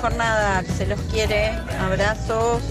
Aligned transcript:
Jornada. 0.00 0.62
Se 0.76 0.86
los 0.86 1.00
quiere. 1.12 1.50
Abrazos. 1.80 2.62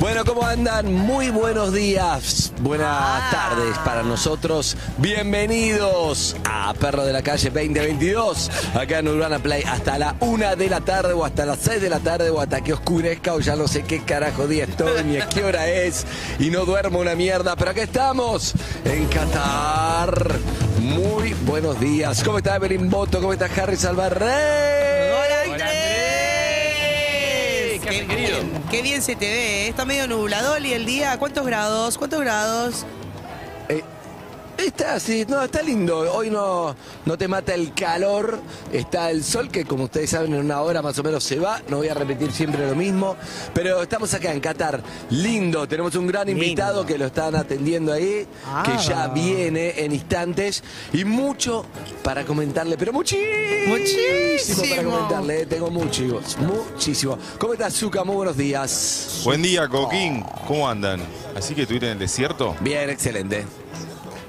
Bueno, 0.00 0.24
¿cómo 0.24 0.46
andan? 0.46 0.94
Muy 0.94 1.28
buenos 1.30 1.72
días, 1.72 2.52
buenas 2.60 3.30
tardes 3.32 3.76
para 3.78 4.04
nosotros. 4.04 4.76
Bienvenidos 4.96 6.36
a 6.44 6.72
Perro 6.74 7.04
de 7.04 7.12
la 7.12 7.22
Calle 7.22 7.50
2022, 7.50 8.48
acá 8.74 9.00
en 9.00 9.08
Urbana 9.08 9.40
Play, 9.40 9.64
hasta 9.64 9.98
la 9.98 10.14
una 10.20 10.54
de 10.54 10.70
la 10.70 10.80
tarde 10.80 11.14
o 11.14 11.24
hasta 11.24 11.44
las 11.44 11.58
6 11.58 11.82
de 11.82 11.90
la 11.90 11.98
tarde 11.98 12.30
o 12.30 12.40
hasta 12.40 12.60
que 12.60 12.74
oscurezca 12.74 13.34
o 13.34 13.40
ya 13.40 13.56
no 13.56 13.66
sé 13.66 13.82
qué 13.82 14.00
carajo 14.04 14.46
día 14.46 14.64
estoy 14.64 15.02
ni 15.02 15.16
a 15.16 15.28
qué 15.28 15.42
hora 15.42 15.68
es 15.68 16.06
y 16.38 16.50
no 16.50 16.64
duermo 16.64 17.00
una 17.00 17.16
mierda, 17.16 17.56
pero 17.56 17.72
acá 17.72 17.82
estamos 17.82 18.54
en 18.84 19.04
Qatar. 19.08 20.67
Muy 20.98 21.32
buenos 21.46 21.78
días. 21.78 22.24
¿Cómo 22.24 22.38
está 22.38 22.56
Evelyn 22.56 22.90
Boto? 22.90 23.20
¿Cómo 23.20 23.32
está 23.32 23.44
Harry 23.44 23.76
Salvarrey? 23.76 25.12
Hola, 25.12 25.42
Andrés. 25.44 25.70
¿Qué 27.80 28.04
Qué 28.08 28.16
bien, 28.16 28.62
qué 28.68 28.82
bien 28.82 29.00
se 29.00 29.14
te 29.14 29.26
ve. 29.28 29.68
Está 29.68 29.84
medio 29.84 30.08
nublador 30.08 30.60
y 30.66 30.72
el 30.72 30.86
día. 30.86 31.16
¿Cuántos 31.20 31.46
grados? 31.46 31.96
¿Cuántos 31.98 32.20
grados? 32.20 32.84
Está 34.58 34.94
así, 34.94 35.24
no, 35.28 35.42
está 35.44 35.62
lindo. 35.62 36.12
Hoy 36.12 36.30
no, 36.30 36.74
no 37.06 37.16
te 37.16 37.28
mata 37.28 37.54
el 37.54 37.72
calor. 37.74 38.40
Está 38.72 39.08
el 39.10 39.22
sol 39.22 39.48
que, 39.50 39.64
como 39.64 39.84
ustedes 39.84 40.10
saben, 40.10 40.34
en 40.34 40.40
una 40.40 40.60
hora 40.62 40.82
más 40.82 40.98
o 40.98 41.02
menos 41.04 41.22
se 41.22 41.38
va. 41.38 41.62
No 41.68 41.76
voy 41.78 41.88
a 41.88 41.94
repetir 41.94 42.32
siempre 42.32 42.66
lo 42.68 42.74
mismo. 42.74 43.16
Pero 43.54 43.80
estamos 43.82 44.12
acá 44.14 44.32
en 44.32 44.40
Qatar. 44.40 44.82
Lindo. 45.10 45.66
Tenemos 45.68 45.94
un 45.94 46.08
gran 46.08 46.26
Lindo. 46.26 46.42
invitado 46.44 46.84
que 46.84 46.98
lo 46.98 47.06
están 47.06 47.36
atendiendo 47.36 47.92
ahí, 47.92 48.26
Ah. 48.46 48.64
que 48.66 48.76
ya 48.82 49.06
viene 49.08 49.74
en 49.84 49.92
instantes. 49.92 50.64
Y 50.92 51.04
mucho 51.04 51.64
para 52.02 52.24
comentarle, 52.24 52.76
pero 52.76 52.92
muchísimo, 52.92 53.28
Muchísimo. 53.68 54.62
para 54.68 54.82
comentarle. 54.82 55.42
eh, 55.42 55.46
Tengo 55.46 55.70
mucho, 55.70 56.02
muchísimo. 56.40 57.16
¿Cómo 57.38 57.52
estás, 57.52 57.74
Zuka? 57.74 58.02
Muy 58.02 58.16
buenos 58.16 58.36
días. 58.36 59.20
Buen 59.24 59.40
día, 59.40 59.68
Coquín. 59.68 60.24
¿Cómo 60.48 60.68
andan? 60.68 61.00
¿Así 61.36 61.54
que 61.54 61.62
estuviste 61.62 61.86
en 61.86 61.92
el 61.92 61.98
desierto? 62.00 62.56
Bien, 62.60 62.90
excelente. 62.90 63.46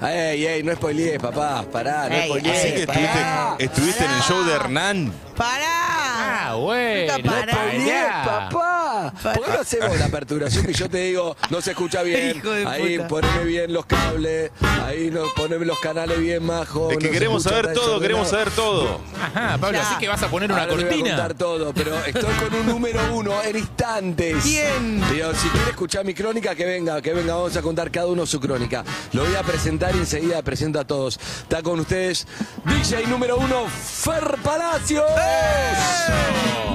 Ey, 0.01 0.45
ey, 0.45 0.63
no 0.63 0.73
spoilees, 0.75 1.19
papá, 1.19 1.63
pará, 1.71 2.07
no 2.07 2.15
Ey, 2.15 2.27
spoilees. 2.29 2.57
Así 2.57 2.71
que 2.73 2.79
estuviste, 2.81 3.07
pará. 3.19 3.55
estuviste 3.59 4.05
en 4.05 4.11
el 4.11 4.21
show 4.21 4.43
de 4.45 4.53
Hernán. 4.53 5.13
¡Pará! 5.35 5.67
Ah, 5.71 6.55
bueno. 6.55 7.13
Nunca 7.17 7.29
pará. 7.29 7.53
Spoileés, 7.53 8.03
Pará. 8.03 8.49
papá. 8.49 9.08
¿Por 9.23 9.33
qué 9.45 9.51
no 9.51 9.59
hacemos 9.59 9.97
la 9.99 10.05
aperturación 10.05 10.65
que 10.65 10.73
yo 10.73 10.89
te 10.89 10.97
digo, 10.99 11.35
no 11.49 11.61
se 11.61 11.71
escucha 11.71 12.01
bien? 12.03 12.41
Ahí 12.67 12.97
puta. 12.97 13.07
poneme 13.07 13.43
bien 13.45 13.73
los 13.73 13.85
cables, 13.85 14.51
ahí 14.85 15.09
no, 15.11 15.23
poneme 15.35 15.65
los 15.65 15.79
canales 15.79 16.19
bien 16.19 16.45
majo. 16.45 16.91
Es 16.91 16.97
que 16.97 17.07
no 17.07 17.11
queremos 17.11 17.43
saber 17.43 17.73
todo, 17.73 17.99
queremos 17.99 18.29
saber 18.29 18.49
todo. 18.51 19.01
Ajá, 19.21 19.57
Pablo, 19.59 19.77
Ya. 19.77 19.87
así 19.87 19.95
que 19.99 20.07
vas 20.07 20.21
a 20.23 20.27
poner 20.29 20.51
una 20.51 20.61
Ahora 20.63 20.75
le 20.75 20.83
voy 20.83 20.85
a 20.85 20.87
cortina. 20.89 21.09
contar 21.17 21.33
todo, 21.35 21.73
pero 21.73 21.95
estoy 22.05 22.33
con 22.35 22.53
un 22.59 22.65
número 22.67 22.99
uno 23.13 23.41
en 23.43 23.57
instantes. 23.57 24.43
Bien. 24.43 25.01
Pero 25.09 25.33
si 25.35 25.47
quiere 25.49 25.69
escuchar 25.71 26.05
mi 26.05 26.13
crónica, 26.13 26.55
que 26.55 26.65
venga, 26.65 27.01
que 27.01 27.13
venga, 27.13 27.35
vamos 27.35 27.55
a 27.57 27.61
contar 27.61 27.91
cada 27.91 28.07
uno 28.07 28.25
su 28.25 28.39
crónica. 28.39 28.83
Lo 29.13 29.23
voy 29.25 29.35
a 29.35 29.43
presentar 29.43 29.95
y 29.95 29.99
enseguida 29.99 30.41
presento 30.41 30.79
a 30.79 30.85
todos. 30.85 31.19
Está 31.41 31.61
con 31.61 31.79
ustedes 31.79 32.25
DJ 32.65 33.07
número 33.07 33.37
uno, 33.37 33.65
Fer 33.67 34.35
Palacios. 34.43 35.03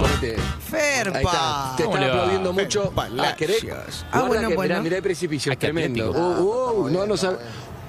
Ponete. 0.00 0.36
Ferpa. 0.70 1.18
Ahí 1.18 1.24
está. 1.24 1.74
Te 1.76 1.84
¿Cómo 1.84 1.96
están 2.36 2.54
mucho. 2.54 2.92
Ah, 3.18 3.34
¿querés? 3.36 3.64
Ah, 4.12 4.22
bueno, 4.22 4.48
que, 4.48 4.54
bueno. 4.54 4.74
Mirá, 4.74 4.82
mirá 4.82 4.96
el 4.96 5.02
precipicio, 5.02 5.52
es 5.52 5.58
tremendo. 5.58 6.10
atlético. 6.10 6.28
Uh, 6.40 6.80
uh, 6.86 6.90
no, 6.90 7.06
no 7.06 7.16
sabe. 7.16 7.36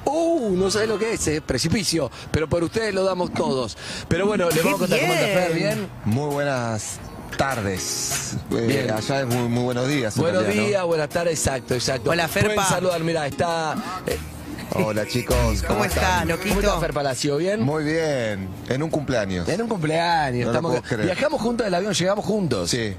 Uh, 0.05 0.55
no 0.55 0.69
sabe 0.69 0.85
lo 0.87 0.99
que 0.99 1.13
es, 1.13 1.27
es 1.27 1.41
precipicio, 1.41 2.11
pero 2.31 2.47
por 2.47 2.63
ustedes 2.63 2.93
lo 2.93 3.03
damos 3.03 3.33
todos. 3.33 3.75
Pero 4.07 4.27
bueno, 4.27 4.49
le 4.49 4.55
¡Qué 4.55 4.61
vamos 4.61 4.75
a 4.75 4.79
contar 4.81 4.99
cómo 4.99 5.13
anda 5.13 5.25
Fer, 5.25 5.53
bien! 5.53 5.87
Muy 6.05 6.29
buenas 6.33 6.99
tardes. 7.37 8.37
Eh, 8.51 8.65
Bien. 8.67 8.91
allá 8.91 9.21
es 9.21 9.25
muy, 9.25 9.47
muy 9.49 9.63
buenos 9.63 9.87
días. 9.87 10.15
en 10.15 10.21
Buenos 10.21 10.43
realidad, 10.43 10.61
¿no? 10.63 10.67
días, 10.69 10.85
buenas 10.85 11.09
tardes, 11.09 11.33
exacto, 11.39 11.73
exacto. 11.73 12.09
Hola, 12.11 12.27
Ferpa. 12.27 12.53
Pueden 12.53 12.69
saludar, 12.69 13.01
mira, 13.03 13.25
está... 13.27 13.75
eh, 14.07 14.17
Hola 14.75 15.05
chicos. 15.07 15.63
¿Cómo 15.67 15.85
está, 15.85 16.23
¿Cómo 16.23 16.25
está 16.25 16.25
loquito? 16.25 16.79
Fer 16.79 16.93
Palacio? 16.93 17.37
¿Bien? 17.37 17.61
Muy 17.61 17.83
bien. 17.83 18.47
En 18.69 18.83
un 18.83 18.89
cumpleaños. 18.89 19.47
En 19.49 19.61
un 19.61 19.67
cumpleaños. 19.67 20.39
No 20.39 20.45
lo 20.45 20.51
estamos- 20.51 20.71
puedo 20.71 20.83
creer. 20.83 21.05
viajamos 21.05 21.41
juntos 21.41 21.65
del 21.65 21.73
avión, 21.73 21.93
llegamos 21.93 22.25
juntos. 22.25 22.69
Sí. 22.69 22.93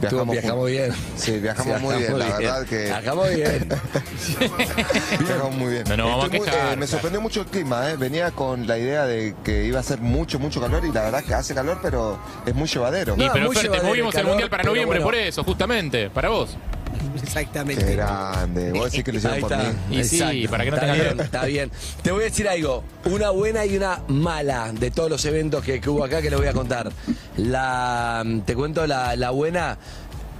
Viajamos, 0.00 0.66
bien. 0.66 0.92
Sí, 1.16 1.38
viajamos 1.38 1.80
muy 1.80 1.96
bien, 1.96 2.18
la 2.18 2.26
verdad 2.38 2.66
que 2.66 2.84
Viajamos 2.84 3.34
bien. 3.34 3.68
viajamos 5.20 5.54
muy 5.56 5.72
bien. 5.72 5.84
No 5.88 5.96
nos 5.96 6.06
vamos 6.06 6.22
a 6.22 6.26
Estoy 6.26 6.38
muy- 6.40 6.48
quejar, 6.48 6.72
eh, 6.72 6.76
me 6.76 6.86
sorprendió 6.86 7.20
mucho 7.20 7.40
el 7.42 7.46
clima, 7.46 7.90
¿eh? 7.90 7.96
venía 7.96 8.30
con 8.30 8.66
la 8.66 8.78
idea 8.78 9.04
de 9.06 9.34
que 9.44 9.64
iba 9.64 9.80
a 9.80 9.82
ser 9.82 10.00
mucho, 10.00 10.38
mucho 10.38 10.60
calor 10.60 10.84
y 10.84 10.92
la 10.92 11.02
verdad 11.02 11.22
que 11.24 11.34
hace 11.34 11.54
calor, 11.54 11.78
pero 11.82 12.18
es 12.46 12.54
muy 12.54 12.68
llevadero. 12.68 13.14
Y 13.16 13.18
No, 13.26 13.32
pero 13.32 13.46
muy 13.46 13.54
Fer, 13.54 13.62
te 13.64 13.68
llevadero 13.68 13.88
movimos 13.88 14.14
el 14.14 14.20
el 14.20 14.26
mundial 14.26 14.50
para 14.50 14.62
noviembre 14.64 14.98
bueno. 15.00 15.04
por 15.04 15.14
eso, 15.14 15.44
justamente, 15.44 16.10
para 16.10 16.28
vos. 16.28 16.56
Qué 17.14 17.20
Exactamente. 17.22 17.96
grande. 17.96 18.72
Vos 18.72 18.84
decís 18.90 19.04
que 19.04 19.12
lo 19.12 19.18
hicieron 19.18 19.36
Ahí 19.36 19.40
por 19.42 19.52
está. 19.52 19.72
mí. 19.88 19.96
Y 19.98 20.04
sí, 20.04 20.48
para 20.48 20.64
que 20.64 20.70
no 20.70 20.76
está 20.76 20.86
tengas 20.92 21.04
bien. 21.06 21.20
Está 21.20 21.44
bien. 21.44 21.70
Te 22.02 22.12
voy 22.12 22.20
a 22.22 22.24
decir 22.24 22.48
algo. 22.48 22.84
Una 23.06 23.30
buena 23.30 23.64
y 23.66 23.76
una 23.76 24.02
mala 24.08 24.72
de 24.72 24.90
todos 24.90 25.08
los 25.10 25.24
eventos 25.24 25.64
que, 25.64 25.80
que 25.80 25.90
hubo 25.90 26.04
acá 26.04 26.20
que 26.22 26.30
les 26.30 26.38
voy 26.38 26.48
a 26.48 26.52
contar. 26.52 26.90
La, 27.36 28.24
te 28.44 28.54
cuento 28.54 28.86
la, 28.86 29.16
la 29.16 29.30
buena. 29.30 29.78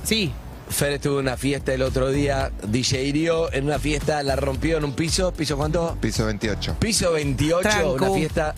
Sí. 0.04 0.32
Fer 0.69 0.93
estuvo 0.93 1.15
en 1.19 1.26
una 1.26 1.37
fiesta 1.37 1.75
el 1.75 1.82
otro 1.82 2.10
día, 2.12 2.53
DJ 2.69 3.03
hirió 3.03 3.53
en 3.53 3.65
una 3.65 3.81
fiesta, 3.81 4.22
la 4.22 4.37
rompió 4.37 4.78
en 4.78 4.84
un 4.84 4.93
piso. 4.93 5.32
¿Piso 5.32 5.56
cuánto? 5.56 5.97
Piso 6.00 6.25
28. 6.26 6.76
Piso 6.78 7.10
28, 7.12 7.69
Tranco. 7.69 7.93
una 7.94 8.10
fiesta. 8.12 8.54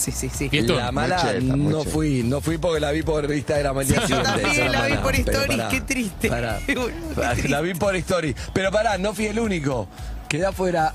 Sí, 0.00 0.12
sí, 0.12 0.30
sí. 0.34 0.48
Fiestón. 0.48 0.78
La 0.78 0.90
mala 0.92 1.34
no 1.42 1.84
fui, 1.84 2.22
no 2.22 2.40
fui 2.40 2.56
porque 2.56 2.80
la 2.80 2.90
vi 2.90 3.02
por 3.02 3.30
Instagram 3.30 3.80
el 3.80 3.86
día 3.88 4.00
Yo 4.00 4.06
siguiente. 4.06 4.40
también 4.40 4.72
la 4.72 4.86
vi 4.86 4.94
por 4.96 5.12
Pero 5.12 5.30
stories, 5.42 5.62
qué 5.70 5.80
triste. 5.82 6.28
pará. 6.30 6.58
Qué 6.66 6.74
triste. 6.74 7.48
La 7.48 7.60
vi 7.60 7.74
por 7.74 7.94
story. 7.96 8.34
Pero 8.54 8.70
pará, 8.70 8.96
no 8.96 9.12
fui 9.12 9.26
el 9.26 9.38
único. 9.38 9.86
Quedé 10.28 10.46
afuera. 10.46 10.94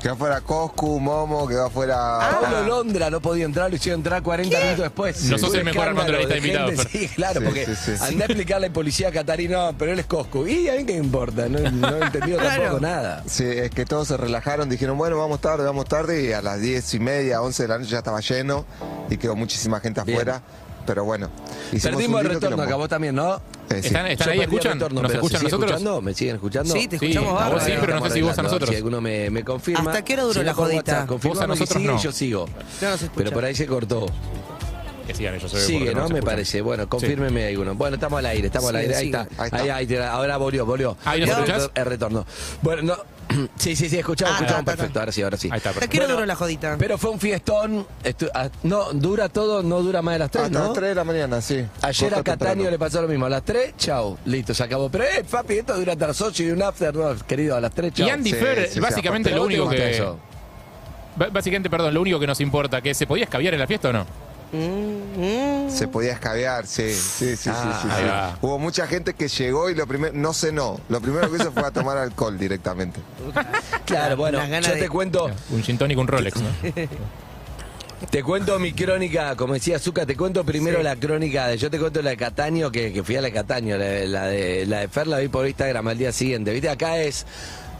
Quedó 0.00 0.14
afuera 0.14 0.40
Coscu, 0.40 0.98
Momo, 0.98 1.46
quedó 1.46 1.66
afuera. 1.66 1.96
Ah. 2.20 2.38
Pablo 2.40 2.62
Londra 2.66 3.10
no 3.10 3.20
podía 3.20 3.44
entrar, 3.44 3.68
lo 3.68 3.76
hicieron 3.76 4.00
entrar 4.00 4.22
40 4.22 4.58
minutos 4.58 4.78
después. 4.84 5.22
No 5.24 5.36
sos 5.38 5.54
el 5.54 5.64
mejor 5.64 5.88
invitados, 5.88 6.70
gente, 6.70 6.76
Fer. 6.76 6.88
Sí, 6.90 7.08
claro, 7.08 7.40
Sí, 7.40 7.46
porque 7.46 7.66
sí, 7.66 7.74
sí. 7.84 7.92
andé 8.04 8.22
a 8.22 8.26
explicarle 8.26 8.66
a 8.68 8.72
policía 8.72 9.12
catarino, 9.12 9.74
pero 9.78 9.92
él 9.92 9.98
es 9.98 10.06
Coscu. 10.06 10.46
Y 10.46 10.68
a 10.70 10.74
mí 10.76 10.84
qué 10.84 10.94
importa, 10.96 11.48
no, 11.48 11.58
no 11.70 11.96
he 11.96 12.00
entendido 12.06 12.38
Claro. 12.38 12.62
tampoco 12.62 12.80
nada. 12.80 13.22
Sí, 13.26 13.44
es 13.44 13.70
que 13.70 13.84
todos 13.84 14.08
se 14.08 14.16
relajaron, 14.16 14.70
dijeron, 14.70 14.96
bueno, 14.96 15.18
vamos 15.18 15.40
tarde, 15.40 15.64
vamos 15.64 15.84
tarde, 15.84 16.24
y 16.24 16.32
a 16.32 16.40
las 16.40 16.60
10 16.60 16.94
y 16.94 17.00
media, 17.00 17.42
11 17.42 17.62
de 17.64 17.68
la 17.68 17.78
noche 17.78 17.90
ya 17.90 17.98
estaba 17.98 18.20
lleno 18.20 18.64
y 19.10 19.18
quedó 19.18 19.36
muchísima 19.36 19.80
gente 19.80 20.00
Bien. 20.04 20.18
Pero 20.86 21.04
bueno, 21.04 21.28
Perdimos 21.82 22.20
el 22.22 22.28
retorno, 22.28 22.62
acá 22.62 22.74
vos 22.76 22.88
también, 22.88 23.14
¿no? 23.14 23.36
Eh, 23.70 23.80
sí. 23.80 23.88
¿Están, 23.88 24.06
ahí, 24.06 24.40
escuchan? 24.40 24.72
retorno, 24.74 25.02
¿Nos 25.02 25.10
pero 25.12 25.20
¿se 25.20 25.26
escuchan 25.26 25.42
nosotros? 25.44 25.70
escuchando? 25.70 26.02
¿Me 26.02 26.14
siguen 26.14 26.34
escuchando? 26.36 26.74
Sí, 26.74 26.88
te 26.88 26.98
Sí, 26.98 27.06
escuchamos 27.06 27.28
a 27.28 27.32
vos 27.32 27.40
bárbaro. 27.54 27.64
sí, 27.64 27.72
pero 27.80 28.00
no 28.00 28.06
sé 28.08 28.10
si 28.14 28.22
vos 28.22 28.38
a 28.38 28.42
nosotros. 28.42 28.70
Si 28.70 28.76
alguno 28.76 29.00
me, 29.00 29.30
me 29.30 29.44
confirma. 29.44 29.90
¿Hasta 29.90 30.04
qué 30.04 30.14
hora 30.14 30.22
duró 30.24 30.40
Si 30.40 30.46
la 30.46 30.54
jodita? 30.54 31.04
Vos 31.04 31.38
a 31.38 31.42
que 31.42 31.46
nosotros 31.46 31.68
sigue 31.68 31.84
y 31.84 31.86
no. 31.94 32.02
yo 32.02 32.12
sigo. 32.12 32.46
No 32.80 32.90
nos 32.90 33.02
escucha. 33.02 33.14
Pero 33.16 33.30
por 33.30 33.44
ahí 33.44 33.54
se 33.54 33.66
cortó. 33.66 34.06
Que 35.06 35.14
sigan 35.14 35.34
ellos. 35.34 35.54
eh, 35.54 35.60
Sigue, 35.60 35.94
¿no? 35.94 36.08
Me 36.08 36.22
parece. 36.22 36.60
Bueno, 36.60 36.88
confírmeme 36.88 37.46
alguno. 37.46 37.74
Bueno, 37.74 37.94
estamos 37.94 38.18
al 38.18 38.26
aire, 38.26 38.46
estamos 38.46 38.70
al 38.70 38.76
aire. 38.76 38.96
Ahí 38.96 39.06
está. 39.06 39.28
Ahí 39.38 39.50
está. 39.52 39.76
Ahí, 39.76 39.96
ahora 40.10 40.36
volvió, 40.36 40.66
volvió. 40.66 40.96
Ahí 41.04 41.20
nos 41.24 41.70
El 41.74 41.86
retorno. 41.86 42.26
Bueno, 42.62 42.82
no. 42.82 43.19
Sí, 43.56 43.76
sí, 43.76 43.88
sí, 43.88 43.98
escuchamos, 43.98 44.32
Ah, 44.34 44.36
escuchamos 44.38 44.64
perfecto. 44.64 44.98
Ahora 45.00 45.12
sí, 45.12 45.22
ahora 45.22 45.36
sí. 45.36 45.48
Ahí 45.50 45.58
está, 45.58 45.70
¿Hasta 45.70 45.80
perfecto. 45.80 45.92
qué 45.92 45.98
hora 45.98 46.06
Bueno, 46.06 46.16
duró 46.16 46.26
la 46.26 46.34
jodita? 46.36 46.76
Pero 46.78 46.98
fue 46.98 47.10
un 47.10 47.20
fiestón. 47.20 47.86
estu- 48.04 48.30
ah, 48.34 48.48
no, 48.62 48.92
dura 48.92 49.28
todo, 49.28 49.62
no 49.62 49.80
dura 49.82 50.02
más 50.02 50.14
de 50.14 50.18
las 50.18 50.30
3, 50.30 50.44
Hasta 50.46 50.58
¿no? 50.58 50.64
las 50.66 50.74
3 50.74 50.88
de 50.90 50.94
la 50.94 51.04
mañana, 51.04 51.40
sí. 51.40 51.64
Ayer 51.82 52.12
a 52.12 52.16
Corta 52.16 52.32
Cataño 52.32 52.50
temprano. 52.52 52.70
le 52.70 52.78
pasó 52.78 53.02
lo 53.02 53.08
mismo. 53.08 53.26
A 53.26 53.28
las 53.30 53.42
3, 53.44 53.74
chao. 53.76 54.18
Listo, 54.24 54.52
se 54.54 54.62
acabó. 54.64 54.88
Pero, 54.90 55.04
eh, 55.04 55.24
papi, 55.30 55.54
esto 55.54 55.76
dura 55.76 55.92
hasta 55.92 56.06
las 56.08 56.20
8 56.20 56.42
y 56.42 56.50
un 56.50 56.62
after, 56.62 56.94
no, 56.94 57.14
querido, 57.26 57.56
a 57.56 57.60
las 57.60 57.72
3, 57.72 57.92
chao. 57.94 58.06
Y 58.06 58.10
Andy 58.10 58.30
Sí, 58.30 58.36
Fer, 58.36 58.66
sí, 58.66 58.74
sí, 58.74 58.80
básicamente 58.80 59.30
lo 59.30 59.44
único 59.44 59.68
que. 59.68 59.90
eso. 59.90 60.18
Básicamente, 61.32 61.68
perdón, 61.68 61.92
lo 61.92 62.00
único 62.00 62.18
que 62.18 62.26
nos 62.26 62.40
importa, 62.40 62.80
que 62.80 62.94
se 62.94 63.06
podía 63.06 63.24
escabiar 63.24 63.52
en 63.54 63.60
la 63.60 63.66
fiesta 63.66 63.90
o 63.90 63.92
no. 63.92 64.06
Se 64.52 65.86
podía 65.88 66.12
escabear, 66.12 66.66
sí, 66.66 66.92
sí, 66.92 67.36
sí, 67.36 67.36
sí, 67.36 67.50
Ah, 67.52 67.80
sí, 67.82 67.88
sí. 68.34 68.38
Hubo 68.46 68.58
mucha 68.58 68.86
gente 68.86 69.14
que 69.14 69.28
llegó 69.28 69.70
y 69.70 69.74
lo 69.74 69.86
primero, 69.86 70.12
no 70.14 70.32
cenó. 70.32 70.80
Lo 70.88 71.00
primero 71.00 71.30
que 71.30 71.36
hizo 71.36 71.52
fue 71.52 71.62
a 71.64 71.70
tomar 71.70 71.96
alcohol 71.98 72.38
directamente. 72.38 73.00
Claro, 73.86 74.16
bueno, 74.16 74.38
yo 74.46 74.72
de- 74.74 74.80
te 74.82 74.88
cuento, 74.88 75.28
Un 75.50 75.62
gin 75.64 75.76
un 75.98 76.06
Rolex, 76.06 76.36
¿no? 76.40 76.48
te 78.10 78.22
cuento 78.22 78.58
mi 78.60 78.72
crónica, 78.72 79.34
como 79.36 79.54
decía 79.54 79.78
Zuka, 79.80 80.06
te 80.06 80.16
cuento 80.16 80.44
primero 80.44 80.80
la 80.82 80.94
crónica 80.96 81.48
de, 81.48 81.58
yo 81.58 81.70
te 81.70 81.78
cuento 81.78 82.00
la 82.00 82.10
de 82.10 82.16
Cataño, 82.16 82.70
que, 82.70 82.92
que 82.92 83.02
fui 83.02 83.16
a 83.16 83.20
la 83.20 83.26
de 83.28 83.32
Cataño, 83.34 83.76
la, 83.76 83.84
de- 83.84 84.06
la 84.06 84.26
de 84.26 84.66
la 84.66 84.78
de 84.80 84.88
Fer 84.88 85.06
la 85.08 85.18
vi 85.18 85.26
por 85.28 85.46
Instagram 85.46 85.88
al 85.88 85.98
día 85.98 86.12
siguiente, 86.12 86.52
viste, 86.52 86.68
acá 86.68 86.98
es, 86.98 87.26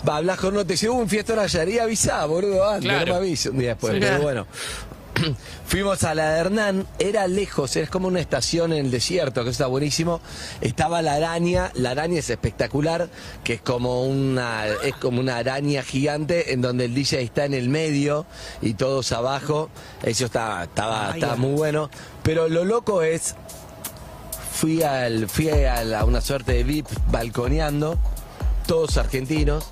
va, 0.08 0.16
hablas 0.16 0.38
con 0.38 0.52
no 0.54 0.66
te 0.66 0.74
hubo 0.88 0.98
un 0.98 1.08
fiestón 1.08 1.38
ayer, 1.38 1.68
y 1.68 1.78
avisá, 1.78 2.24
boludo, 2.26 2.68
antes, 2.68 2.84
Claro. 2.90 3.06
no 3.06 3.12
me 3.12 3.18
aviso 3.18 3.50
un 3.52 3.58
día 3.58 3.68
después, 3.70 3.94
Sí. 3.94 4.00
pero 4.00 4.20
bueno. 4.22 4.46
Fuimos 5.66 6.02
a 6.04 6.14
la 6.14 6.30
de 6.32 6.40
Hernán, 6.40 6.86
era 6.98 7.26
lejos, 7.26 7.76
es 7.76 7.88
como 7.90 8.08
una 8.08 8.20
estación 8.20 8.72
en 8.72 8.86
el 8.86 8.90
desierto, 8.90 9.44
que 9.44 9.50
está 9.50 9.66
buenísimo. 9.66 10.20
Estaba 10.60 11.02
la 11.02 11.14
araña, 11.14 11.70
la 11.74 11.90
araña 11.90 12.18
es 12.18 12.30
espectacular, 12.30 13.08
que 13.44 13.54
es 13.54 13.60
como 13.62 14.02
una, 14.04 14.66
es 14.66 14.94
como 14.96 15.20
una 15.20 15.36
araña 15.36 15.82
gigante 15.82 16.52
en 16.52 16.60
donde 16.62 16.86
el 16.86 16.94
DJ 16.94 17.22
está 17.22 17.44
en 17.44 17.54
el 17.54 17.68
medio 17.68 18.26
y 18.62 18.74
todos 18.74 19.12
abajo. 19.12 19.70
Eso 20.02 20.24
estaba, 20.26 20.64
estaba 21.14 21.36
muy 21.36 21.52
bueno. 21.54 21.90
Pero 22.22 22.48
lo 22.48 22.64
loco 22.64 23.02
es, 23.02 23.34
fui 24.52 24.82
al, 24.82 25.28
fui 25.28 25.48
a, 25.50 25.84
la- 25.84 26.04
una 26.04 26.20
suerte 26.20 26.52
de 26.52 26.64
VIP 26.64 26.86
balconeando, 27.10 27.98
todos 28.66 28.96
argentinos. 28.96 29.66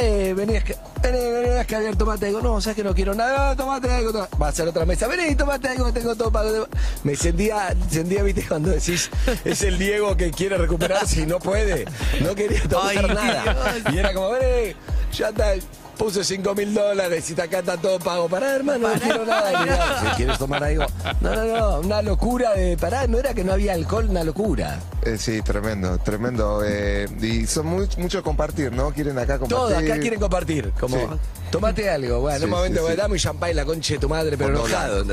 Eh, 0.00 0.34
vení, 0.36 0.56
a 0.56 0.62
vení, 1.02 1.18
vení 1.30 1.48
a 1.50 1.60
escabear, 1.62 1.96
tomate 1.96 2.26
algo. 2.26 2.40
No, 2.42 2.60
sabes 2.60 2.76
que 2.76 2.84
no 2.84 2.94
quiero 2.94 3.14
nada, 3.14 3.54
tomate 3.56 3.90
algo. 3.90 4.12
toma- 4.12 4.28
Va 4.40 4.48
a 4.48 4.52
ser 4.52 4.68
otra 4.68 4.84
mesa. 4.84 5.06
Vení, 5.08 5.34
tomate 5.34 5.68
algo, 5.68 5.86
que 5.86 5.92
tengo 5.92 6.14
todo 6.16 6.30
pago. 6.30 6.66
Me 7.04 7.16
sentía, 7.16 7.74
sentía, 7.90 8.22
viste, 8.22 8.44
cuando 8.46 8.70
decís, 8.70 9.10
es 9.44 9.62
el 9.62 9.78
Diego 9.78 10.16
que 10.16 10.30
quiere 10.30 10.56
recuperarse 10.58 11.22
y 11.22 11.26
no 11.26 11.38
puede. 11.38 11.84
No 12.20 12.34
quería 12.34 12.62
tomar 12.68 12.88
Ay, 12.96 13.14
nada. 13.14 13.76
Y 13.92 13.98
era 13.98 14.12
como, 14.14 14.30
vení, 14.30 14.74
ya 15.12 15.28
está. 15.30 15.52
Puse 16.00 16.24
5 16.24 16.54
mil 16.54 16.72
dólares 16.72 17.30
y 17.30 17.38
acá 17.38 17.58
está 17.58 17.76
todo 17.76 17.98
pago. 17.98 18.26
Pará, 18.26 18.56
hermano, 18.56 18.88
no 18.88 18.98
quiero 18.98 19.26
nada. 19.26 19.60
Mirá, 19.62 20.00
si 20.00 20.06
quieres 20.16 20.38
tomar 20.38 20.64
algo. 20.64 20.86
No, 21.20 21.34
no, 21.34 21.44
no, 21.44 21.80
una 21.80 22.00
locura 22.00 22.54
de. 22.54 22.78
Pará, 22.78 23.06
no 23.06 23.18
era 23.18 23.34
que 23.34 23.44
no 23.44 23.52
había 23.52 23.74
alcohol, 23.74 24.06
una 24.08 24.24
locura. 24.24 24.78
Eh, 25.02 25.18
sí, 25.18 25.42
tremendo, 25.42 25.98
tremendo. 25.98 26.62
eh, 26.64 27.06
y 27.20 27.46
son 27.46 27.66
muy, 27.66 27.86
mucho 27.98 28.22
compartir, 28.22 28.72
¿no? 28.72 28.92
Quieren 28.92 29.18
acá 29.18 29.38
compartir. 29.38 29.56
Todos 29.58 29.72
acá 29.74 29.98
quieren 29.98 30.18
compartir. 30.18 30.72
Como, 30.80 30.96
Sí. 30.96 31.04
Tomate 31.50 31.90
algo. 31.90 32.20
Bueno, 32.20 32.36
en 32.36 32.40
Sí, 32.40 32.44
un 32.44 32.50
momento, 32.50 32.80
sí, 32.86 32.90
sí. 32.92 32.96
dame 32.96 33.12
un 33.14 33.18
champán 33.18 33.56
la 33.56 33.64
concha 33.64 33.94
de 33.94 34.00
tu 34.00 34.08
madre, 34.08 34.36
pero 34.38 34.50
enojado, 34.50 35.04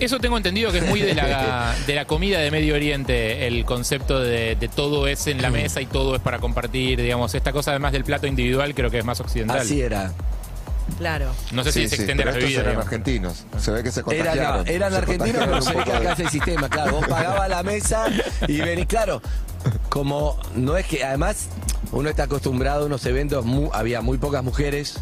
Eso 0.00 0.18
tengo 0.20 0.36
entendido 0.36 0.70
que 0.72 0.78
es 0.78 0.86
muy 0.86 1.00
de 1.00 1.14
la, 1.14 1.74
de 1.86 1.94
la 1.94 2.04
comida 2.06 2.38
de 2.40 2.50
Medio 2.50 2.74
Oriente, 2.74 3.46
el 3.46 3.64
concepto 3.64 4.20
de, 4.20 4.56
de 4.56 4.68
todo 4.68 5.06
es 5.06 5.26
en 5.26 5.42
la 5.42 5.50
Mm. 5.50 5.54
mesa 5.54 5.80
y 5.80 5.86
todo 5.86 6.14
es 6.16 6.20
para 6.22 6.38
compartir, 6.38 7.00
digamos, 7.00 7.34
esta 7.34 7.52
cosa 7.52 7.72
además 7.72 7.92
del 7.92 8.04
plato 8.04 8.26
individual 8.26 8.74
creo 8.74 8.90
que 8.90 8.98
es 8.98 9.04
más 9.04 9.20
occidental. 9.20 9.58
Así 9.58 9.80
era. 9.80 10.12
Claro. 10.98 11.32
No 11.52 11.62
sé 11.64 11.72
si 11.72 11.82
se 11.88 11.88
sí, 11.90 11.94
extiende 12.02 12.22
a 12.22 12.26
pero 12.26 12.38
estos 12.38 12.52
eran 12.52 12.64
digamos. 12.66 12.84
argentinos. 12.86 13.44
Se 13.58 13.70
ve 13.70 13.82
que 13.82 13.92
se 13.92 14.02
contagiaron. 14.02 14.66
eran 14.68 14.92
Se 14.92 14.98
argentinos, 14.98 15.44
pero 15.44 15.52
contagiaron 15.52 15.62
se 15.62 15.68
un 15.70 15.76
ve 15.76 15.84
que 15.84 15.90
poco 15.90 15.96
acá 15.96 16.08
de- 16.08 16.12
es 16.14 16.20
el 16.20 16.28
sistema, 16.30 16.68
claro. 16.68 16.92
Vos 16.92 17.06
pagabas 17.08 17.48
la 17.48 17.62
mesa 17.62 18.06
y 18.48 18.60
venís, 18.60 18.86
claro. 18.86 19.22
Como 19.88 20.38
no 20.54 20.76
es 20.76 20.86
que, 20.86 21.04
además, 21.04 21.46
uno 21.92 22.08
está 22.10 22.24
acostumbrado 22.24 22.82
a 22.82 22.86
unos 22.86 23.04
eventos, 23.06 23.44
mu- 23.44 23.70
había 23.72 24.00
muy 24.00 24.18
pocas 24.18 24.42
mujeres. 24.42 24.96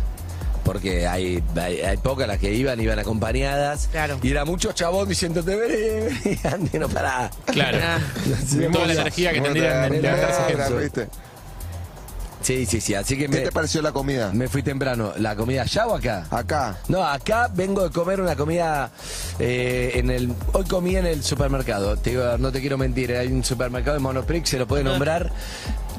Porque 0.70 1.04
hay, 1.04 1.42
hay, 1.56 1.80
hay 1.80 1.96
pocas 1.96 2.28
las 2.28 2.38
que 2.38 2.54
iban, 2.54 2.80
iban 2.80 2.96
acompañadas. 2.96 3.88
Claro. 3.90 4.20
Y 4.22 4.30
era 4.30 4.44
mucho 4.44 4.70
chabón 4.70 5.08
diciéndote, 5.08 5.56
vení, 5.56 6.14
vení, 6.22 6.38
Andy, 6.44 6.78
no 6.78 6.88
pará. 6.88 7.28
Claro. 7.46 7.78
Ah. 7.90 7.98
Toda 8.72 8.86
la 8.86 8.92
energía 8.92 9.32
que 9.32 9.40
tendrían 9.40 9.82
de 9.82 9.90
bien, 9.90 10.02
levantarse. 10.02 11.08
Sí, 12.42 12.66
sí, 12.66 12.80
sí. 12.80 12.94
Así 12.94 13.16
que 13.16 13.22
¿Qué 13.22 13.28
me, 13.28 13.38
te 13.38 13.52
pareció 13.52 13.82
la 13.82 13.90
comida? 13.90 14.30
me 14.32 14.48
fui 14.48 14.62
temprano. 14.62 15.12
¿La 15.18 15.34
comida 15.34 15.62
allá 15.62 15.86
o 15.86 15.96
acá? 15.96 16.26
Acá. 16.30 16.78
No, 16.88 17.04
acá 17.04 17.50
vengo 17.52 17.82
de 17.82 17.90
comer 17.90 18.20
una 18.20 18.36
comida 18.36 18.90
eh, 19.38 19.92
en 19.94 20.10
el. 20.10 20.32
Hoy 20.52 20.64
comí 20.64 20.94
en 20.96 21.06
el 21.06 21.22
supermercado. 21.24 21.96
Te 21.96 22.10
digo, 22.10 22.38
no 22.38 22.52
te 22.52 22.60
quiero 22.60 22.78
mentir, 22.78 23.12
hay 23.12 23.28
un 23.28 23.42
supermercado 23.42 23.96
de 23.96 24.00
Monoprix, 24.00 24.48
se 24.48 24.58
lo 24.58 24.66
puede 24.66 24.84
nombrar, 24.84 25.32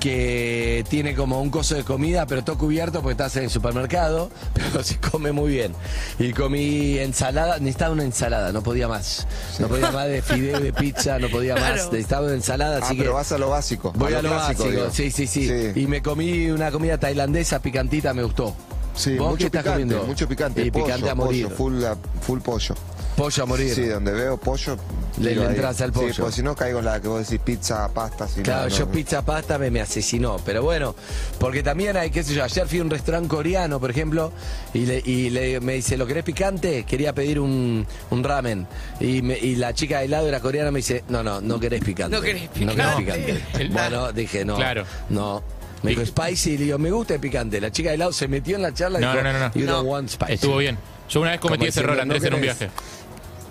que 0.01 0.83
tiene 0.89 1.13
como 1.15 1.39
un 1.41 1.51
coso 1.51 1.75
de 1.75 1.83
comida, 1.83 2.25
pero 2.25 2.43
todo 2.43 2.57
cubierto 2.57 3.01
porque 3.01 3.11
estás 3.11 3.35
en 3.37 3.43
el 3.43 3.49
supermercado, 3.51 4.31
pero 4.53 4.83
se 4.83 4.97
come 4.97 5.31
muy 5.31 5.51
bien. 5.51 5.73
Y 6.17 6.33
comí 6.33 6.97
ensalada, 6.97 7.59
necesitaba 7.59 7.93
una 7.93 8.03
ensalada, 8.03 8.51
no 8.51 8.63
podía 8.63 8.87
más. 8.87 9.27
No 9.59 9.67
podía 9.67 9.91
más 9.91 10.07
de 10.07 10.23
fideo, 10.23 10.59
de 10.59 10.73
pizza, 10.73 11.19
no 11.19 11.29
podía 11.29 11.53
más. 11.55 11.63
Claro. 11.73 11.91
Necesitaba 11.91 12.25
una 12.25 12.35
ensalada, 12.35 12.77
Ah, 12.81 12.85
así 12.87 12.95
pero 12.97 13.11
que. 13.11 13.15
vas 13.15 13.31
a 13.31 13.37
lo 13.37 13.49
básico. 13.51 13.93
Voy 13.95 14.13
a 14.13 14.21
lo 14.23 14.31
básico, 14.31 14.65
sí, 14.91 15.11
sí, 15.11 15.27
sí, 15.27 15.47
Y 15.75 15.85
me 15.85 16.01
comí 16.01 16.49
una 16.49 16.71
comida 16.71 16.97
tailandesa 16.97 17.61
picantita, 17.61 18.13
me 18.15 18.23
gustó. 18.23 18.55
Sí, 18.95 19.15
¿Vos 19.17 19.27
qué 19.27 19.31
mucho 19.31 19.45
estás 19.45 19.63
picante, 19.63 19.81
comiendo? 19.83 20.03
mucho 20.07 20.27
picante. 20.27 20.65
Y 20.65 20.71
pollo, 20.71 20.85
picante 20.85 21.09
a 21.09 21.15
morir. 21.15 21.47
pollo, 21.47 21.55
full, 21.55 21.83
full 22.21 22.39
pollo. 22.41 22.75
Pollo 23.15 23.43
a 23.43 23.45
morir. 23.45 23.73
Sí, 23.75 23.85
donde 23.85 24.11
veo 24.13 24.37
pollo. 24.37 24.77
Le- 25.19 25.35
le 25.35 25.41
ahí. 25.41 25.47
entras 25.49 25.81
al 25.81 25.91
pollo. 25.91 26.13
Sí, 26.13 26.21
porque 26.21 26.35
si 26.37 26.43
no 26.43 26.55
caigo 26.55 26.79
en 26.79 26.85
la 26.85 27.01
que 27.01 27.07
vos 27.07 27.19
decís 27.27 27.41
pizza, 27.43 27.87
pasta. 27.93 28.27
Si 28.27 28.41
Claro, 28.41 28.69
no, 28.69 28.75
yo 28.75 28.85
no. 28.85 28.91
pizza 28.91 29.21
pasta 29.23 29.57
me, 29.57 29.69
me 29.69 29.81
asesinó. 29.81 30.37
Pero 30.45 30.63
bueno, 30.63 30.95
porque 31.39 31.61
también 31.61 31.97
hay, 31.97 32.09
qué 32.09 32.23
sé 32.23 32.33
yo, 32.33 32.43
ayer 32.43 32.67
fui 32.67 32.79
a 32.79 32.81
un 32.83 32.89
restaurante 32.89 33.27
coreano, 33.27 33.79
por 33.79 33.91
ejemplo, 33.91 34.31
y, 34.73 34.85
le, 34.85 35.01
y 35.05 35.29
le- 35.29 35.59
me 35.59 35.73
dice, 35.73 35.97
¿lo 35.97 36.07
querés 36.07 36.23
picante? 36.23 36.83
Quería 36.85 37.13
pedir 37.13 37.39
un, 37.39 37.85
un 38.09 38.23
ramen. 38.23 38.65
Y, 38.99 39.21
me- 39.21 39.37
y 39.37 39.55
la 39.55 39.73
chica 39.73 39.99
de 39.99 40.07
lado 40.07 40.27
era 40.27 40.39
coreana 40.39 40.71
me 40.71 40.79
dice, 40.79 41.03
no, 41.09 41.21
no, 41.21 41.41
no 41.41 41.59
querés 41.59 41.83
picante. 41.83 42.15
No 42.15 42.21
querés 42.21 42.43
No 42.61 42.73
querés 42.75 42.95
picante. 42.95 43.33
picante. 43.33 43.67
Bueno, 43.73 44.11
dije, 44.13 44.45
no. 44.45 44.55
Claro. 44.55 44.85
No. 45.09 45.43
Me 45.83 45.91
dijo 45.91 46.05
spicy 46.05 46.51
y 46.51 46.57
le 46.59 46.63
digo, 46.65 46.77
me 46.77 46.91
gusta 46.91 47.15
el 47.15 47.19
picante. 47.19 47.59
La 47.59 47.71
chica 47.71 47.89
de 47.91 47.97
lado 47.97 48.13
se 48.13 48.27
metió 48.27 48.55
en 48.55 48.61
la 48.61 48.71
charla 48.73 48.99
y 48.99 49.01
No, 49.01 49.11
dijo, 49.11 49.23
no, 49.23 49.33
no, 49.33 49.39
no. 49.39 49.51
You 49.53 49.65
don't 49.65 49.83
No. 49.83 49.89
want 49.91 50.09
spicy. 50.09 50.33
Estuvo 50.33 50.57
bien. 50.57 50.77
Yo 51.09 51.19
una 51.21 51.31
vez 51.31 51.39
cometí 51.41 51.57
Como 51.59 51.69
ese 51.69 51.79
error, 51.81 51.99
Andrés, 51.99 52.21
no 52.21 52.27
en 52.29 52.33
un 52.35 52.41
viaje. 52.41 52.69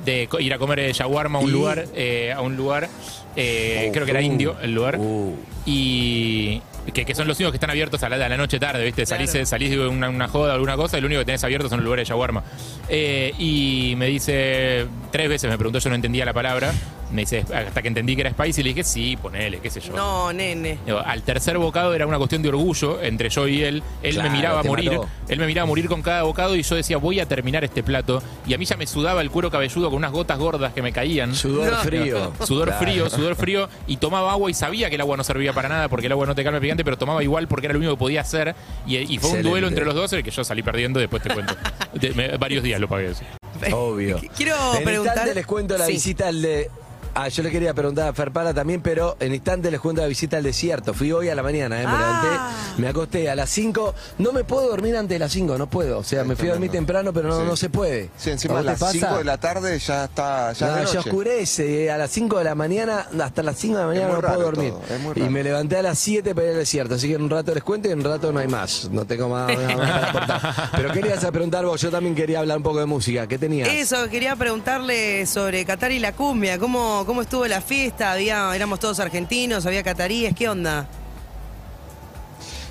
De 0.05 0.27
co- 0.29 0.41
ir 0.41 0.53
a 0.55 0.59
comer 0.59 0.79
eh, 0.81 0.93
shawarma 0.93 1.39
a 1.39 1.43
un 1.43 1.49
¿Y? 1.51 1.53
lugar, 1.53 1.85
eh, 1.95 2.33
a 2.35 2.41
un 2.41 2.57
lugar, 2.57 2.89
eh, 3.37 3.87
Oh, 3.89 3.93
creo 3.93 4.05
que 4.07 4.11
era 4.13 4.21
uh, 4.21 4.25
indio 4.25 4.57
el 4.63 4.73
lugar, 4.75 4.97
uh. 4.99 5.35
y 5.67 6.63
que, 6.95 7.05
que 7.05 7.15
son 7.15 7.29
los 7.29 7.37
únicos 7.39 7.53
que 7.53 7.57
están 7.57 7.71
abiertos 7.71 8.03
a 8.03 8.09
la, 8.09 8.17
a 8.25 8.29
la 8.29 8.37
noche 8.37 8.59
tarde, 8.59 8.83
¿viste? 8.85 9.05
Salís, 9.07 9.31
Claro. 9.31 9.47
salís 9.47 9.71
de 9.71 9.87
una, 9.87 10.09
una 10.09 10.27
joda 10.29 10.53
o 10.53 10.55
alguna 10.55 10.77
cosa 10.77 10.97
y 10.97 11.01
lo 11.03 11.07
único 11.07 11.21
que 11.21 11.27
tenés 11.27 11.45
abierto 11.45 11.69
son 11.69 11.79
los 11.81 11.85
lugares 11.85 12.09
de 12.09 12.11
shawarma. 12.15 12.43
Eh, 12.89 13.33
y 13.39 13.95
me 13.97 14.07
dice, 14.07 14.87
tres 15.13 15.29
veces 15.29 15.51
me 15.51 15.57
preguntó, 15.59 15.79
yo 15.79 15.91
no 15.91 15.97
entendía 15.97 16.25
la 16.25 16.33
palabra, 16.33 16.73
me 17.13 17.23
dice, 17.23 17.45
hasta 17.55 17.83
que 17.83 17.89
entendí 17.89 18.15
que 18.15 18.21
era 18.23 18.31
spicy, 18.31 18.63
le 18.63 18.69
dije, 18.71 18.85
sí, 18.85 19.17
ponele, 19.21 19.59
qué 19.61 19.71
sé 19.71 19.81
yo. 19.81 19.93
No, 19.95 20.33
nene. 20.33 20.79
Digo, 20.87 20.99
Al 20.99 21.23
tercer 21.23 21.59
bocado 21.59 21.93
era 21.95 22.07
una 22.07 22.19
cuestión 22.19 22.43
de 22.43 22.49
orgullo 22.51 23.01
entre 23.03 23.29
yo 23.31 23.49
y 23.49 23.63
él. 23.63 23.83
Él 24.03 24.15
Claro, 24.15 24.31
me 24.31 24.37
miraba 24.37 24.63
te 24.63 24.69
morir. 24.69 24.91
mató. 24.93 25.09
Él 25.29 25.39
me 25.39 25.47
miraba 25.47 25.65
a 25.65 25.67
morir 25.67 25.89
con 25.89 26.03
cada 26.03 26.23
bocado 26.23 26.55
y 26.57 26.63
yo 26.63 26.75
decía, 26.77 26.97
voy 26.99 27.21
a 27.21 27.27
terminar 27.27 27.65
este 27.65 27.83
plato. 27.83 28.23
Y 28.47 28.55
a 28.55 28.59
mí 28.59 28.65
ya 28.65 28.77
me 28.77 28.87
sudaba 28.87 29.21
el 29.23 29.31
cuero 29.31 29.51
cabelludo 29.51 29.89
con 29.91 29.97
unas 29.97 30.13
gotas 30.13 30.39
gordas 30.39 30.73
que 30.73 30.83
me 30.83 30.93
caían. 30.93 31.35
Sudor 31.35 31.73
No. 31.73 31.79
frío. 31.79 32.33
Sudor 32.45 32.69
Claro. 32.69 32.85
frío, 32.85 33.11
sudor 33.11 33.35
frío. 33.37 33.69
Y 33.87 33.97
tomaba 33.97 34.33
agua 34.33 34.51
y 34.51 34.55
sabía 34.55 34.89
que 34.89 34.95
el 34.95 35.01
agua 35.01 35.17
no 35.17 35.25
servía 35.25 35.53
para 35.53 35.69
nada 35.69 35.89
porque 35.89 36.07
el 36.07 36.13
agua 36.13 36.27
no 36.27 36.35
te 36.35 36.43
calma 36.45 36.59
el 36.59 36.63
picante, 36.63 36.85
pero 36.85 36.97
tomaba 36.99 37.23
igual 37.23 37.49
porque 37.49 37.67
era 37.67 37.73
lo 37.75 37.79
único 37.79 37.95
que 37.95 37.99
podía 37.99 38.21
hacer. 38.21 38.55
Y, 38.87 38.97
y 38.97 39.05
fue 39.07 39.07
un 39.09 39.17
Excelente. 39.37 39.49
duelo 39.49 39.69
entre 39.69 39.85
los 39.85 39.95
dos 39.95 40.13
en 40.13 40.19
el 40.19 40.25
que 40.25 40.31
yo 40.31 40.45
salí 40.45 40.63
perdiendo. 40.63 41.01
Después 41.01 41.23
te 41.23 41.31
cuento. 41.35 41.55
De- 41.95 42.13
me- 42.15 42.37
varios 42.37 42.63
días 42.63 42.81
lo 42.81 42.89
pagué 42.89 43.11
eso. 43.11 43.25
Obvio. 43.73 44.21
Quiero 44.37 44.55
en 44.77 44.85
preguntar- 44.85 45.29
les 45.35 45.47
cuento 45.47 45.77
la 45.77 45.87
Sí. 45.87 45.93
visita 45.93 46.29
al 46.29 46.41
de. 46.43 46.71
Ah, 47.15 47.29
yo 47.29 47.43
le 47.43 47.51
quería 47.51 47.75
preguntar 47.75 48.09
a 48.09 48.13
Ferpara 48.13 48.55
también, 48.55 48.81
pero 48.83 49.17
en 49.21 49.35
instante 49.35 49.71
les 49.71 49.81
cuento 49.81 50.01
la 50.03 50.09
visita 50.09 50.37
al 50.37 50.43
desierto. 50.43 50.95
Fui 50.95 51.11
hoy 51.13 51.29
a 51.29 51.35
la 51.35 51.43
mañana, 51.43 51.81
¿eh? 51.83 51.87
me 51.87 51.93
Ah. 51.93 52.23
levanté, 52.23 52.83
me 52.83 52.89
acosté 52.89 53.31
a 53.31 53.35
las 53.35 53.51
5. 53.51 53.95
No 54.19 54.33
me 54.33 54.45
puedo 54.45 54.69
dormir 54.69 54.97
antes 54.97 55.15
de 55.17 55.19
las 55.19 55.33
5, 55.33 55.59
no 55.59 55.69
puedo. 55.69 55.99
O 55.99 56.05
sea, 56.05 56.25
me 56.25 56.37
fui 56.37 56.49
a 56.49 56.53
dormir 56.53 56.71
temprano, 56.71 57.13
pero 57.13 57.29
no, 57.29 57.41
Sí. 57.41 57.45
no 57.47 57.57
se 57.57 57.69
puede. 57.71 58.11
Sí, 58.17 58.31
encima 58.31 58.59
¿A 58.61 58.63
las 58.63 58.79
pasa? 58.79 58.93
5 58.93 59.19
de 59.19 59.25
la 59.25 59.39
tarde 59.39 59.79
ya 59.79 60.05
está. 60.05 60.53
Ya 60.53 60.67
No, 60.69 60.77
de 60.77 60.87
ya 60.87 61.01
oscurece, 61.01 61.85
eh, 61.85 61.91
a 61.91 61.99
las 61.99 62.11
5 62.11 62.39
de 62.39 62.45
la 62.45 62.55
mañana, 62.55 63.07
hasta 63.21 63.43
las 63.43 63.57
5 63.59 63.77
de 63.77 63.83
la 63.83 63.87
mañana 63.89 64.07
muy 64.09 64.23
no 64.23 64.29
puedo 64.29 64.41
dormir. 64.43 64.71
todo, 64.73 64.83
es 64.95 65.01
muy 65.01 65.15
y 65.17 65.29
me 65.31 65.43
levanté 65.43 65.77
a 65.77 65.83
las 65.83 65.99
7 65.99 66.35
para 66.35 66.47
ir 66.47 66.53
al 66.53 66.59
desierto, 66.59 66.95
así 66.95 67.09
que 67.09 67.15
en 67.15 67.23
un 67.23 67.31
rato 67.31 67.53
les 67.55 67.63
cuento 67.65 67.89
y 67.89 67.93
en 67.93 67.99
un 67.99 68.05
rato 68.05 68.33
no 68.33 68.39
hay 68.39 68.49
más. 68.49 68.89
No 68.91 69.05
tengo 69.05 69.29
más, 69.29 69.49
más 69.57 69.77
para 69.91 70.09
aportar. 70.11 70.71
Pero 70.77 70.93
querías 70.93 71.25
preguntar 71.27 71.65
vos, 71.65 71.81
yo 71.81 71.91
también 71.91 72.15
quería 72.15 72.39
hablar 72.41 72.57
un 72.59 72.63
poco 72.63 72.79
de 72.79 72.87
música. 72.87 73.27
¿Qué 73.27 73.39
tenías? 73.39 73.69
Eso, 73.69 74.09
quería 74.09 74.37
preguntarle 74.37 75.27
sobre 75.27 75.65
Qatar 75.65 75.93
y 75.93 75.99
la 75.99 76.13
cumbia. 76.13 76.59
¿Cómo, 76.59 77.00
cómo 77.07 77.23
estuvo 77.23 77.47
la 77.47 77.61
fiesta? 77.61 78.13
Había, 78.13 78.55
éramos 78.55 78.81
todos 78.81 79.01
argentinos, 79.01 79.67
había 79.67 79.83
cataríes. 79.83 80.35
¿Qué 80.35 80.49
onda? 80.49 80.87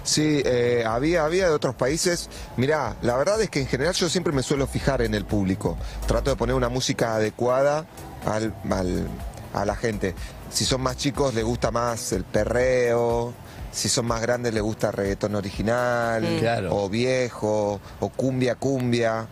Sí, 0.04 0.42
eh, 0.44 0.84
había, 0.88 1.24
había 1.26 1.46
de 1.50 1.54
otros 1.54 1.76
países. 1.76 2.30
Mirá, 2.58 2.96
la 3.02 3.16
verdad 3.16 3.40
es 3.42 3.50
que 3.50 3.62
en 3.62 3.68
general 3.68 3.94
yo 3.94 4.10
siempre 4.10 4.34
me 4.34 4.42
suelo 4.42 4.66
fijar 4.66 5.02
en 5.02 5.14
el 5.14 5.26
público. 5.26 5.78
Trato 6.08 6.32
de 6.32 6.36
poner 6.36 6.56
una 6.56 6.70
música 6.70 7.16
adecuada 7.16 7.86
al, 8.26 8.54
al- 8.72 9.08
a 9.54 9.66
la 9.66 9.76
gente. 9.76 10.16
Si 10.52 10.66
son 10.66 10.82
más 10.82 10.98
chicos 10.98 11.34
les 11.36 11.44
gusta 11.44 11.70
más 11.70 12.12
el 12.12 12.24
perreo. 12.24 13.34
Si 13.72 13.88
son 13.88 14.08
más 14.08 14.20
grandes 14.22 14.52
les 14.52 14.64
gusta 14.64 14.90
reggaetón 14.92 15.36
original. 15.36 16.38
Claro. 16.40 16.76
O 16.76 16.90
viejo. 16.90 17.80
O 18.00 18.10
cumbia, 18.10 18.56
cumbia. 18.56 19.28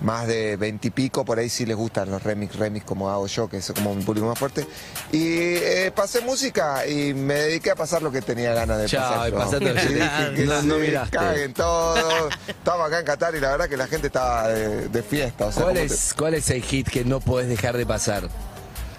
Más 0.00 0.28
de 0.28 0.56
veintipico, 0.56 1.24
por 1.24 1.40
ahí 1.40 1.48
sí 1.48 1.66
les 1.66 1.76
gustan 1.76 2.08
los 2.10 2.22
remix, 2.22 2.54
remix 2.54 2.84
como 2.84 3.10
hago 3.10 3.26
yo, 3.26 3.48
que 3.48 3.56
es 3.56 3.72
como 3.74 3.90
un 3.90 4.04
público 4.04 4.26
más 4.28 4.38
fuerte. 4.38 4.64
Y 5.10 5.56
eh, 5.56 5.92
pasé 5.94 6.20
música 6.20 6.86
y 6.86 7.14
me 7.14 7.34
dediqué 7.34 7.72
a 7.72 7.74
pasar 7.74 8.00
lo 8.02 8.12
que 8.12 8.22
tenía 8.22 8.54
ganas 8.54 8.78
de 8.78 8.86
Chao, 8.86 9.10
pasar. 9.10 9.28
y 9.28 9.32
pasaste 9.32 9.64
que 9.64 9.70
Y 9.70 9.74
te- 9.74 9.94
dije 9.94 10.34
que 10.36 10.44
no- 10.46 11.10
caguen 11.10 11.52
todo. 11.52 12.28
Estamos 12.46 12.86
acá 12.86 13.00
en 13.00 13.04
Qatar 13.06 13.34
y 13.34 13.40
la 13.40 13.50
verdad 13.50 13.68
que 13.68 13.76
la 13.76 13.88
gente 13.88 14.06
estaba 14.06 14.48
de, 14.48 14.88
de 14.88 15.02
fiesta. 15.02 15.46
O 15.46 15.52
sea, 15.52 15.64
¿Cuál 15.64 15.76
es, 15.78 16.14
¿Cuál 16.16 16.34
es 16.34 16.48
el 16.50 16.62
hit 16.62 16.88
que 16.88 17.04
no 17.04 17.18
podés 17.20 17.48
dejar 17.48 17.76
de 17.76 17.84
pasar? 17.84 18.28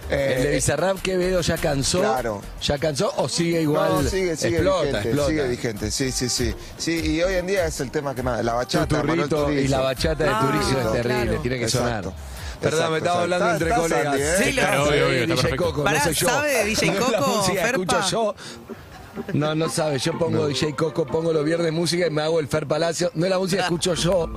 Te- 0.09 0.35
¿El 0.37 0.43
de 0.43 0.51
eh, 0.51 0.55
Bizarrap 0.55 1.01
Quevedo 1.01 1.41
ya 1.41 1.57
cansó? 1.57 1.99
Claro. 1.99 2.41
¿Ya 2.61 2.77
cansó 2.77 3.13
o 3.17 3.29
sigue 3.29 3.61
igual? 3.61 4.03
no, 4.03 4.09
sigue, 4.09 4.35
sigue 4.35 4.55
explota, 4.57 4.81
vigente, 4.83 4.99
explota. 5.09 5.29
sigue 5.29 5.47
vigente, 5.47 5.91
sí, 5.91 6.11
sí, 6.11 6.29
sí. 6.29 6.53
Sí, 6.77 7.01
y 7.15 7.21
hoy 7.21 7.35
en 7.35 7.47
día 7.47 7.65
es 7.65 7.79
el 7.79 7.91
tema 7.91 8.13
que 8.15 8.23
más, 8.23 8.43
la 8.43 8.53
bachata, 8.53 9.01
turrito 9.01 9.51
y 9.51 9.67
la 9.67 9.79
bachata 9.81 10.23
de 10.23 10.29
Ah, 10.29 10.39
Turizo 10.41 10.79
es 10.79 10.91
terrible, 11.01 11.23
claro. 11.25 11.41
tiene 11.41 11.57
que 11.59 11.63
Exacto. 11.65 11.87
sonar. 11.87 12.05
Exacto, 12.05 12.59
Perdón, 12.61 12.91
me 12.91 12.97
estaba 12.97 13.21
hablando 13.21 13.45
Está- 13.45 13.53
entre 13.53 13.69
está 13.69 13.81
colegas. 13.81 14.03
Sandy, 14.05 14.21
¿eh? 14.21 14.35
Sí, 14.43 14.51
Claro, 14.53 14.83
obvio, 14.83 15.07
obvio, 15.07 15.23
está 15.23 15.35
DJ. 15.47 15.55
Coco, 15.55 15.83
Pará, 15.85 15.97
no 15.99 16.03
soy 16.03 16.13
yo. 16.13 16.27
¿sabe 16.27 16.65
DJ 16.65 16.93
Coco, 16.99 17.43
Ferpa? 17.43 17.67
escucho 17.69 18.01
yo. 18.11 18.35
No, 19.33 19.53
no 19.55 19.69
sabe, 19.69 19.99
yo 19.99 20.17
pongo 20.17 20.47
DJ 20.47 20.75
Coco, 20.75 21.05
pongo 21.05 21.31
los 21.33 21.43
viernes 21.43 21.71
música 21.73 22.07
y 22.07 22.09
me 22.09 22.21
hago 22.21 22.39
el 22.39 22.47
Fer 22.47 22.67
Palacio. 22.67 23.11
No 23.15 23.25
es 23.25 23.29
la 23.29 23.39
música, 23.39 23.63
escucho 23.63 23.93
yo, 23.93 24.29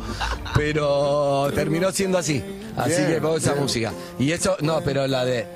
pero 0.54 1.50
terminó 1.54 1.92
siendo 1.92 2.18
así. 2.18 2.42
Así 2.76 2.90
Bien, 2.90 3.06
que 3.06 3.20
pongo 3.20 3.36
esa 3.36 3.52
bien. 3.52 3.62
música. 3.64 3.92
Y 4.18 4.32
eso, 4.32 4.56
no, 4.60 4.80
pero 4.82 5.06
la 5.06 5.24
de. 5.24 5.46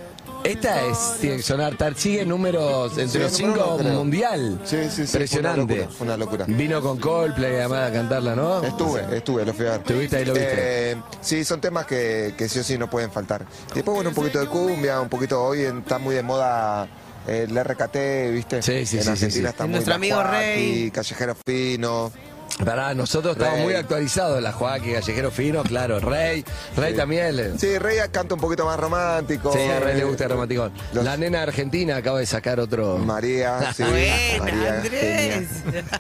Esta 0.47 0.87
es, 0.87 1.17
tiene 1.21 1.37
que 1.38 1.43
sonar, 1.43 1.76
tar- 1.76 1.95
sigue 1.97 2.25
números 2.25 2.93
entre 2.99 3.09
Sí, 3.09 3.19
los 3.19 3.33
cinco 3.33 3.79
mundial. 3.83 4.61
Sí, 4.65 4.76
sí, 4.85 4.91
sí, 4.91 5.03
Impresionante. 5.03 5.88
fue 5.88 6.07
una 6.07 6.17
locura, 6.17 6.45
fue 6.45 6.45
una 6.45 6.45
locura. 6.45 6.45
Vino 6.49 6.81
con 6.83 6.99
Coldplay 6.99 7.57
además 7.57 7.91
a 7.91 7.93
cantarla, 7.93 8.35
¿no? 8.37 8.62
Estuve, 8.62 9.17
estuve, 9.17 9.45
lo 9.45 9.53
fui 9.55 9.67
a 9.67 9.71
ver. 9.73 9.81
¿Estuviste 9.81 10.17
ahí, 10.17 10.25
lo 10.25 10.35
viste? 10.35 10.91
Eh, 10.93 10.97
sí, 11.21 11.45
son 11.45 11.61
temas 11.61 11.87
que, 11.87 12.35
que 12.37 12.49
sí 12.49 12.59
o 12.61 12.65
sí 12.65 12.79
no 12.79 12.88
pueden 12.88 13.11
faltar. 13.11 13.45
Después, 13.75 13.95
bueno, 13.95 14.11
un 14.11 14.15
poquito 14.17 14.38
de 14.41 14.47
cumbia, 14.47 15.00
un 15.00 15.09
poquito, 15.09 15.43
hoy 15.43 15.65
en- 15.65 15.79
está 15.79 15.99
muy 15.99 16.15
de 16.15 16.23
moda 16.23 16.87
eh, 17.26 17.47
el 17.49 17.57
RKT, 17.59 18.31
¿viste? 18.33 18.62
Sí, 18.62 18.87
sí, 18.87 18.99
en 18.99 19.03
sí, 19.05 19.09
Argentina 19.11 19.31
sí, 19.31 19.41
sí. 19.41 19.45
está 19.47 19.65
muy 19.65 19.73
Nuestro 19.73 19.95
amigo 19.95 20.17
Joaquí, 20.17 20.31
Rey. 20.37 20.91
Callejero 20.93 21.37
Fino. 21.47 22.12
Pará, 22.65 22.95
nosotros 22.95 23.37
estamos 23.37 23.61
muy 23.61 23.75
actualizados. 23.75 24.43
La 24.43 24.50
Joaquín, 24.50 24.95
Callejero 24.95 25.31
Fino, 25.31 25.62
claro. 25.62 26.00
Rey. 26.00 26.43
Rey 26.75 26.93
Sí. 26.93 26.97
también. 26.97 27.37
le- 27.37 27.59
Sí, 27.59 27.76
Rey 27.79 27.99
canta 28.11 28.35
un 28.35 28.41
poquito 28.41 28.65
más 28.65 28.81
romántico. 28.81 29.53
Sí, 29.53 29.59
a 29.61 29.79
Rey 29.79 29.97
le 29.99 30.05
gusta 30.05 30.25
el 30.25 30.31
romanticón. 30.31 30.73
Los- 30.95 31.05
La 31.05 31.17
nena 31.19 31.43
argentina 31.43 31.97
acaba 31.97 32.19
de 32.21 32.25
sacar 32.26 32.59
otro. 32.59 32.97
María, 32.97 33.73
sí. 33.76 33.83
María, 33.83 34.76
Andrés. 34.76 35.49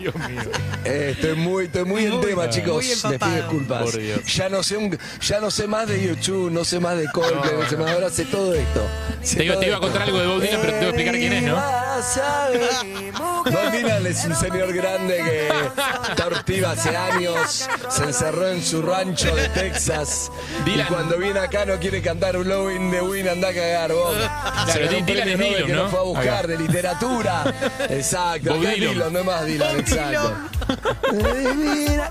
genial. 0.00 0.50
Eh, 0.84 1.10
estoy 1.14 1.34
muy, 1.36 1.66
estoy 1.66 1.84
muy, 1.84 2.04
en 2.06 2.10
Muy, 2.12 2.26
tema, 2.26 2.48
chicos. 2.48 2.74
muy 2.76 2.86
Les 2.86 3.04
empapado. 3.04 3.32
pido 3.32 3.42
disculpas. 3.42 3.82
Por 3.82 3.98
Dios. 3.98 4.20
Ya 4.34 4.48
no 4.48 4.62
sé 4.62 4.76
un- 4.78 4.98
ya 5.20 5.40
no 5.40 5.50
sé 5.50 5.66
más 5.66 5.88
de 5.88 6.02
YouTube, 6.02 6.50
no 6.50 6.64
sé 6.64 6.80
más 6.80 6.96
de 6.96 7.06
Coldplay, 7.12 7.54
no, 7.60 7.68
sé 7.68 7.76
más, 7.76 7.90
ahora 7.90 8.08
sé 8.08 8.24
todo 8.24 8.54
esto. 8.54 8.80
Sé 9.22 9.36
Te 9.38 9.44
iba- 9.44 9.54
todo 9.54 9.60
te 9.60 9.66
iba 9.66 9.76
a 9.76 9.78
esto. 9.78 9.86
contar 9.88 10.02
algo 10.02 10.18
de 10.20 10.26
Bob 10.26 10.40
Dylan, 10.40 10.60
pero 10.60 10.72
te 10.72 10.78
voy 10.78 10.84
a 10.86 10.88
explicar 10.88 11.14
quién 11.16 11.32
es, 11.34 11.42
¿no? 11.42 11.54
Vas 11.54 12.16
a 12.18 12.48
ver. 12.50 13.12
Bob 13.12 13.72
Dylan 13.72 14.06
es 14.06 14.24
un 14.24 14.36
señor 14.36 14.72
grande 14.72 15.16
que 15.24 15.48
está 16.10 16.28
hace 16.66 16.96
años, 16.96 17.68
se 17.88 18.04
encerró 18.04 18.48
en 18.48 18.62
su 18.62 18.80
rancho 18.82 19.34
de 19.34 19.48
Texas 19.48 20.30
y 20.64 20.78
cuando 20.84 21.18
viene 21.18 21.40
acá 21.40 21.64
no 21.64 21.76
quiere 21.78 22.00
cantar 22.00 22.36
Blowing 22.38 22.90
the 22.90 23.00
Wind, 23.02 23.28
anda 23.28 23.48
a 23.48 23.52
cagar, 23.52 23.92
Bob. 23.92 24.14
Se 24.72 24.84
ganó 24.84 24.98
un 24.98 25.06
Dylan 25.06 25.24
premio 25.24 25.34
es 25.34 25.38
Nobel 25.38 25.54
Dylan, 25.54 25.66
que 25.66 25.72
¿no? 25.72 25.82
no 25.84 25.88
fue 25.90 25.98
a 25.98 26.02
buscar, 26.02 26.28
Acá. 26.38 26.46
de 26.46 26.58
literatura. 26.58 27.54
Exacto, 27.90 28.50
Bob 28.54 28.60
acá 28.60 28.72
es 28.72 28.76
Dylan. 28.80 28.94
Dylan, 28.94 29.12
no 29.12 29.18
es 29.18 29.24
más 29.24 29.44
Dylan, 29.44 29.76
exacto. 29.80 30.34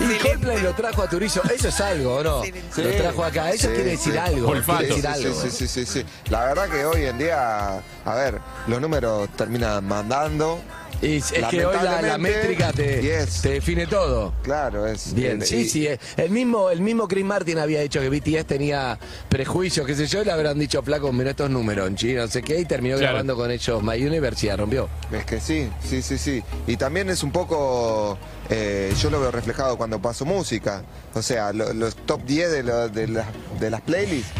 Y 0.00 0.18
Coldplay 0.18 0.60
lo 0.62 0.74
trajo 0.74 1.02
a 1.02 1.08
Turizo, 1.08 1.42
eso 1.44 1.68
es 1.68 1.80
algo, 1.80 2.16
¿o 2.16 2.22
no? 2.24 2.42
Sí. 2.42 2.82
Lo 2.82 2.90
trajo 2.90 3.24
acá, 3.24 3.50
eso 3.50 3.68
Sí, 3.68 3.74
quiere 3.74 3.90
decir 3.92 4.12
sí. 4.12 4.18
algo. 4.18 4.48
Olfato. 4.48 4.78
Quiere 4.80 4.94
decir 4.96 5.10
Sí, 5.16 5.24
algo. 5.26 5.40
sí, 5.40 5.50
sí, 5.50 5.68
sí, 5.68 5.86
sí. 5.86 6.04
La 6.28 6.44
verdad 6.46 6.68
que 6.68 6.84
hoy 6.84 7.04
en 7.06 7.18
día, 7.18 7.80
a 8.04 8.14
ver, 8.14 8.38
los 8.66 8.80
números 8.80 9.28
terminan 9.36 9.84
mandando. 9.86 10.60
Y 11.02 11.16
es 11.16 11.32
es 11.32 11.44
que 11.46 11.64
hoy 11.66 11.74
la, 11.82 12.00
la 12.00 12.16
métrica 12.18 12.72
te, 12.72 13.02
yes. 13.02 13.42
te 13.42 13.50
define 13.54 13.86
todo. 13.88 14.32
Claro, 14.42 14.86
es. 14.86 15.12
Bien, 15.12 15.42
sí, 15.42 15.56
y- 15.56 15.68
sí. 15.68 15.86
eh, 15.86 15.98
El 16.16 16.30
mismo, 16.30 16.70
el 16.70 16.80
mismo 16.80 17.08
Chris 17.08 17.24
Martin 17.24 17.58
había 17.58 17.80
dicho 17.80 18.00
que 18.00 18.08
BTS 18.08 18.46
tenía 18.46 18.98
prejuicios, 19.28 19.84
qué 19.86 19.96
sé 19.96 20.06
yo, 20.06 20.22
y 20.22 20.24
le 20.24 20.30
habrán 20.32 20.58
dicho, 20.60 20.80
flaco, 20.82 21.12
mira 21.12 21.30
estos 21.30 21.50
números 21.50 21.90
no 21.90 22.28
sé 22.28 22.42
qué, 22.42 22.60
y 22.60 22.64
terminó 22.64 22.96
Claro. 22.96 23.12
grabando 23.14 23.34
con 23.36 23.50
ellos 23.50 23.82
My 23.82 24.00
Universe 24.04 24.46
y 24.46 24.48
la 24.50 24.56
rompió. 24.56 24.88
Es 25.10 25.24
que 25.24 25.40
sí, 25.40 25.68
sí, 25.84 26.02
sí, 26.02 26.18
sí. 26.18 26.42
Y 26.68 26.76
también 26.76 27.10
es 27.10 27.22
un 27.24 27.32
poco, 27.32 28.16
eh, 28.48 28.92
yo 29.00 29.10
lo 29.10 29.20
veo 29.20 29.32
reflejado 29.32 29.76
cuando 29.76 30.00
paso 30.00 30.24
música. 30.24 30.84
O 31.14 31.22
sea, 31.22 31.52
lo- 31.52 31.72
los 31.72 31.96
top 31.96 32.22
10 32.24 32.50
de, 32.52 32.62
lo- 32.62 32.88
de, 32.88 33.08
las- 33.08 33.26
de 33.58 33.70
las 33.70 33.80
playlists 33.80 34.30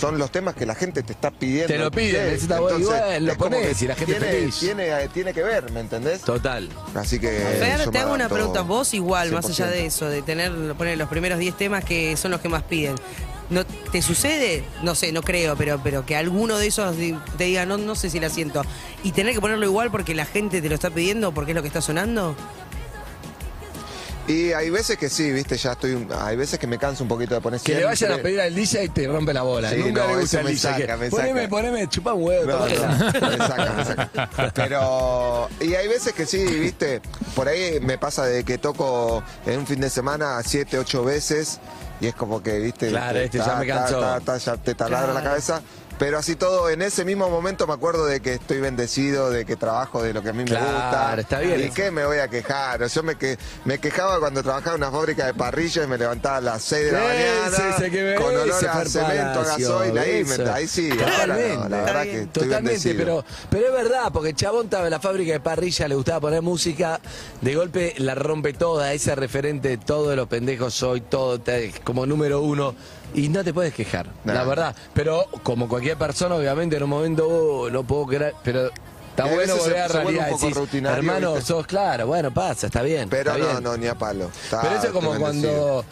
son 0.00 0.18
los 0.18 0.30
temas 0.30 0.54
que 0.54 0.64
la 0.66 0.74
gente 0.74 1.02
te 1.02 1.12
está 1.12 1.30
pidiendo. 1.30 1.66
Te 1.68 1.78
lo 1.78 1.90
piden, 1.90 2.10
Sí, 2.10 2.30
necesita 2.30 2.60
bueno, 2.60 2.78
y 2.78 2.82
entonces, 2.82 3.04
bueno, 3.04 3.26
lo 3.26 3.32
es 3.32 3.38
como 3.38 3.50
ponés 3.50 3.78
que 3.78 3.84
y 3.84 3.88
la 3.88 3.94
gente 3.94 4.14
tiene, 4.14 4.26
feliz. 4.32 4.58
Tiene, 4.58 4.88
eh, 4.88 5.08
tiene 5.12 5.34
que 5.34 5.42
ver, 5.42 5.70
¿me 5.72 5.80
entendés? 5.80 6.22
Total. 6.22 6.68
Así 6.94 7.18
que. 7.18 7.28
Fer, 7.28 7.84
yo 7.84 7.90
te 7.90 7.98
hago 7.98 8.14
una 8.14 8.28
pregunta. 8.28 8.62
Vos 8.62 8.94
igual, 8.94 9.32
más 9.32 9.44
allá 9.46 9.66
100%. 9.66 9.70
de 9.70 9.86
eso, 9.86 10.08
de 10.08 10.22
tener, 10.22 10.52
poner 10.74 10.96
los 10.96 11.08
primeros 11.08 11.38
10 11.38 11.56
temas 11.56 11.84
que 11.84 12.16
son 12.16 12.30
los 12.30 12.40
que 12.40 12.48
más 12.48 12.62
piden. 12.62 12.94
¿No, 13.50 13.64
¿Te 13.64 14.00
sucede? 14.00 14.64
No 14.82 14.94
sé, 14.94 15.10
no 15.10 15.22
creo, 15.22 15.56
pero, 15.56 15.80
pero 15.82 16.06
que 16.06 16.14
alguno 16.14 16.56
de 16.56 16.68
esos 16.68 16.94
te 17.36 17.44
diga, 17.44 17.66
no, 17.66 17.78
no 17.78 17.96
sé 17.96 18.08
si 18.08 18.20
la 18.20 18.30
siento. 18.30 18.62
Y 19.02 19.10
tener 19.10 19.34
que 19.34 19.40
ponerlo 19.40 19.66
igual 19.66 19.90
porque 19.90 20.14
la 20.14 20.24
gente 20.24 20.62
te 20.62 20.68
lo 20.68 20.76
está 20.76 20.90
pidiendo, 20.90 21.32
porque 21.32 21.50
es 21.50 21.56
lo 21.56 21.62
que 21.62 21.68
está 21.68 21.80
sonando. 21.82 22.36
Y 24.30 24.52
hay 24.52 24.70
veces 24.70 24.96
que 24.96 25.08
sí, 25.08 25.30
viste, 25.32 25.56
ya 25.56 25.72
estoy. 25.72 25.92
un- 25.94 26.08
Hay 26.20 26.36
veces 26.36 26.58
que 26.58 26.66
me 26.66 26.78
canso 26.78 27.02
un 27.02 27.08
poquito 27.08 27.34
de 27.34 27.40
poner 27.40 27.60
Que 27.60 27.74
le 27.74 27.84
vayan 27.84 28.12
a 28.12 28.18
pedir 28.18 28.40
al 28.40 28.54
DJ 28.54 28.84
y 28.84 28.88
te 28.90 29.06
rompe 29.08 29.32
la 29.34 29.42
bola. 29.42 29.70
Sí, 29.70 29.76
Nunca 29.76 30.02
no, 30.06 30.14
le 30.14 30.20
gusta 30.20 30.24
eso 30.24 30.38
el 30.38 30.44
me 30.44 30.50
DJ. 30.52 30.60
saca, 30.72 30.86
que, 30.86 30.96
me 30.96 31.10
poneme, 31.10 31.40
saca. 31.42 31.48
poneme, 31.50 31.88
chupa 31.88 32.14
un 32.14 32.22
huevo. 32.24 32.46
No, 32.46 32.56
tómatela. 32.58 32.86
no, 32.88 33.28
me 33.30 33.36
saca, 33.38 33.72
me 33.72 33.84
saca. 33.84 34.52
Pero, 34.54 35.48
y 35.60 35.74
hay 35.74 35.88
veces 35.88 36.12
que 36.12 36.26
sí, 36.26 36.44
viste, 36.44 37.00
por 37.34 37.48
ahí 37.48 37.80
me 37.80 37.98
pasa 37.98 38.24
de 38.26 38.44
que 38.44 38.58
toco 38.58 39.22
en 39.46 39.58
un 39.60 39.66
fin 39.66 39.80
de 39.80 39.90
semana 39.90 40.40
siete, 40.44 40.78
ocho 40.78 41.04
veces 41.04 41.58
y 42.00 42.06
es 42.06 42.14
como 42.14 42.42
que, 42.42 42.58
viste, 42.60 42.88
Claro, 42.88 43.18
te- 43.18 43.24
este 43.24 43.38
ya 43.38 43.56
me 43.56 43.66
cansó. 43.66 44.00
ta, 44.00 44.20
ta, 44.20 44.36
ya 44.38 44.56
te 44.56 44.74
taladra 44.74 45.12
la 45.12 45.22
cabeza. 45.22 45.60
Pero 46.00 46.16
así 46.18 46.34
todo, 46.34 46.70
en 46.70 46.80
ese 46.80 47.04
mismo 47.04 47.28
momento 47.28 47.66
me 47.66 47.74
acuerdo 47.74 48.06
de 48.06 48.20
que 48.20 48.32
estoy 48.32 48.58
bendecido, 48.58 49.30
de 49.30 49.44
que 49.44 49.54
trabajo 49.54 50.02
de 50.02 50.14
lo 50.14 50.22
que 50.22 50.30
a 50.30 50.32
mí 50.32 50.44
Claro, 50.46 50.64
me 50.66 50.72
gusta. 50.72 51.20
está 51.20 51.38
bien 51.40 51.60
¿Y 51.60 51.62
eso. 51.64 51.74
qué 51.74 51.90
me 51.90 52.06
voy 52.06 52.16
a 52.18 52.28
quejar? 52.28 52.86
Yo 52.86 53.02
me, 53.02 53.16
que, 53.16 53.36
me 53.66 53.78
quejaba 53.78 54.18
cuando 54.18 54.42
trabajaba 54.42 54.76
en 54.76 54.82
una 54.82 54.90
fábrica 54.90 55.26
de 55.26 55.34
parrillas 55.34 55.84
y 55.84 55.88
me 55.88 55.98
levantaba 55.98 56.38
a 56.38 56.40
las 56.40 56.62
6 56.62 56.86
de 56.86 56.92
la 56.92 56.98
Ese, 57.14 57.30
mañana 57.60 57.76
ese 57.76 57.90
me- 58.02 58.14
con 58.14 58.26
olor 58.28 58.48
ese 58.48 58.66
a 58.68 58.84
cemento, 58.86 59.44
gasoil, 59.44 59.98
ahí, 59.98 60.24
me- 60.24 60.50
ahí 60.50 60.66
sí. 60.66 60.88
ahora 60.90 61.04
no, 61.06 61.10
Totalmente. 61.34 61.68
la 61.68 61.76
verdad 61.82 62.02
que 62.04 62.20
estoy 62.22 62.44
Totalmente, 62.44 62.70
bendecido. 62.88 62.96
pero, 62.98 63.24
pero 63.50 63.66
es 63.66 63.72
verdad, 63.84 64.10
porque 64.10 64.32
chabón 64.32 64.64
estaba 64.64 64.84
en 64.86 64.90
la 64.92 65.00
fábrica 65.00 65.32
de 65.34 65.40
parrilla, 65.40 65.86
le 65.86 65.94
gustaba 65.96 66.20
poner 66.20 66.40
música, 66.40 66.98
de 67.42 67.54
golpe 67.54 67.94
la 67.98 68.14
rompe 68.14 68.54
toda, 68.54 68.94
ese 68.94 69.14
referente 69.14 69.68
de 69.68 69.76
todos 69.76 70.16
los 70.16 70.28
pendejos 70.28 70.72
soy, 70.72 71.02
todo, 71.02 71.38
como 71.84 72.06
número 72.06 72.40
uno, 72.40 72.74
y 73.14 73.28
no 73.28 73.42
te 73.44 73.52
puedes 73.52 73.74
quejar, 73.74 74.08
Nah. 74.24 74.34
la 74.34 74.44
verdad. 74.44 74.76
Pero 74.94 75.26
como 75.42 75.68
cualquier 75.68 75.96
persona, 75.96 76.34
obviamente 76.36 76.76
en 76.76 76.82
un 76.82 76.90
momento 76.90 77.26
oh, 77.28 77.70
no 77.70 77.84
puedo 77.84 78.06
creer, 78.06 78.34
pero 78.42 78.70
está 79.10 79.26
Y 79.30 79.34
bueno 79.34 79.56
volver 79.56 79.78
a 79.78 79.88
realidad. 79.88 80.28
un 80.32 80.38
poco 80.38 80.60
decís, 80.66 80.84
hermano, 80.84 81.34
¿viste? 81.34 81.46
sos 81.46 81.66
claro, 81.66 82.06
bueno, 82.06 82.32
pasa, 82.32 82.66
está 82.68 82.82
bien. 82.82 83.08
Pero 83.08 83.32
está 83.32 83.42
no, 83.44 83.50
bien. 83.52 83.62
no, 83.64 83.76
ni 83.76 83.86
a 83.86 83.94
palo. 83.94 84.30
Está- 84.44 84.60
Pero 84.62 84.74
eso 84.76 84.86
es 84.86 84.92
como 84.92 85.14
cuando 85.16 85.84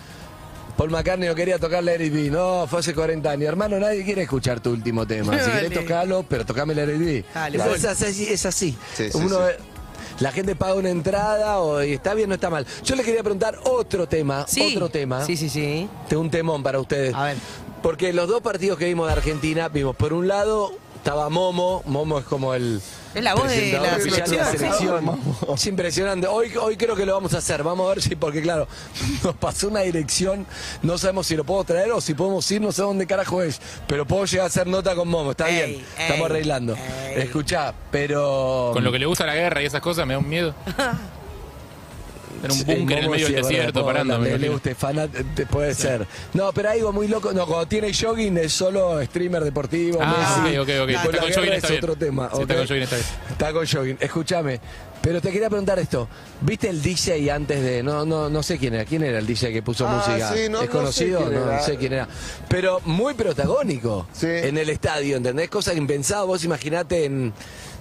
Paul 0.77 0.91
McCartney 0.91 1.29
no 1.29 1.35
quería 1.35 1.59
tocar 1.59 1.83
la 1.83 1.93
R&B. 1.95 2.31
No, 2.31 2.67
fue 2.69 2.79
hace 2.79 2.95
40 2.95 3.29
años. 3.31 3.49
Hermano, 3.49 3.81
nadie 3.81 4.05
quiere 4.05 4.23
escuchar 4.23 4.61
tu 4.61 4.71
último 4.71 5.05
tema. 5.09 5.37
Si 5.45 5.51
querés 5.51 5.73
tocarlo, 5.73 6.25
pero 6.29 6.47
tocame 6.47 6.73
la 6.73 6.83
R&B. 6.83 7.25
Dale, 7.35 7.59
es, 7.75 7.85
así, 7.85 8.29
es 8.31 8.47
así. 8.47 8.79
Sí, 8.95 9.11
sí, 9.11 9.19
Uno, 9.19 9.39
sí. 9.49 9.55
La 10.21 10.33
gente 10.33 10.57
paga 10.57 10.75
una 10.75 10.91
entrada 10.91 11.61
o, 11.61 11.83
y 11.83 11.93
está 11.93 12.15
bien 12.15 12.31
o 12.31 12.35
está 12.35 12.51
mal. 12.51 12.67
Yo 12.85 12.97
le 12.97 13.05
quería 13.05 13.23
preguntar 13.23 13.59
otro 13.65 14.09
tema. 14.09 14.45
Sí. 14.49 14.75
Otro 14.75 14.89
tema. 14.89 15.25
Sí, 15.25 15.37
sí, 15.37 15.49
sí. 15.49 15.89
Tengo 16.09 16.23
un 16.23 16.31
temón 16.31 16.63
para 16.63 16.81
ustedes. 16.81 17.15
A 17.15 17.25
ver. 17.25 17.37
Porque 17.83 18.13
los 18.13 18.29
dos 18.29 18.43
partidos 18.43 18.79
que 18.79 18.87
vimos 18.87 19.07
de 19.07 19.13
Argentina, 19.13 19.69
vimos 19.69 19.95
por 19.95 20.13
un 20.13 20.27
lado 20.27 20.73
estaba 20.97 21.31
Momo, 21.31 21.83
Momo 21.87 22.19
es 22.19 22.25
como 22.27 22.55
el 22.55 22.83
Es 23.19 23.25
la 23.25 23.35
voz 23.35 23.49
de 23.49 23.73
la 23.73 23.97
oficial 23.97 24.31
de 24.31 24.37
la 24.37 24.45
selección, 24.45 24.79
selección. 24.79 25.21
Es 25.55 25.67
impresionante. 25.67 26.27
Hoy, 26.29 26.53
hoy 26.57 26.77
creo 26.77 26.95
que 26.95 27.05
lo 27.05 27.15
vamos 27.15 27.35
a 27.35 27.39
hacer. 27.39 27.65
Vamos 27.65 27.87
a 27.87 27.95
ver 27.95 28.03
si, 28.03 28.15
porque 28.15 28.41
claro, 28.41 28.69
nos 29.25 29.35
pasó 29.35 29.67
una 29.69 29.81
dirección, 29.81 30.47
no 30.83 30.97
sabemos 30.99 31.27
si 31.27 31.35
lo 31.37 31.43
puedo 31.45 31.65
traer 31.65 31.91
o 31.91 32.01
si 32.01 32.15
podemos 32.15 32.49
ir, 32.51 32.61
no 32.61 32.71
sé 32.71 32.83
dónde 32.83 33.07
carajo 33.07 33.43
es. 33.43 33.61
Pero 33.89 34.07
puedo 34.07 34.25
llegar 34.25 34.45
a 34.45 34.47
hacer 34.47 34.69
nota 34.69 34.95
con 34.95 35.09
Momo, 35.09 35.33
está 35.33 35.49
Ey, 35.49 35.55
bien. 35.73 35.85
Estamos 35.99 36.19
ey, 36.21 36.25
arreglando. 36.27 36.75
ey. 36.75 37.23
Escuchá, 37.23 37.75
pero. 37.91 38.71
Con 38.73 38.85
lo 38.85 38.93
que 38.93 39.01
le 39.01 39.07
gusta 39.07 39.27
la 39.27 39.35
guerra 39.35 39.63
y 39.63 39.67
esas 39.67 39.81
cosas 39.81 40.07
me 40.07 40.15
da 40.15 40.21
un 40.21 40.29
miedo. 40.29 40.55
En 42.43 42.51
un 42.53 42.65
búnker 42.65 42.99
en 42.99 43.05
el 43.05 43.11
medio 43.11 43.27
sí, 43.27 43.33
del 43.33 43.41
es 43.43 43.49
desierto, 43.49 43.85
verdad, 43.85 44.05
parando. 44.07 44.25
le 45.37 45.47
puede 45.47 45.75
ser. 45.75 46.07
No, 46.35 46.53
pero 46.53 46.71
algo 46.71 46.93
muy 46.93 47.09
loco. 47.09 47.33
No, 47.33 47.47
cuando 47.47 47.67
tiene 47.67 47.93
jogging 47.93 48.37
es 48.39 48.53
solo 48.53 49.03
streamer 49.05 49.43
deportivo. 49.45 49.99
Ah, 50.01 50.41
Messi. 50.45 50.57
ok, 50.59 50.69
ok, 50.69 50.83
ok. 50.83 50.89
Después 50.89 51.15
Está 51.15 51.19
con 51.21 51.29
guerra 51.29 51.35
jogging, 51.35 51.53
es 51.53 51.57
está 51.57 51.69
bien. 51.69 51.85
otro 51.85 51.97
tema. 51.97 52.31
Sí, 52.35 52.41
está 52.43 52.55
con 52.57 52.67
jogging, 52.67 52.83
está 52.83 52.97
bien. 52.97 53.09
Está 53.31 53.53
con 53.53 53.67
jogging. 53.67 53.97
Escúchame. 54.01 54.61
Pero 55.01 55.21
te 55.21 55.31
quería 55.31 55.49
preguntar 55.49 55.79
esto. 55.79 56.09
¿Viste 56.41 56.69
el 56.69 56.83
DJ 56.83 57.31
antes 57.31 57.63
de.? 57.63 57.83
No, 57.83 58.05
no, 58.05 58.29
no 58.29 58.43
sé 58.43 58.59
quién 58.59 58.75
era. 58.75 58.85
¿Quién 58.85 59.05
era 59.05 59.19
el 59.19 59.27
DJ 59.27 59.53
que 59.53 59.63
puso 59.63 59.87
Ah, 59.89 59.93
música? 60.07 60.33
sí, 60.35 60.49
no- 60.51 60.61
¿Es 60.63 60.67
no 60.69 60.73
conocido? 60.73 61.21
sé 61.21 61.27
quién 61.29 61.47
no, 61.47 61.63
sé 61.63 61.77
quién 61.77 61.93
era. 61.93 62.09
Pero 62.49 62.81
muy 62.85 63.15
protagónico. 63.15 64.07
Sí. 64.13 64.27
En 64.29 64.59
el 64.59 64.69
estadio, 64.71 65.17
¿entendés? 65.17 65.49
Cosa 65.49 65.73
impensada. 65.75 66.25
Vos 66.25 66.45
imaginate 66.45 67.05
en. 67.05 67.33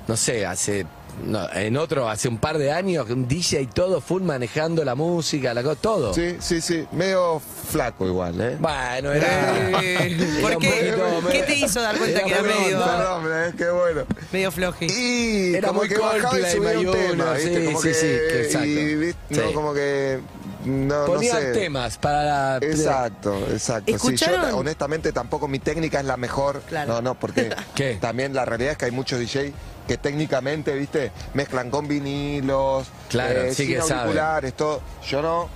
No 0.07 0.15
sé, 0.15 0.45
hace. 0.45 0.85
No, 1.23 1.51
en 1.53 1.77
otro, 1.77 2.09
hace 2.09 2.27
un 2.27 2.37
par 2.37 2.57
de 2.57 2.71
años, 2.71 3.09
un 3.09 3.27
DJ 3.27 3.61
y 3.61 3.67
todo, 3.67 4.01
full 4.01 4.21
manejando 4.21 4.83
la 4.85 4.95
música, 4.95 5.53
la, 5.53 5.63
todo. 5.75 6.13
Sí, 6.13 6.37
sí, 6.39 6.61
sí. 6.61 6.85
Medio 6.91 7.39
flaco 7.39 8.05
igual, 8.07 8.39
¿eh? 8.39 8.57
Bueno, 8.59 9.11
era. 9.11 9.81
Eh, 9.81 10.17
era 10.39 10.41
¿Por 10.41 10.57
qué? 10.59 10.93
poquito- 10.93 11.29
¿Qué 11.31 11.43
te 11.43 11.55
hizo 11.55 11.81
dar 11.81 11.97
cuenta 11.97 12.21
que 12.23 12.29
era 12.31 12.41
perdón, 12.41 12.63
medio, 12.63 12.77
Perdón, 12.79 13.23
eh, 13.33 13.53
qué 13.57 13.69
bueno. 13.69 14.01
medio 14.31 14.51
floji? 14.51 14.85
Y 14.85 15.55
Era 15.55 15.67
como 15.69 15.79
muy 15.81 15.89
que 15.89 15.97
bajaba 15.97 16.39
y 16.39 16.45
subía 16.51 16.79
un 16.79 16.91
tema, 16.91 17.33
¿viste? 17.33 17.59
sí, 17.59 17.65
como 17.65 17.81
sí, 17.81 17.87
que, 17.89 17.93
sí, 17.93 18.01
que 18.07 18.41
exacto. 18.43 18.67
Y, 18.67 18.95
¿viste? 18.95 19.19
Sí. 19.35 19.41
No, 19.43 19.53
como 19.53 19.73
que... 19.73 20.19
No, 20.67 21.05
Ponía 21.05 21.33
no 21.33 21.39
sé. 21.39 21.51
temas 21.53 21.97
para 21.97 22.23
la. 22.23 22.57
Exacto, 22.61 23.35
exacto. 23.51 23.91
Yo 24.11 24.57
honestamente 24.57 25.11
tampoco 25.13 25.47
mi 25.47 25.59
técnica 25.59 25.99
es 25.99 26.05
la 26.05 26.17
mejor. 26.17 26.61
Claro. 26.67 26.93
No, 26.95 27.01
no, 27.01 27.15
porque 27.15 27.55
¿Qué? 27.75 27.97
también 28.01 28.33
la 28.33 28.43
realidad 28.45 28.73
es 28.73 28.77
que 28.77 28.85
hay 28.85 28.91
muchos 28.91 29.19
DJ 29.19 29.53
que 29.87 29.97
técnicamente, 29.97 30.75
viste, 30.75 31.11
mezclan 31.33 31.69
con 31.71 31.87
vinilos, 31.87 32.87
Claro, 33.09 33.43
eh, 33.43 33.49
sí 33.53 33.65
sin 33.65 33.75
que 33.75 33.81
saben. 33.81 33.97
auriculares, 33.99 34.53
todo. 34.53 34.81
Yo 35.07 35.21
no. 35.21 35.47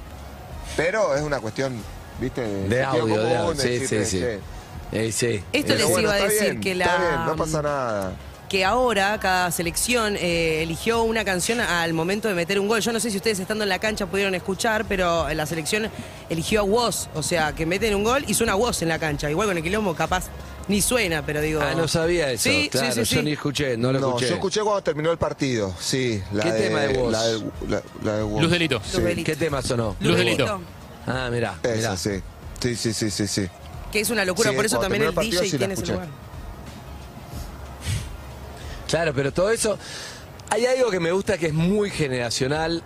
Pero 0.77 1.15
es 1.15 1.21
una 1.21 1.39
cuestión, 1.39 1.73
viste, 2.19 2.41
De 2.41 2.59
sentido 2.61 2.87
audio, 2.87 3.05
de 3.17 3.21
común, 3.35 3.37
audio. 3.37 3.61
Sí, 3.61 3.69
decirle, 3.79 4.05
sí, 4.05 4.19
sí. 4.19 4.25
Eh, 4.93 5.11
sí. 5.11 5.43
Esto 5.51 5.75
les 5.75 5.83
bueno, 5.85 5.99
iba 6.01 6.13
a 6.13 6.17
decir 6.27 6.41
bien, 6.51 6.61
que 6.61 6.71
está 6.73 6.97
la- 6.97 7.07
bien, 7.09 7.25
no 7.25 7.35
pasa 7.35 7.61
nada. 7.61 8.13
Que 8.51 8.65
ahora 8.65 9.17
cada 9.17 9.49
selección 9.49 10.17
eh, 10.17 10.61
eligió 10.61 11.03
una 11.03 11.23
canción 11.23 11.61
al 11.61 11.93
momento 11.93 12.27
de 12.27 12.33
meter 12.33 12.59
un 12.59 12.67
gol. 12.67 12.81
Yo 12.81 12.91
no 12.91 12.99
sé 12.99 13.09
si 13.09 13.15
ustedes 13.15 13.39
estando 13.39 13.63
en 13.63 13.69
la 13.69 13.79
cancha 13.79 14.07
pudieron 14.07 14.35
escuchar, 14.35 14.83
pero 14.89 15.33
la 15.33 15.45
selección 15.45 15.89
eligió 16.29 16.59
a 16.59 16.63
Woz, 16.63 17.07
o 17.15 17.23
sea, 17.23 17.53
que 17.55 17.65
meten 17.65 17.95
un 17.95 18.03
gol 18.03 18.25
y 18.27 18.33
suena 18.33 18.57
Woz 18.57 18.81
en 18.81 18.89
la 18.89 18.99
cancha. 18.99 19.31
Igual 19.31 19.47
con 19.47 19.55
el 19.55 19.63
quilombo 19.63 19.95
capaz 19.95 20.25
ni 20.67 20.81
suena, 20.81 21.25
pero 21.25 21.39
digo... 21.39 21.61
Ah, 21.63 21.75
no 21.77 21.87
sabía 21.87 22.29
eso. 22.29 22.43
Sí, 22.49 22.67
claro, 22.69 22.91
sí, 22.93 23.05
sí, 23.05 23.15
yo 23.15 23.23
ni 23.23 23.31
escuché, 23.31 23.77
no 23.77 23.93
lo 23.93 24.01
No, 24.01 24.07
escuché. 24.09 24.27
yo 24.27 24.33
escuché 24.35 24.61
cuando 24.63 24.83
terminó 24.83 25.13
el 25.13 25.17
partido, 25.17 25.73
sí. 25.79 26.21
La 26.33 26.43
¿Qué 26.43 26.51
tema 26.51 26.81
de 26.81 26.97
vos? 26.97 27.09
La 27.09 27.23
de, 27.25 27.39
la, 27.69 27.81
la 28.03 28.15
de 28.17 28.23
vos. 28.23 28.41
Luz 28.41 28.51
delito. 28.51 28.81
Luz. 28.93 29.23
¿Qué 29.23 29.35
tema 29.37 29.61
sonó? 29.61 29.95
Luz 30.01 30.17
delito. 30.17 30.43
Delito, 30.43 30.61
Ah, 31.07 31.29
mirá. 31.31 31.55
Esa, 31.63 31.75
mirá. 31.75 31.95
sí. 31.95 32.21
Sí, 32.61 32.75
sí, 32.75 32.91
sí, 32.93 33.09
sí, 33.11 33.27
sí. 33.27 33.47
Que 33.93 34.01
es 34.01 34.09
una 34.09 34.25
locura, 34.25 34.49
Sí, 34.49 34.55
por 34.57 34.65
eso 34.65 34.77
también 34.77 35.03
el 35.03 35.13
terminó 35.13 35.21
el 35.31 35.39
partido 35.39 35.41
DJ 35.41 35.57
tiene 35.57 35.73
ese 35.75 35.85
lugar. 35.93 36.07
Claro, 38.91 39.13
pero 39.15 39.31
todo 39.31 39.49
eso. 39.51 39.77
Hay 40.49 40.65
algo 40.65 40.91
que 40.91 40.99
me 40.99 41.13
gusta 41.13 41.37
que 41.37 41.47
es 41.47 41.53
muy 41.53 41.89
generacional. 41.89 42.83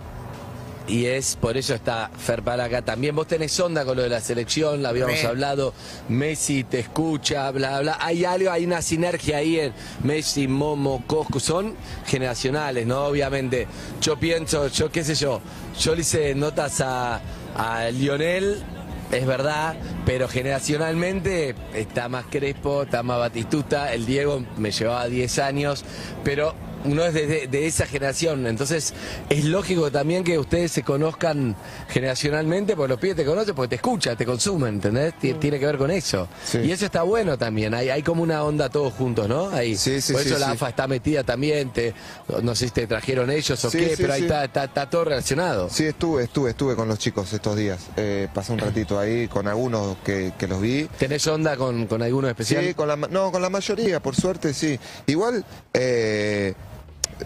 Y 0.86 1.06
es, 1.06 1.34
por 1.34 1.56
eso 1.56 1.74
está 1.74 2.12
Fer 2.16 2.44
para 2.44 2.62
acá 2.62 2.80
también. 2.80 3.16
Vos 3.16 3.26
tenés 3.26 3.58
onda 3.58 3.84
con 3.84 3.96
lo 3.96 4.04
de 4.04 4.08
la 4.08 4.20
selección, 4.20 4.84
la 4.84 4.90
habíamos 4.90 5.24
hablado. 5.24 5.74
Messi 6.08 6.62
te 6.62 6.78
escucha, 6.78 7.50
bla, 7.50 7.80
bla. 7.80 7.98
Hay 8.00 8.24
algo, 8.24 8.52
hay 8.52 8.64
una 8.66 8.82
sinergia 8.82 9.38
ahí 9.38 9.58
en 9.58 9.72
Messi, 10.04 10.46
Momo, 10.46 11.02
Coscu. 11.08 11.40
Son 11.40 11.74
generacionales, 12.06 12.86
¿no? 12.86 13.06
Obviamente. 13.06 13.66
Yo 14.00 14.16
pienso, 14.16 14.68
yo 14.68 14.92
qué 14.92 15.02
sé 15.02 15.16
yo, 15.16 15.40
yo 15.76 15.96
le 15.96 16.02
hice 16.02 16.36
notas 16.36 16.80
a, 16.82 17.20
a 17.56 17.90
Lionel. 17.90 18.64
Es 19.12 19.26
verdad, 19.26 19.76
pero 20.04 20.28
generacionalmente 20.28 21.54
está 21.74 22.08
más 22.08 22.26
Crespo, 22.28 22.82
está 22.82 23.02
más 23.02 23.18
Batistuta, 23.18 23.92
el 23.94 24.04
Diego 24.04 24.44
me 24.56 24.72
llevaba 24.72 25.06
10 25.06 25.38
años, 25.38 25.84
pero 26.24 26.54
uno 26.84 27.04
es 27.04 27.14
de, 27.14 27.46
de 27.48 27.66
esa 27.66 27.86
generación, 27.86 28.46
entonces 28.46 28.94
es 29.28 29.44
lógico 29.44 29.90
también 29.90 30.22
que 30.22 30.38
ustedes 30.38 30.70
se 30.72 30.82
conozcan 30.82 31.56
generacionalmente, 31.88 32.76
porque 32.76 32.90
los 32.90 33.00
pibes 33.00 33.16
te 33.16 33.24
conocen, 33.24 33.54
porque 33.54 33.70
te 33.70 33.74
escuchan, 33.76 34.16
te 34.16 34.24
consumen, 34.26 34.74
¿entendés? 34.74 35.14
Ti- 35.18 35.34
Tiene 35.34 35.58
que 35.58 35.66
ver 35.66 35.78
con 35.78 35.90
eso. 35.90 36.28
Sí. 36.44 36.58
Y 36.58 36.70
eso 36.72 36.84
está 36.84 37.02
bueno 37.02 37.36
también, 37.38 37.74
hay, 37.74 37.88
hay 37.88 38.02
como 38.02 38.22
una 38.22 38.44
onda 38.44 38.68
todos 38.68 38.92
juntos, 38.94 39.28
¿no? 39.28 39.48
Ahí. 39.48 39.76
Sí, 39.76 40.00
sí, 40.00 40.12
Por 40.12 40.22
eso 40.22 40.38
la. 40.38 40.50
AFA 40.52 40.68
está 40.68 40.86
metida 40.86 41.24
también, 41.24 41.70
te, 41.72 41.94
no 42.42 42.54
sé 42.54 42.66
si 42.66 42.70
te 42.72 42.86
trajeron 42.86 43.30
ellos 43.30 43.64
o 43.64 43.70
qué, 43.70 43.94
pero 43.96 44.12
ahí 44.12 44.22
está, 44.22 44.44
está, 44.44 44.64
está 44.64 44.88
todo 44.88 45.04
relacionado. 45.04 45.68
Sí, 45.70 45.84
estuve, 45.84 46.24
estuve, 46.24 46.50
estuve 46.50 46.76
con 46.76 46.86
los 46.88 46.98
chicos 46.98 47.32
estos 47.32 47.56
días. 47.56 47.80
Eh, 47.96 48.28
pasé 48.32 48.52
un 48.52 48.58
ratito 48.58 48.98
ahí 48.98 49.26
con 49.28 49.48
algunos 49.48 49.96
que, 50.04 50.32
que 50.38 50.46
los 50.46 50.60
vi. 50.60 50.88
¿Tenés 50.98 51.26
onda 51.26 51.56
con, 51.56 51.86
con 51.86 52.02
alguno 52.02 52.28
especial? 52.28 52.64
Sí, 52.64 52.74
con 52.74 52.88
la, 52.88 52.96
no, 52.96 53.32
con 53.32 53.42
la 53.42 53.50
mayoría, 53.50 54.00
por 54.00 54.14
suerte, 54.14 54.54
sí. 54.54 54.78
Igual, 55.06 55.44
eh, 55.74 56.54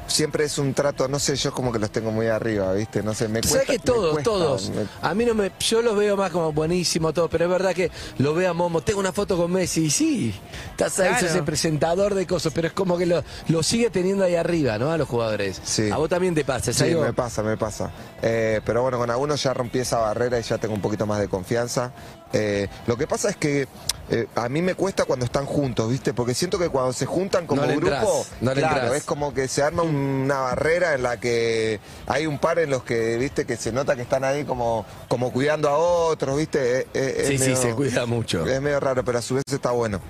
siempre 0.06 0.44
es 0.44 0.58
un 0.58 0.74
trato, 0.74 1.08
no 1.08 1.18
sé, 1.18 1.36
yo 1.36 1.52
como 1.52 1.72
que 1.72 1.78
los 1.78 1.90
tengo 1.90 2.10
muy 2.10 2.26
arriba, 2.28 2.72
¿viste? 2.72 3.02
No 3.02 3.14
sé, 3.14 3.28
me 3.28 3.40
cuesta. 3.40 3.60
¿Sabes 3.60 3.66
que 3.70 3.78
todos, 3.78 4.12
cuesta, 4.12 4.30
todos? 4.30 4.70
me- 4.70 4.86
A 5.02 5.14
mí 5.14 5.24
no 5.24 5.34
me. 5.34 5.50
Yo 5.60 5.82
los 5.82 5.96
veo 5.96 6.16
más 6.16 6.30
como 6.30 6.52
buenísimo, 6.52 7.12
todo, 7.12 7.28
pero 7.28 7.44
es 7.46 7.50
verdad 7.50 7.74
que 7.74 7.90
lo 8.18 8.34
veo 8.34 8.50
a 8.50 8.54
Momo. 8.54 8.80
Tengo 8.82 9.00
una 9.00 9.12
foto 9.12 9.36
con 9.36 9.50
Messi, 9.52 9.86
y 9.86 9.90
sí. 9.90 10.34
Estás 10.70 10.98
ahí, 11.00 11.08
Claro. 11.08 11.20
sos 11.26 11.30
ese 11.36 11.42
presentador 11.42 12.14
de 12.14 12.26
cosas, 12.26 12.52
pero 12.54 12.68
es 12.68 12.72
como 12.72 12.96
que 12.98 13.06
lo, 13.06 13.22
lo 13.48 13.62
sigue 13.62 13.90
teniendo 13.90 14.24
ahí 14.24 14.34
arriba, 14.36 14.78
¿no? 14.78 14.90
A 14.90 14.96
los 14.98 15.08
jugadores. 15.08 15.60
Sí. 15.64 15.90
A 15.90 15.96
vos 15.96 16.08
también 16.08 16.34
te 16.34 16.44
pasa, 16.44 16.70
¿es 16.70 16.76
Sí, 16.76 16.84
algo? 16.84 17.02
me 17.02 17.12
pasa, 17.12 17.42
me 17.42 17.56
pasa. 17.56 17.90
Eh, 18.22 18.60
pero 18.64 18.82
bueno, 18.82 18.98
con 18.98 19.10
algunos 19.10 19.42
ya 19.42 19.52
rompí 19.54 19.78
esa 19.80 19.98
barrera 19.98 20.38
y 20.38 20.42
ya 20.42 20.58
tengo 20.58 20.74
un 20.74 20.80
poquito 20.80 21.06
más 21.06 21.20
de 21.20 21.28
confianza. 21.28 21.92
Eh, 22.32 22.68
lo 22.86 22.96
que 22.96 23.06
pasa 23.06 23.30
es 23.30 23.36
que 23.36 23.66
eh, 24.12 24.26
a 24.34 24.48
mí 24.48 24.60
me 24.60 24.74
cuesta 24.74 25.04
cuando 25.04 25.24
están 25.24 25.46
juntos, 25.46 25.88
¿viste? 25.88 26.12
Porque 26.12 26.34
siento 26.34 26.58
que 26.58 26.68
cuando 26.68 26.92
se 26.92 27.06
juntan 27.06 27.46
como 27.46 27.62
No 27.62 27.68
le 27.68 27.76
grupo, 27.76 27.94
entrás, 27.94 28.32
no 28.40 28.54
le 28.54 28.60
claro, 28.60 28.94
es 28.94 29.04
como 29.04 29.32
que 29.32 29.46
se 29.46 29.62
arma 29.62 29.84
una 29.84 30.38
barrera 30.40 30.94
en 30.94 31.04
la 31.04 31.20
que 31.20 31.78
hay 32.08 32.26
un 32.26 32.40
par 32.40 32.58
en 32.58 32.70
los 32.70 32.82
que, 32.82 33.16
¿viste? 33.18 33.46
Que 33.46 33.56
se 33.56 33.70
nota 33.70 33.94
que 33.94 34.02
están 34.02 34.24
ahí 34.24 34.44
como, 34.44 34.84
como 35.06 35.32
cuidando 35.32 35.68
a 35.68 35.76
otros, 35.76 36.36
¿viste? 36.36 36.80
Eh, 36.80 36.86
eh, 36.92 37.14
es 37.18 37.26
Sí, 37.28 37.38
sí, 37.38 37.54
se 37.54 37.72
cuida 37.74 38.04
mucho. 38.04 38.44
Es 38.44 38.60
medio 38.60 38.80
raro, 38.80 39.04
pero 39.04 39.18
a 39.18 39.22
su 39.22 39.36
vez 39.36 39.44
está 39.46 39.70
bueno. 39.70 40.00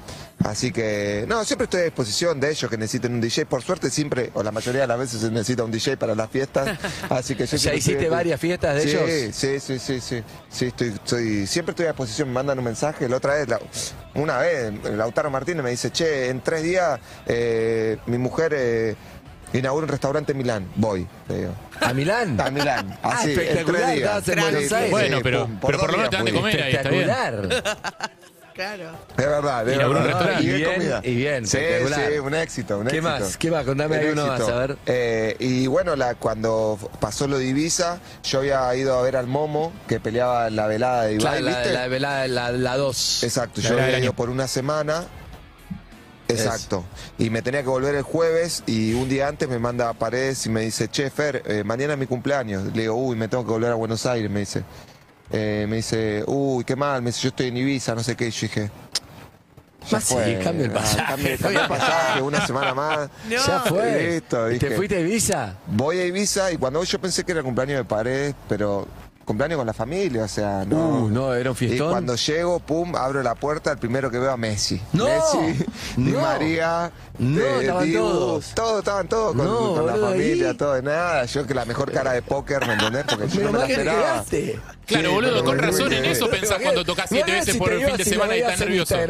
Así 0.45 0.73
que, 0.73 1.27
no, 1.29 1.45
siempre 1.45 1.65
estoy 1.65 1.81
a 1.81 1.85
disposición 1.85 2.41
de 2.41 2.51
ellos 2.51 2.71
que 2.71 2.79
necesiten 2.79 3.13
un 3.15 3.21
DJ. 3.21 3.45
Por 3.47 3.63
suerte 3.63 3.91
siempre, 3.91 4.31
o 4.35 4.43
la 4.43 4.51
mayoría 4.51 4.81
de 4.83 4.87
las 4.87 4.99
veces 4.99 5.21
se 5.21 5.31
necesita 5.31 5.65
un 5.65 5.71
DJ 5.71 5.97
para 5.99 6.15
las 6.15 6.31
fiestas. 6.31 6.79
Así 7.11 7.35
que 7.35 7.47
yo 7.47 7.57
¿Ya 7.59 7.75
hiciste 7.75 7.93
estoy- 8.05 8.09
varias 8.09 8.41
fiestas 8.41 8.75
de 8.77 8.81
sí, 8.83 8.89
ellos? 8.91 9.35
Sí, 9.37 9.61
sí, 9.61 9.79
sí, 9.79 10.01
sí. 10.01 10.23
Sí, 10.49 10.67
estoy, 10.67 10.89
estoy, 10.89 11.47
siempre 11.47 11.73
estoy 11.73 11.87
a 11.87 11.89
disposición, 11.91 12.29
me 12.29 12.35
mandan 12.35 12.59
un 12.59 12.65
mensaje. 12.65 13.09
La 13.09 13.17
otra 13.19 13.35
vez, 13.35 13.49
la- 13.49 13.61
una 14.15 14.39
vez, 14.39 14.73
Lautaro 14.85 15.31
Martínez 15.31 15.63
me 15.63 15.71
dice, 15.71 15.91
che, 15.91 16.29
en 16.31 16.41
tres 16.41 16.63
días 16.63 16.99
eh, 17.27 17.99
mi 18.07 18.17
mujer 18.17 18.53
eh, 18.57 18.97
inaugura 19.53 19.85
un 19.85 19.91
restaurante 19.91 20.33
en 20.33 20.39
Milán. 20.39 20.67
Voy, 20.77 21.07
le 21.29 21.39
digo. 21.39 21.55
¿A 21.81 21.93
Milán? 21.93 22.41
A 22.41 22.51
Milán. 22.51 22.99
Ah, 23.03 23.11
Así, 23.19 23.33
en 23.33 23.39
espectacular, 23.41 23.83
tres 23.83 23.95
días. 23.97 24.29
en. 24.29 24.41
Buenos 24.41 24.73
Aires. 24.73 24.91
Bueno, 24.91 25.19
pero- 25.23 25.45
pum, 25.47 25.59
pero 25.67 25.79
por 25.79 25.91
lo 25.93 25.97
menos 25.99 26.11
te 26.11 26.17
dan 26.17 26.25
de 26.25 26.33
comer 26.33 26.63
ahí, 26.63 26.73
está 26.75 26.89
bien. 26.89 27.11
Claro. 28.55 28.91
Es 29.17 29.27
verdad, 29.27 29.69
es 29.69 29.79
un 29.79 29.93
verdad. 29.93 30.05
restaurante. 30.07 30.43
Y 30.45 30.49
Y 30.49 30.53
bien, 30.55 30.73
comida. 30.75 31.01
y 31.05 31.15
bien, 31.15 31.47
Sí, 31.47 31.57
espectacular. 31.57 32.13
sí, 32.13 32.19
un 32.19 32.35
éxito, 32.35 32.79
un 32.79 32.87
¿Qué 32.87 32.97
éxito. 32.99 33.09
más? 33.21 33.37
¿Qué 33.37 33.51
más? 33.51 33.65
Contame 33.65 33.97
Un 33.99 34.03
alguno 34.05 34.27
más, 34.27 34.41
éxito. 34.41 34.57
a 34.57 34.61
ver. 34.67 34.77
Eh, 34.87 35.37
y 35.39 35.67
bueno, 35.67 35.97
la, 35.97 36.15
cuando 36.17 36.79
pasó 37.01 37.27
lo 37.29 37.39
de 37.39 37.47
Ibiza, 37.47 37.99
yo 38.25 38.41
había 38.41 38.75
ido 38.75 38.99
a 38.99 39.03
ver 39.03 39.17
al 39.17 39.27
Momo, 39.27 39.73
que 39.89 40.01
peleaba 40.01 40.49
en 40.49 40.57
la 40.57 40.67
velada 40.67 41.05
de 41.05 41.15
Ibai, 41.15 41.21
Claro, 41.21 41.41
la, 41.41 41.51
¿viste? 41.59 41.73
la, 41.73 41.89
la, 41.89 42.29
la, 42.29 42.53
la 42.53 42.77
dos. 42.77 43.23
Exacto, 43.23 43.61
La 43.63 43.69
yo 43.69 43.75
velada 43.77 43.95
había 43.95 44.05
ido 44.05 44.13
por 44.15 44.31
una 44.31 44.47
semana. 44.49 45.05
Exacto. 46.29 46.85
Y 47.19 47.29
me 47.31 47.43
tenía 47.43 47.63
que 47.63 47.69
volver 47.69 47.95
el 47.97 48.03
jueves 48.03 48.63
y 48.67 48.93
un 48.95 49.09
día 49.09 49.27
antes 49.27 49.49
me 49.49 49.59
manda 49.59 49.89
a 49.89 49.95
Paredes 49.95 50.47
y 50.47 50.49
me 50.49 50.61
dice, 50.61 50.87
che, 50.89 51.11
Fer, 51.11 51.43
eh, 51.45 51.65
mañana 51.65 51.95
es 51.95 51.99
mi 51.99 52.07
cumpleaños. 52.07 52.65
Le 52.73 52.83
digo, 52.83 52.95
uy, 52.95 53.17
me 53.17 53.27
tengo 53.27 53.45
que 53.45 53.51
volver 53.51 53.73
a 53.73 53.75
Buenos 53.75 54.07
Aires, 54.07 54.31
me 54.31 54.41
dice. 54.41 54.63
Eh, 55.33 55.67
me 55.69 55.77
dice, 55.77 56.25
uy, 56.27 56.65
qué 56.65 56.75
mal, 56.77 57.03
me 57.03 57.11
dice, 57.11 57.23
yo 57.23 57.29
estoy 57.29 57.47
en 57.49 57.57
Ibiza, 57.57 57.95
no 57.95 58.03
sé 58.03 58.17
qué. 58.17 58.29
Y 58.29 58.31
yo 58.31 58.41
dije, 58.43 58.71
ya 59.89 59.99
Ah, 59.99 60.01
sí, 60.01 60.15
fue. 60.15 60.41
cambia 60.43 60.67
el 60.67 60.71
Ah, 60.73 60.75
pasaje. 60.75 61.05
cambia- 61.07 61.37
cambia 61.41 61.63
el 61.63 61.69
pasaje, 61.69 62.23
una 62.23 62.47
semana 62.47 62.75
más. 62.75 63.09
No. 63.29 63.37
Ya 63.37 63.61
fue. 63.61 64.11
Listo, 64.13 64.51
¿Y 64.51 64.59
te 64.59 64.71
fuiste 64.77 64.97
a 64.97 65.01
Ibiza? 65.01 65.55
Voy 65.69 65.99
a 65.99 66.05
Ibiza 66.07 66.51
y 66.53 66.57
cuando 66.57 66.83
yo 66.83 67.01
pensé 67.01 67.25
que 67.25 67.33
era 67.33 67.41
el 67.41 67.45
cumpleaños 67.45 67.79
de 67.79 67.85
Paredes, 67.85 68.35
pero 68.49 68.87
cumpleaños 69.25 69.59
con 69.59 69.67
la 69.69 69.73
familia, 69.73 70.25
o 70.25 70.29
sea, 70.29 70.65
no. 70.67 70.77
Uh, 71.05 71.09
no, 71.09 71.33
era 71.35 71.51
un 71.51 71.57
fiestón. 71.57 71.87
Y 71.87 71.91
cuando 71.93 72.17
llego, 72.17 72.59
pum, 72.59 72.97
abro 72.97 73.23
la 73.23 73.37
puerta, 73.37 73.71
el 73.71 73.79
primero 73.79 74.11
que 74.11 74.19
veo 74.19 74.33
a 74.33 74.37
Messi. 74.37 74.83
No, 74.93 75.05
Messi, 75.05 75.65
Di 75.97 76.11
no. 76.11 76.21
María, 76.21 76.91
No, 77.19 77.41
eh, 77.41 77.61
estaban 77.61 77.85
Dibu, 77.85 77.99
todos. 78.03 78.55
Todos, 78.55 78.79
estaban 78.81 79.07
todos 79.09 79.37
con, 79.37 79.47
No, 79.47 79.75
con 79.77 79.87
la 79.87 79.95
familia, 80.09 80.49
ahí. 80.51 80.57
todo, 80.57 80.83
nada. 80.83 81.25
Yo 81.27 81.47
que 81.47 81.55
la 81.55 81.65
mejor 81.65 81.93
cara 81.93 82.13
de 82.13 82.23
póker, 82.23 82.67
¿me 82.67 82.73
entendés? 82.73 83.05
Porque 83.09 83.29
yo 83.29 83.43
no 83.45 83.53
me 83.53 83.59
la 83.61 83.67
esperaba. 83.67 84.01
quedaste. 84.01 84.59
Claro, 84.91 85.09
Sí, 85.09 85.15
boludo, 85.15 85.45
con 85.45 85.59
razón 85.59 85.93
en 85.93 86.05
eso 86.05 86.29
pensás 86.29 86.59
cuando 86.61 86.85
tocas 86.85 87.09
siete 87.09 87.33
veces 87.33 87.53
si 87.55 87.59
por 87.59 87.73
el 87.73 87.85
fin 87.87 87.97
de 87.97 88.05
semana 88.05 88.37
y 88.37 88.41
estás 88.41 88.59
nervioso. 88.61 88.97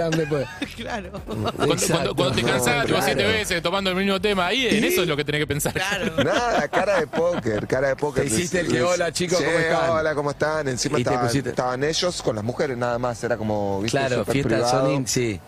Claro. 0.76 1.10
Cuando, 1.26 1.52
cuando, 1.52 1.74
Exacto. 1.74 2.14
cuando 2.14 2.34
te 2.34 2.42
No, 2.42 2.48
cansás, 2.48 2.86
te 2.86 2.92
vas 2.92 3.04
siete 3.04 3.24
veces 3.24 3.62
tomando 3.62 3.90
el 3.90 3.96
mismo 3.96 4.20
tema 4.20 4.46
ahí, 4.46 4.66
en 4.66 4.84
eso 4.84 5.02
es 5.02 5.08
lo 5.08 5.16
que 5.16 5.24
tenés 5.24 5.40
que 5.40 5.46
pensar. 5.46 5.72
Claro. 5.72 6.14
Nada, 6.24 6.68
cara 6.68 7.00
de 7.00 7.06
póker, 7.06 7.66
cara 7.66 7.88
de 7.88 7.96
póker. 7.96 8.24
Te 8.24 8.28
hiciste 8.28 8.60
el 8.60 8.68
que, 8.68 8.82
hola, 8.82 9.12
chicos, 9.12 9.38
¿cómo 9.42 9.58
están? 9.58 9.90
hola, 9.90 10.14
¿cómo 10.14 10.30
están? 10.30 10.68
Encima 10.68 10.98
estaban, 10.98 11.84
ellos 11.84 12.22
con 12.22 12.36
las 12.36 12.44
mujeres 12.44 12.76
nada 12.76 12.98
más, 12.98 13.22
era 13.24 13.36
como, 13.36 13.80
viste, 13.82 13.98
Claro, 13.98 14.24
fiesta. 14.24 14.68
Sonin, 14.70 15.06
sí. 15.06 15.40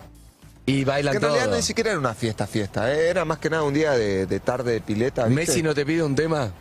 Y 0.65 0.81
Que 0.81 0.85
bailan 0.85 1.17
en 1.17 1.23
realidad 1.23 1.45
todo. 1.47 1.57
ni 1.57 1.63
siquiera 1.63 1.91
era 1.91 1.99
una 1.99 2.15
fiesta, 2.15 2.47
fiesta, 2.47 2.93
eh, 2.95 3.09
era 3.09 3.25
más 3.25 3.39
que 3.39 3.51
nada 3.51 3.65
un 3.65 3.75
día 3.75 3.93
de, 3.93 4.27
de 4.27 4.41
tarde 4.41 4.73
de 4.75 4.81
pileta. 4.81 5.25
¿viste? 5.27 5.35
Messi 5.47 5.63
no 5.63 5.75
te 5.75 5.85
pide 5.85 6.03
un 6.03 6.15
tema. 6.15 6.53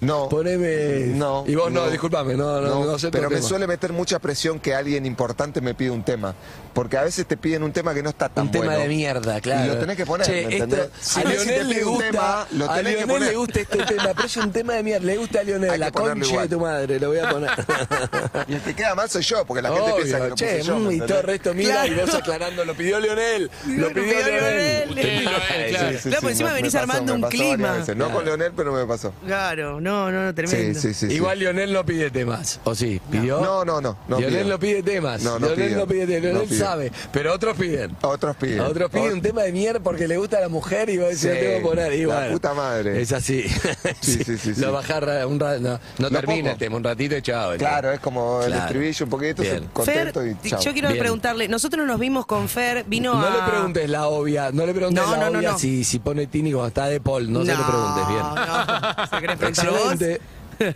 No. 0.00 0.28
Poneme. 0.28 1.06
No. 1.14 1.44
Y 1.46 1.54
vos 1.54 1.72
no, 1.72 1.88
disculpame, 1.90 2.34
no, 2.34 2.60
no, 2.60 2.84
no, 2.84 2.90
acepto 2.92 3.16
pero 3.18 3.28
me 3.28 3.36
tema. 3.36 3.48
suele 3.48 3.66
meter 3.66 3.92
mucha 3.92 4.18
presión 4.18 4.60
que 4.60 4.74
alguien 4.74 5.04
importante 5.06 5.60
me 5.60 5.74
pide 5.74 5.90
un 5.90 6.04
tema. 6.04 6.34
Porque 6.72 6.96
a 6.96 7.02
veces 7.02 7.26
te 7.26 7.36
piden 7.36 7.62
un 7.62 7.72
tema 7.72 7.92
que 7.94 8.02
no 8.02 8.10
está 8.10 8.28
tan 8.28 8.46
Un 8.46 8.50
tema 8.52 8.66
bueno. 8.66 8.80
de 8.80 8.88
mierda, 8.88 9.40
claro. 9.40 9.64
Y 9.64 9.68
lo 9.68 9.78
tenés 9.78 9.96
que 9.96 10.06
poner, 10.06 10.26
Che, 10.26 10.32
¿me 10.32 10.40
esto- 10.54 10.64
entendés? 10.64 10.88
Si 11.00 11.20
a 11.20 11.24
Lionel 11.24 11.68
le 11.68 11.82
gusta, 11.84 12.10
tema, 12.10 12.46
lo 12.52 12.70
a 12.70 12.76
tenés 12.76 12.92
que 12.92 12.98
Lionel 13.00 13.16
poner. 13.16 13.28
le 13.30 13.36
gusta 13.36 13.60
este 13.60 13.78
tema, 13.84 14.04
pero 14.14 14.26
es 14.26 14.36
un 14.36 14.52
tema 14.52 14.72
de 14.74 14.82
mierda. 14.82 15.06
Le 15.06 15.16
gusta 15.16 15.40
a 15.40 15.42
Lionel, 15.42 15.70
Hay 15.70 15.78
la 15.78 15.86
que 15.86 15.92
concha 15.92 16.26
igual. 16.28 16.48
de 16.48 16.54
tu 16.56 16.60
madre, 16.60 17.00
lo 17.00 17.08
voy 17.08 17.18
a 17.18 17.30
poner. 17.30 17.50
Y 18.48 18.54
el 18.54 18.60
que 18.62 18.74
queda 18.74 18.94
mal 18.94 19.08
soy 19.10 19.22
yo, 19.22 19.44
porque 19.44 19.62
la 19.62 19.70
gente 19.72 19.92
piensa 19.96 20.20
que 20.20 20.28
lo 20.28 20.34
che, 20.34 20.46
puse 20.58 20.62
yo. 20.68 20.78
mm, 20.78 20.86
¿me 20.86 20.94
y 20.94 20.98
todo 21.00 21.18
el 21.18 21.24
resto 21.24 21.54
mira 21.54 21.72
Claro. 21.84 21.92
y 21.92 21.94
vos 22.06 22.14
aclarando, 22.14 22.64
lo 22.64 22.74
pidió 22.74 23.00
Lionel, 23.00 23.50
lo 23.66 23.88
pidió, 23.88 23.94
pidió 24.04 24.18
Lionel. 24.26 24.88
Lionel. 24.88 24.88
Usted 24.90 25.02
y 25.02 25.18
Lionel, 25.20 25.70
claro. 25.70 25.98
Claro, 26.02 26.20
por 26.20 26.30
encima 26.30 26.48
me- 26.50 26.54
venís 26.56 26.74
me 26.74 26.80
pasó, 26.80 26.92
armando 26.92 27.14
un 27.14 27.22
clima. 27.22 27.78
No 27.78 27.84
Claro. 27.94 28.10
con 28.14 28.24
Leonel, 28.24 28.52
pero 28.56 28.72
me 28.72 28.86
pasó. 28.86 29.12
Claro, 29.26 29.80
no, 29.80 30.10
no, 30.10 30.22
no, 30.24 30.28
Sí, 30.30 30.34
tremendo. 30.34 30.80
sí, 30.80 30.94
sí. 30.94 31.08
sí. 31.08 31.14
Igual 31.14 31.38
Lionel 31.38 31.72
no 31.72 31.84
pide 31.84 32.10
temas, 32.10 32.60
¿o 32.64 32.74
sí? 32.74 33.00
¿Pidió? 33.10 33.40
No, 33.40 33.64
no, 33.64 33.80
no. 33.80 33.96
no 34.08 34.18
Lionel 34.18 34.38
pido. 34.44 34.48
no 34.48 34.58
pide 34.60 34.82
temas. 34.82 35.22
No, 35.22 35.38
no 35.38 35.46
Lionel 35.48 35.68
pido. 35.68 35.80
no 35.80 35.86
pide 35.86 36.20
temas. 36.20 36.42
No 36.58 36.64
sabe, 36.64 36.92
pero 37.12 37.32
otros 37.34 37.56
piden. 37.56 37.96
Otros 38.02 38.36
piden. 38.36 38.60
Otros 38.60 38.90
piden 38.90 39.12
un 39.14 39.22
tema 39.22 39.42
de 39.42 39.52
mierda 39.52 39.80
porque 39.80 40.06
le 40.08 40.16
gusta 40.16 40.38
a 40.38 40.40
la 40.42 40.48
mujer 40.48 40.88
y 40.90 40.98
vos 40.98 41.06
decís, 41.08 41.20
Sí, 41.22 41.28
no 41.28 41.34
tengo 41.34 41.56
que 41.58 41.64
poner. 41.64 41.92
Y 41.94 42.04
la 42.06 42.14
bueno, 42.16 42.32
puta 42.32 42.54
madre. 42.54 43.00
Es 43.00 43.12
así. 43.12 43.44
Sí, 44.00 44.22
sí, 44.24 44.38
sí, 44.38 44.48
Lo 44.60 44.80
sí. 44.82 44.88
ra- 45.00 45.26
un 45.26 45.38
rato, 45.40 45.60
no, 45.60 45.70
no 45.70 45.80
Lo 45.98 46.10
termina 46.10 46.38
pongo. 46.40 46.50
el 46.52 46.58
tema, 46.58 46.76
un 46.76 46.84
ratito 46.84 47.16
y 47.16 47.22
chao. 47.22 47.56
Claro, 47.56 47.92
es 47.92 48.00
como 48.00 48.40
el 48.42 48.48
Claro. 48.48 48.64
estribillo 48.64 49.04
un 49.04 49.10
poquito, 49.10 49.42
contento 49.72 50.20
Fer, 50.20 50.36
y 50.44 50.48
chao. 50.50 50.60
yo 50.60 50.72
quiero 50.72 50.88
Bien. 50.88 51.00
preguntarle, 51.00 51.48
nosotros 51.48 51.86
nos 51.86 51.98
vimos 51.98 52.26
con 52.26 52.48
Fer, 52.48 52.84
vino 52.86 53.14
No 53.14 53.26
a... 53.26 53.30
le 53.30 53.50
preguntes 53.50 53.88
la 53.90 54.06
obvia, 54.08 54.50
no 54.52 54.66
le 54.66 54.74
preguntes 54.74 55.04
No, 55.04 55.10
la 55.12 55.16
no, 55.24 55.30
no, 55.30 55.38
obvia 55.38 55.52
no. 55.52 55.58
Si, 55.58 55.84
si 55.84 55.98
pone 55.98 56.26
Tini 56.26 56.52
cuando 56.52 56.68
está 56.68 56.86
de 56.86 57.00
Paul, 57.00 57.30
no, 57.32 57.44
se 57.44 57.54
le 57.56 57.62
preguntes 57.62 58.08
bien. 58.08 58.20
No, 58.20 59.96
¿se 59.98 60.20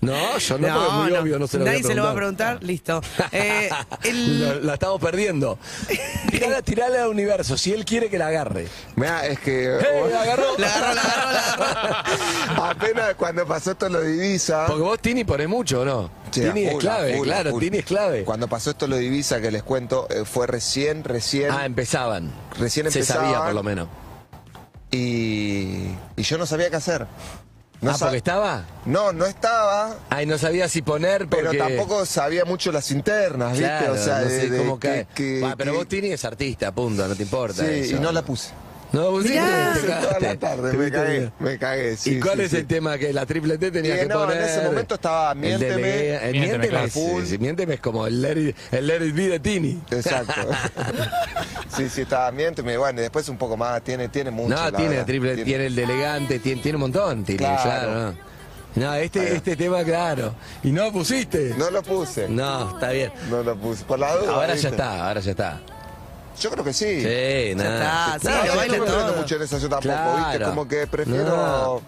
No, 0.00 0.36
yo 0.36 0.58
no, 0.58 0.68
porque 0.68 0.86
es 0.86 0.92
muy 0.92 1.12
obvio, 1.12 1.38
no 1.38 1.46
se 1.46 1.56
lo 1.56 1.64
voy 1.64 1.68
a 1.70 1.72
Nadie 1.72 1.84
se 1.84 1.94
lo 1.94 2.04
va 2.04 2.10
a 2.10 2.14
preguntar. 2.14 2.62
listo. 2.62 3.00
Eh, 3.32 3.70
el- 4.02 4.40
Lo- 4.40 4.60
la 4.60 4.74
estamos 4.74 5.00
perdiendo. 5.00 5.58
Tirala, 6.30 6.60
tirala 6.60 7.04
al 7.04 7.08
universo, 7.08 7.56
si 7.56 7.72
él 7.72 7.86
quiere 7.86 8.10
que 8.10 8.18
la 8.18 8.26
agarre. 8.26 8.66
Mirá, 8.96 9.26
es 9.26 9.38
que 9.38 9.64
¡Eh, 9.64 10.00
vos- 10.02 10.10
la 10.12 10.20
agarró! 10.22 10.44
La 10.58 10.66
agarró, 10.74 10.94
la 10.94 11.00
agarró, 11.00 11.32
la 11.32 11.70
agarró. 11.70 12.64
apenas 12.64 13.14
cuando 13.14 13.46
pasó 13.46 13.74
todo 13.76 13.88
lo 13.90 14.00
de 14.02 14.14
Ibiza. 14.14 14.66
Porque 14.66 14.82
vos 14.82 14.98
Tini 15.00 15.24
ponés 15.24 15.48
mucho, 15.48 15.80
¿o 15.80 15.84
¿no? 15.86 16.10
Sí, 16.30 16.42
Tini 16.42 16.64
es 16.66 16.74
clave, 16.76 17.16
full, 17.16 17.26
claro, 17.26 17.50
full. 17.52 17.60
Tini 17.62 17.78
es 17.78 17.84
clave. 17.86 18.24
Cuando 18.24 18.46
pasó 18.46 18.70
esto 18.72 18.86
lo 18.86 18.96
de 18.96 19.04
Ibiza 19.04 19.40
que 19.40 19.50
les 19.50 19.62
cuento, 19.62 20.06
eh, 20.10 20.24
fue 20.26 20.46
recién, 20.46 21.02
recién. 21.04 21.50
Ah, 21.50 21.64
empezaban. 21.64 22.30
Recién 22.58 22.90
Se 22.90 23.02
sabía 23.04 23.22
empezaban. 23.28 23.46
por 23.48 23.54
lo 23.54 23.62
menos. 23.62 23.88
y, 24.90 25.86
y 26.16 26.22
yo 26.22 26.36
no 26.36 26.44
sabía 26.44 26.68
qué 26.68 26.76
hacer. 26.76 27.06
No, 27.84 27.90
ah, 27.92 27.96
porque 27.98 28.16
estaba. 28.16 28.64
no, 28.86 29.12
no 29.12 29.26
estaba, 29.26 29.94
Ay, 30.10 30.26
no 30.26 30.38
sabía 30.38 30.68
si 30.68 30.82
poner 30.82 31.28
porque... 31.28 31.46
pero 31.50 31.58
tampoco 31.68 32.06
sabía 32.06 32.44
mucho 32.44 32.72
las 32.72 32.90
internas, 32.90 33.52
¿viste? 33.52 33.66
Claro, 33.66 33.92
o 33.92 33.96
sea, 33.96 34.20
no 34.20 34.24
de- 34.28 34.40
sé 34.40 34.50
de 34.50 34.58
cómo 34.58 34.78
que- 34.80 34.88
cae. 34.88 35.06
que- 35.14 35.54
pero 35.56 35.72
que- 35.72 35.78
vos 35.78 35.88
Tini 35.88 36.08
es 36.08 36.24
artista, 36.24 36.72
punto, 36.72 37.06
no 37.06 37.14
te 37.14 37.22
importa 37.22 37.64
Sí, 37.64 37.70
eso. 37.72 37.96
y 37.96 38.00
no 38.00 38.10
la 38.12 38.22
puse. 38.22 38.50
No, 38.94 39.10
Mirá. 39.12 39.72
te 39.74 39.80
Toda 39.88 40.20
la 40.20 40.36
tarde, 40.36 40.72
me 40.74 40.90
cagué, 40.90 41.30
me 41.40 41.58
cagué. 41.58 41.96
sí, 41.96 42.16
¿Y 42.16 42.20
cuál 42.20 42.36
sí, 42.38 42.42
es 42.44 42.50
sí. 42.52 42.56
el 42.58 42.66
tema 42.66 42.96
que 42.96 43.12
la 43.12 43.26
triple 43.26 43.58
T 43.58 43.70
tenía 43.70 43.98
que 43.98 44.06
no, 44.06 44.22
en 44.22 44.28
poner? 44.28 44.42
ese 44.42 44.62
momento 44.62 44.94
estaba 44.94 45.32
El 45.32 45.38
Miénteme. 45.38 45.82
de- 45.82 46.16
el 46.16 46.20
Miénteme, 46.32 46.40
Miénteme, 46.40 46.68
claro. 46.68 46.88
sí, 46.88 47.26
sí, 47.26 47.38
Miénteme 47.38 47.74
es 47.74 47.80
como 47.80 48.06
el 48.06 48.22
Let 48.22 48.40
It, 48.40 48.56
el 48.72 48.86
let 48.86 49.04
it 49.06 49.14
Be 49.14 49.28
de 49.28 49.40
Tini. 49.40 49.80
Exacto. 49.90 50.32
sí, 51.76 51.88
sí, 51.88 52.02
estaba 52.02 52.30
miénteme. 52.30 52.76
Bueno, 52.76 53.00
y 53.00 53.02
después 53.02 53.28
un 53.28 53.36
poco 53.38 53.56
más, 53.56 53.82
tiene, 53.82 54.08
tiene 54.08 54.30
mucho. 54.30 54.54
No, 54.54 54.70
la 54.70 54.76
tiene 54.76 54.96
la 54.98 55.04
triple, 55.04 55.36
tiene, 55.44 55.66
el 55.66 55.74
de 55.74 55.82
elegante, 55.84 56.38
tiene, 56.38 56.62
tiene 56.62 56.76
un 56.76 56.82
montón, 56.82 57.24
Tini, 57.24 57.38
Claro. 57.38 57.62
claro. 57.62 57.94
no. 58.12 58.34
No, 58.76 58.92
este, 58.94 59.36
este 59.36 59.54
tema, 59.54 59.84
claro. 59.84 60.34
Y 60.64 60.72
no 60.72 60.84
lo 60.86 60.92
pusiste. 60.92 61.54
No 61.56 61.70
lo 61.70 61.80
puse. 61.80 62.28
No, 62.28 62.64
No, 62.64 62.74
está 62.74 62.90
bien. 62.90 63.12
lo 63.30 63.54
puse. 63.56 63.84
Por 63.84 64.00
la 64.00 64.16
duda. 64.16 64.32
Ahora 64.32 64.54
ya 64.56 64.68
está, 64.68 65.06
ahora 65.08 65.20
ya 65.20 65.30
está. 65.30 65.60
Yo 66.40 66.50
creo 66.50 66.64
que 66.64 66.72
sí. 66.72 67.00
Sí, 67.00 67.54
nada. 67.54 68.18
sí, 68.20 68.26
No, 68.26 68.66
yo 68.66 68.76
no 69.06 69.12
mucho 69.16 69.36
en 69.36 69.42
eso 69.42 69.58
yo 69.58 69.68
tampoco, 69.68 69.82
Claro. 69.94 70.28
¿viste? 70.30 70.44
Como 70.44 70.68
que 70.68 70.86
prefiero. 70.86 71.24
No. 71.24 71.82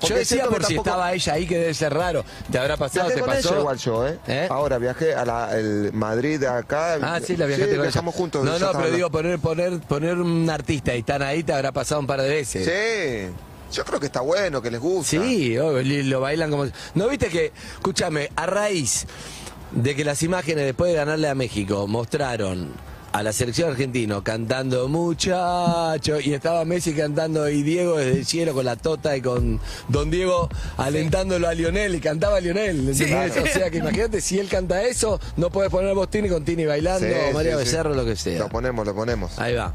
Porque 0.00 0.14
Yo 0.14 0.18
decía 0.18 0.44
por 0.46 0.64
si 0.64 0.74
tampoco- 0.76 0.88
estaba 0.88 1.12
ella 1.12 1.32
ahí 1.34 1.46
que 1.46 1.58
debe 1.58 1.74
ser 1.74 1.92
raro. 1.92 2.24
¿Te 2.50 2.58
habrá 2.58 2.78
pasado? 2.78 3.08
Viajé 3.08 3.20
¿Te 3.20 3.26
con 3.26 3.34
pasó? 3.36 3.48
ella 3.50 3.58
igual 3.60 3.76
yo, 3.78 4.08
¿eh? 4.08 4.18
¿Eh? 4.28 4.48
Ahora 4.50 4.78
viajé 4.78 5.14
a 5.14 5.26
la, 5.26 5.58
el 5.58 5.92
Madrid 5.92 6.42
acá. 6.44 6.94
Ah, 7.02 7.20
sí, 7.22 7.36
la 7.36 7.44
viajaste 7.44 7.66
con 7.72 7.74
ella. 7.80 7.82
viajamos 7.82 8.14
juntos. 8.14 8.42
No, 8.44 8.58
no, 8.58 8.72
pero 8.72 8.90
digo, 8.92 9.10
poner, 9.10 9.38
poner, 9.40 9.78
poner 9.80 10.16
un 10.16 10.48
artista 10.48 10.94
y 10.94 11.00
están 11.00 11.20
ahí 11.22 11.42
te 11.42 11.52
habrá 11.52 11.70
pasado 11.72 12.00
un 12.00 12.06
par 12.06 12.22
de 12.22 12.30
veces. 12.30 12.64
Sí. 12.64 13.30
Yo 13.76 13.84
creo 13.84 14.00
que 14.00 14.06
está 14.06 14.22
bueno, 14.22 14.62
que 14.62 14.70
les 14.70 14.80
gusta. 14.80 15.10
Sí, 15.10 15.58
obvio, 15.58 16.02
lo 16.04 16.20
bailan 16.20 16.50
como... 16.50 16.64
¿No 16.94 17.08
viste 17.08 17.28
que, 17.28 17.52
escúchame, 17.74 18.30
a 18.36 18.46
raíz 18.46 19.06
de 19.70 19.94
que 19.94 20.02
las 20.04 20.22
imágenes 20.22 20.64
después 20.64 20.90
de 20.90 20.96
ganarle 20.96 21.28
a 21.28 21.34
México 21.34 21.86
mostraron 21.86 22.72
a 23.12 23.22
la 23.22 23.32
selección 23.32 23.70
argentina 23.70 24.20
cantando 24.22 24.88
muchacho 24.88 26.20
y 26.20 26.32
estaba 26.32 26.64
Messi 26.64 26.94
cantando 26.94 27.48
y 27.48 27.62
Diego 27.62 27.98
desde 27.98 28.18
el 28.18 28.26
cielo 28.26 28.54
con 28.54 28.64
la 28.64 28.76
tota 28.76 29.16
y 29.16 29.22
con 29.22 29.60
Don 29.88 30.10
Diego 30.10 30.48
alentándolo 30.76 31.48
a 31.48 31.54
Lionel 31.54 31.94
y 31.94 32.00
cantaba 32.00 32.36
a 32.36 32.40
Lionel, 32.40 32.88
¿entendés? 32.88 33.36
O 33.36 33.46
sea 33.46 33.70
que 33.70 33.78
imagínate 33.78 34.20
si 34.20 34.38
él 34.38 34.48
canta 34.48 34.82
eso, 34.82 35.20
no 35.36 35.50
puedes 35.50 35.70
poner 35.70 35.94
vos 35.94 36.08
Tini 36.10 36.28
con 36.28 36.44
Tini 36.44 36.64
bailando, 36.64 37.06
Sí, 37.06 37.12
o 37.30 37.32
María 37.32 37.52
sí, 37.52 37.58
sí. 37.58 37.64
Becerro, 37.64 37.94
lo 37.94 38.04
que 38.04 38.16
sea. 38.16 38.38
Lo 38.38 38.48
ponemos, 38.48 38.86
lo 38.86 38.94
ponemos. 38.94 39.38
Ahí 39.38 39.54
va. 39.54 39.74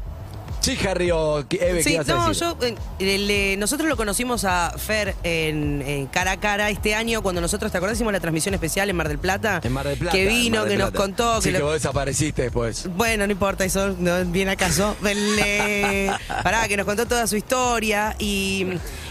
Sí, 0.66 0.76
Harry 0.86 1.10
o 1.12 1.44
¿qué- 1.48 1.58
Eve, 1.58 1.78
¿qué 1.78 1.82
Sí, 1.84 1.92
ibas 1.94 2.08
a 2.08 2.14
no, 2.14 2.28
decir? 2.28 2.42
yo, 2.44 2.56
eh, 2.66 2.74
el, 2.98 3.30
eh, 3.30 3.56
nosotros 3.56 3.88
lo 3.88 3.96
conocimos 3.96 4.44
a 4.44 4.72
Fer 4.76 5.14
en, 5.22 5.80
en 5.82 6.06
cara 6.06 6.32
a 6.32 6.40
cara 6.40 6.70
este 6.70 6.94
año 6.96 7.22
cuando 7.22 7.40
nosotros, 7.40 7.70
¿te 7.70 7.78
acordás? 7.78 7.96
Hicimos 7.96 8.12
la 8.12 8.18
transmisión 8.18 8.52
especial 8.54 8.90
en 8.90 8.96
Mar 8.96 9.06
del 9.08 9.18
Plata. 9.20 9.60
En 9.62 9.72
Mar 9.72 9.86
del 9.86 9.96
Plata. 9.96 10.16
Que 10.16 10.24
en 10.24 10.28
vino, 10.28 10.58
Mar 10.58 10.64
del 10.68 10.72
que 10.72 10.78
nos 10.82 10.90
Plata. 10.90 11.02
contó. 11.04 11.40
Sí, 11.40 11.48
que 11.50 11.52
que 11.54 11.58
lo- 11.60 11.66
vos 11.66 11.74
desapareciste 11.74 12.42
después. 12.42 12.88
Bueno, 12.96 13.26
no 13.26 13.32
importa, 13.32 13.64
eso 13.64 13.94
no 13.98 14.24
viene 14.24 14.50
acaso. 14.50 14.96
El, 15.06 15.38
eh, 15.44 16.10
pará, 16.42 16.66
que 16.66 16.76
nos 16.76 16.84
contó 16.86 17.06
toda 17.06 17.28
su 17.28 17.36
historia 17.36 18.16
y, 18.18 18.66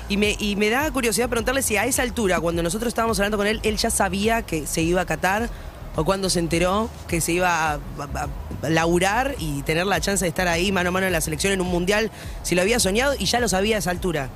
y, 0.10 0.18
me, 0.18 0.36
y 0.38 0.58
me 0.58 0.70
da 0.70 0.92
curiosidad 0.92 1.30
preguntarle 1.30 1.62
si 1.62 1.78
a 1.78 1.86
esa 1.86 2.02
altura, 2.02 2.42
cuando 2.42 2.64
nosotros 2.64 2.90
estábamos 2.90 3.18
hablando 3.20 3.38
con 3.38 3.48
él, 3.48 3.62
él 3.64 3.78
ya 3.78 3.90
sabía 3.92 4.42
que 4.42 4.68
se 4.68 4.82
iba 4.82 5.00
a 5.02 5.06
Qatar 5.06 5.50
o 5.96 6.04
cuando 6.06 6.30
se 6.30 6.40
enteró 6.40 6.90
que 7.08 7.22
se 7.22 7.32
iba 7.34 7.72
a, 7.72 7.74
a- 7.76 8.70
laburar 8.70 9.36
y 9.38 9.62
tener 9.64 9.86
la 9.86 10.00
chance 10.02 10.26
de 10.26 10.30
estar 10.30 10.48
ahí 10.48 10.72
mano 10.72 10.90
a 10.90 10.92
mano 10.92 11.06
en 11.08 11.14
la 11.14 11.22
selección 11.22 11.54
en 11.54 11.62
un 11.62 11.68
mundial, 11.68 12.12
si 12.44 12.56
lo 12.56 12.62
había 12.62 12.80
soñado 12.80 13.14
y 13.18 13.26
ya 13.26 13.40
lo 13.40 13.48
sabía 13.48 13.76
a 13.76 13.80
esa 13.80 13.92
altura. 13.92 14.30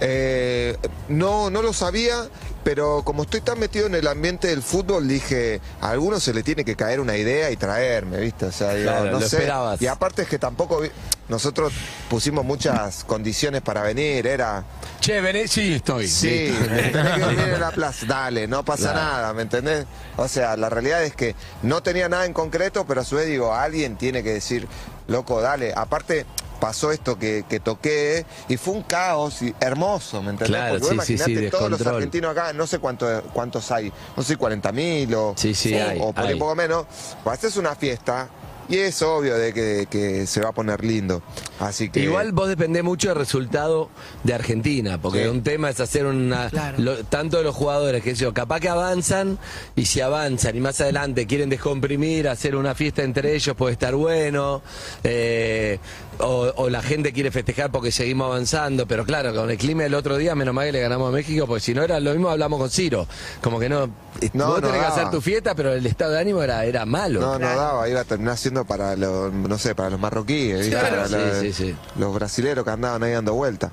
Eh, 0.00 0.76
no, 1.08 1.50
no 1.50 1.60
lo 1.62 1.72
sabía, 1.72 2.28
pero 2.68 3.00
como 3.02 3.22
estoy 3.22 3.40
tan 3.40 3.58
metido 3.58 3.86
en 3.86 3.94
el 3.94 4.06
ambiente 4.06 4.48
del 4.48 4.62
fútbol, 4.62 5.08
dije, 5.08 5.58
a 5.80 5.88
algunos 5.88 6.22
se 6.22 6.34
le 6.34 6.42
tiene 6.42 6.66
que 6.66 6.76
caer 6.76 7.00
una 7.00 7.16
idea 7.16 7.50
y 7.50 7.56
traerme, 7.56 8.18
¿viste? 8.18 8.44
O 8.44 8.52
sea, 8.52 8.74
digo, 8.74 8.90
Claro, 8.90 9.06
no 9.06 9.12
lo 9.12 9.20
sé. 9.26 9.36
esperabas. 9.36 9.80
Y 9.80 9.86
aparte 9.86 10.20
es 10.20 10.28
que 10.28 10.38
tampoco 10.38 10.80
vi- 10.80 10.90
nosotros 11.30 11.72
pusimos 12.10 12.44
muchas 12.44 13.04
condiciones 13.04 13.62
para 13.62 13.80
venir, 13.80 14.26
era 14.26 14.64
Che, 15.00 15.18
vení, 15.22 15.48
sí, 15.48 15.72
estoy. 15.76 16.06
Sí, 16.08 16.54
tenés 16.62 16.92
que 17.14 17.20
dormir 17.20 17.40
en 17.54 17.60
la 17.60 17.70
plaza. 17.70 18.04
Dale, 18.04 18.46
no 18.46 18.62
pasa 18.66 18.92
Claro. 18.92 18.98
nada, 18.98 19.32
¿me 19.32 19.42
entendés? 19.42 19.86
O 20.18 20.28
sea, 20.28 20.54
la 20.58 20.68
realidad 20.68 21.02
es 21.04 21.14
que 21.16 21.34
no 21.62 21.82
tenía 21.82 22.10
nada 22.10 22.26
en 22.26 22.34
concreto, 22.34 22.84
pero 22.86 23.00
a 23.00 23.04
su 23.04 23.16
vez 23.16 23.28
digo, 23.28 23.54
alguien 23.54 23.96
tiene 23.96 24.22
que 24.22 24.34
decir, 24.34 24.68
loco, 25.06 25.40
dale. 25.40 25.72
Aparte, 25.74 26.26
pasó 26.60 26.92
esto 26.92 27.18
que, 27.18 27.44
que 27.48 27.60
toqué 27.60 28.26
y 28.48 28.56
fue 28.56 28.74
un 28.74 28.82
caos 28.82 29.42
y 29.42 29.54
hermoso, 29.60 30.22
¿me 30.22 30.30
entendés? 30.30 30.48
Claro, 30.48 30.78
Porque 30.78 30.96
vos 30.96 31.04
sí, 31.04 31.14
imaginate 31.14 31.50
todos 31.50 31.70
los 31.70 31.86
argentinos 31.86 32.32
acá, 32.32 32.52
no 32.52 32.66
sé 32.66 32.78
cuánto, 32.78 33.22
cuántos 33.32 33.70
hay, 33.70 33.92
no 34.16 34.22
sé, 34.22 34.36
40 34.36 34.72
mil 34.72 35.14
o, 35.14 35.34
hay, 35.42 35.98
o 36.00 36.12
por 36.12 36.24
ahí 36.24 36.38
poco 36.38 36.54
menos. 36.54 36.86
Pues 37.22 37.38
haces 37.38 37.56
una 37.56 37.74
fiesta 37.74 38.28
Y 38.68 38.76
es 38.78 39.00
obvio 39.02 39.36
de 39.36 39.54
que, 39.54 39.86
que 39.90 40.26
se 40.26 40.40
va 40.42 40.50
a 40.50 40.52
poner 40.52 40.84
lindo. 40.84 41.22
Así 41.58 41.88
que. 41.88 42.00
Igual 42.00 42.32
vos 42.32 42.48
dependés 42.48 42.84
mucho 42.84 43.08
del 43.08 43.16
resultado 43.16 43.88
de 44.24 44.34
Argentina, 44.34 45.00
porque 45.00 45.22
Sí. 45.24 45.28
un 45.28 45.42
tema 45.42 45.70
es 45.70 45.80
hacer 45.80 46.04
una. 46.06 46.50
Claro. 46.50 46.76
lo- 46.78 47.04
tanto 47.04 47.38
de 47.38 47.44
los 47.44 47.54
jugadores 47.56 48.02
que 48.02 48.14
yo, 48.14 48.34
capaz 48.34 48.60
que 48.60 48.68
avanzan 48.68 49.38
y 49.74 49.86
si 49.86 50.00
avanzan 50.02 50.54
y 50.56 50.60
más 50.60 50.80
adelante 50.80 51.26
quieren 51.26 51.48
descomprimir, 51.48 52.28
hacer 52.28 52.54
una 52.56 52.74
fiesta 52.74 53.02
entre 53.02 53.34
ellos 53.34 53.56
puede 53.56 53.72
estar 53.72 53.94
bueno. 53.94 54.60
eh, 55.02 55.78
o, 56.20 56.52
o 56.56 56.68
la 56.68 56.82
gente 56.82 57.12
quiere 57.12 57.30
festejar 57.30 57.70
porque 57.70 57.92
seguimos 57.92 58.26
avanzando, 58.26 58.86
pero 58.88 59.04
claro, 59.04 59.32
con 59.32 59.48
el 59.52 59.56
clima 59.56 59.84
del 59.84 59.94
otro 59.94 60.16
día, 60.16 60.34
menos 60.34 60.52
mal 60.52 60.66
que 60.66 60.72
le 60.72 60.80
ganamos 60.80 61.08
a 61.10 61.12
México, 61.12 61.46
porque 61.46 61.60
si 61.60 61.74
no 61.74 61.82
era 61.84 62.00
lo 62.00 62.10
mismo, 62.10 62.28
hablamos 62.28 62.58
con 62.58 62.68
Ciro. 62.70 63.06
Como 63.40 63.60
que 63.60 63.68
no. 63.68 63.88
No, 64.32 64.48
vos 64.48 64.60
no 64.60 64.66
tenés 64.68 64.80
que 64.84 64.86
hacer 64.88 65.10
tu 65.10 65.20
fiesta, 65.20 65.54
pero 65.54 65.72
el 65.72 65.86
estado 65.86 66.12
de 66.14 66.20
ánimo 66.20 66.42
era, 66.42 66.64
era 66.64 66.84
malo. 66.84 67.20
No, 67.20 67.38
no 67.38 67.46
daba, 67.46 67.88
iba 67.88 68.00
a 68.00 68.04
terminar 68.04 68.36
siendo 68.36 68.57
para 68.64 68.96
los, 68.96 69.32
no 69.32 69.58
sé, 69.58 69.74
para 69.74 69.90
los 69.90 70.00
marroquíes, 70.00 70.58
¿viste? 70.60 70.70
Claro, 70.78 70.96
Para 70.96 71.08
sí, 71.08 71.14
los, 71.14 71.38
sí, 71.38 71.52
sí. 71.52 71.76
los 71.98 72.14
brasileros 72.14 72.64
que 72.64 72.70
andaban 72.70 73.02
ahí 73.02 73.12
dando 73.12 73.34
vuelta. 73.34 73.72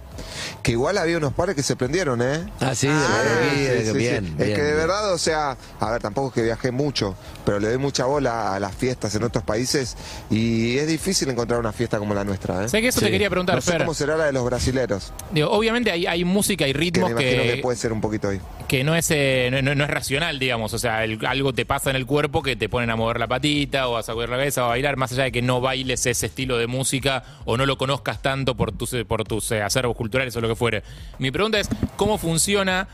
Que 0.63 0.71
igual 0.71 0.97
había 0.97 1.17
unos 1.17 1.33
pares 1.33 1.55
que 1.55 1.63
se 1.63 1.75
prendieron, 1.75 2.21
¿eh? 2.21 2.43
Ah, 2.59 2.73
sí, 2.75 2.87
de 2.87 2.93
Sí, 2.93 2.99
marroquí, 3.09 3.55
sí, 3.55 3.63
de- 3.63 3.81
sí, 3.85 3.91
sí. 3.91 3.97
bien. 3.97 4.25
Es 4.25 4.45
bien, 4.45 4.55
que 4.55 4.61
de 4.61 4.73
bien. 4.73 4.75
verdad, 4.77 5.13
o 5.13 5.17
sea, 5.17 5.57
a 5.79 5.91
ver, 5.91 6.01
tampoco 6.01 6.29
es 6.29 6.33
que 6.33 6.41
viajé 6.43 6.71
mucho, 6.71 7.15
pero 7.45 7.59
le 7.59 7.69
doy 7.69 7.77
mucha 7.77 8.05
bola 8.05 8.55
a 8.55 8.59
las 8.59 8.75
fiestas 8.75 9.13
en 9.15 9.23
otros 9.23 9.43
países 9.43 9.95
y 10.29 10.77
es 10.77 10.87
difícil 10.87 11.29
encontrar 11.29 11.59
una 11.59 11.71
fiesta 11.71 11.99
como 11.99 12.13
la 12.13 12.23
nuestra, 12.23 12.63
¿eh? 12.65 12.69
¿Sabes 12.69 12.81
que 12.81 12.87
eso 12.89 12.99
Sí. 12.99 13.05
te 13.05 13.11
quería 13.11 13.29
preguntar, 13.29 13.55
No 13.55 13.61
sé 13.61 13.71
Fer? 13.71 13.81
cómo 13.81 13.93
será 13.93 14.17
la 14.17 14.25
de 14.25 14.31
los 14.33 14.43
brasileros, 14.45 15.13
Digo, 15.31 15.49
obviamente 15.51 15.91
hay, 15.91 16.05
hay 16.07 16.23
música 16.23 16.67
y 16.67 16.73
que 16.73 16.79
ritmos 16.79 17.11
me 17.11 17.21
imagino 17.21 17.43
que, 17.43 17.55
que, 17.55 17.61
puede 17.61 17.77
ser 17.77 17.93
un 17.93 18.01
poquito 18.01 18.29
ahí. 18.29 18.39
que 18.67 18.83
no 18.83 18.95
es 18.95 19.07
eh, 19.11 19.49
no, 19.51 19.61
no- 19.61 19.75
no 19.75 19.83
es 19.83 19.89
racional, 19.89 20.39
digamos. 20.39 20.73
O 20.73 20.79
sea, 20.79 21.03
el- 21.03 21.23
algo 21.25 21.53
te 21.53 21.65
pasa 21.65 21.89
en 21.91 21.95
el 21.95 22.05
cuerpo 22.05 22.41
que 22.41 22.55
te 22.55 22.67
ponen 22.69 22.89
a 22.89 22.95
mover 22.95 23.19
la 23.19 23.27
patita 23.27 23.87
o 23.87 23.97
a 23.97 24.03
sacudir 24.03 24.29
la 24.29 24.37
cabeza 24.37 24.65
o 24.67 24.71
a 24.71 24.74
bailar, 24.75 24.97
más 24.97 25.11
allá 25.13 25.23
de 25.23 25.31
que 25.31 25.41
no 25.41 25.61
bailes 25.61 26.05
ese 26.05 26.25
estilo 26.25 26.57
de 26.57 26.67
música 26.67 27.23
o 27.45 27.55
no 27.57 27.65
lo 27.65 27.77
conozcas 27.77 28.21
tanto 28.21 28.55
por 28.55 28.71
tus, 28.71 28.93
por 29.07 29.23
tus 29.23 29.49
eh, 29.51 29.61
acervos 29.61 29.95
culturales 29.95 30.35
o 30.35 30.41
lo 30.41 30.47
que 30.49 30.55
fuere. 30.55 30.83
Mi 31.17 31.31
pregunta 31.31 31.59
es, 31.59 31.69
¿cómo 31.95 32.17
funciona 32.17 32.87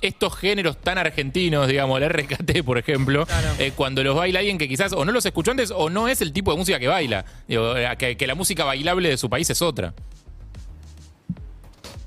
estos 0.00 0.36
géneros 0.36 0.76
tan 0.80 0.96
argentinos, 0.96 1.66
digamos, 1.66 2.00
el 2.00 2.08
RKT, 2.08 2.62
por 2.64 2.78
ejemplo, 2.78 3.26
eh, 3.58 3.72
cuando 3.74 4.04
los 4.04 4.14
baila 4.14 4.38
alguien 4.38 4.56
que 4.56 4.68
quizás 4.68 4.92
o 4.92 5.04
no 5.04 5.10
los 5.10 5.26
escuchó 5.26 5.50
antes 5.50 5.72
o 5.74 5.90
no 5.90 6.06
es 6.06 6.22
el 6.22 6.32
tipo 6.32 6.52
de 6.52 6.56
música 6.58 6.78
que 6.78 6.86
baila? 6.86 7.24
Digo, 7.48 7.76
eh, 7.76 7.88
que, 7.98 8.16
que 8.16 8.26
la 8.28 8.36
música 8.36 8.62
bailable 8.64 9.08
de 9.08 9.16
su 9.16 9.28
país 9.28 9.50
es 9.50 9.60
otra. 9.60 9.92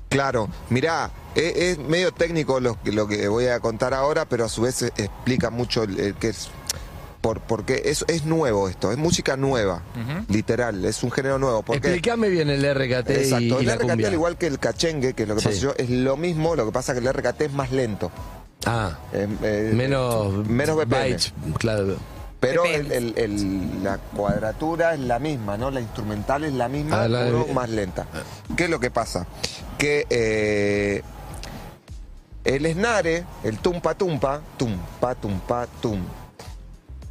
Claro, 0.08 0.48
mirá, 0.68 1.10
es, 1.34 1.56
es 1.56 1.78
medio 1.78 2.12
técnico 2.12 2.60
lo, 2.60 2.80
que- 2.82 2.92
lo 2.92 3.06
que 3.08 3.28
voy 3.28 3.46
a 3.46 3.60
contar 3.60 3.94
ahora, 3.94 4.26
pero 4.26 4.44
a 4.44 4.48
su 4.48 4.62
vez 4.62 4.82
eh, 4.82 4.92
explica 4.96 5.50
mucho 5.50 5.82
el, 5.84 5.98
el 6.00 6.14
que 6.14 6.28
es. 6.28 6.50
Por, 7.22 7.40
porque 7.40 7.82
es, 7.84 8.04
es 8.08 8.24
nuevo 8.26 8.68
esto, 8.68 8.90
es 8.92 8.98
música 8.98 9.36
nueva, 9.36 9.80
literal, 10.28 10.84
es 10.84 11.02
un 11.04 11.10
género 11.12 11.38
nuevo. 11.38 11.62
Porque, 11.62 11.78
Explícame 11.94 12.28
bien 12.28 12.50
el 12.50 12.62
RKT 12.74 13.10
Exacto, 13.10 13.44
y, 13.44 13.52
el 13.60 13.66
la 13.66 13.76
RKT, 13.76 13.82
cumbia. 13.86 14.08
al 14.08 14.12
igual 14.14 14.36
que 14.36 14.48
el 14.48 14.58
cachengue, 14.58 15.14
que 15.14 15.22
es 15.22 15.28
lo 15.28 15.36
que 15.36 15.40
Sí. 15.42 15.46
pasa 15.48 15.60
yo, 15.60 15.74
es 15.78 15.88
lo 15.88 16.16
mismo, 16.16 16.56
lo 16.56 16.66
que 16.66 16.72
pasa 16.72 16.92
que 16.94 16.98
el 16.98 17.06
RKT 17.12 17.42
es 17.42 17.52
más 17.52 17.70
lento. 17.70 18.10
Ah, 18.66 18.98
eh, 19.12 19.28
eh, 19.42 19.70
menos, 19.72 20.46
menos 20.48 20.76
BPM. 20.76 20.90
bytes, 21.00 21.32
claro. 21.58 21.96
Pero 22.40 22.64
BPM. 22.64 22.74
el- 22.74 22.92
el- 22.92 23.14
el- 23.18 23.84
la 23.84 23.98
cuadratura 23.98 24.94
es 24.94 25.00
la 25.00 25.20
misma, 25.20 25.56
¿no? 25.56 25.70
La 25.70 25.80
instrumental 25.80 26.42
es 26.42 26.52
la 26.54 26.66
misma, 26.68 27.04
Ah, 27.04 27.08
la- 27.08 27.20
pero 27.20 27.46
más 27.54 27.70
lenta. 27.70 28.04
¿Qué 28.56 28.64
es 28.64 28.70
lo 28.70 28.80
que 28.80 28.90
pasa? 28.90 29.28
Que 29.78 30.06
eh, 30.10 31.02
el 32.44 32.66
esnare, 32.66 33.24
el 33.44 33.58
tumpa 33.58 33.94
tumpa, 33.94 34.40
tumpa 34.56 35.14
tumpa 35.14 35.66
tum, 35.80 36.00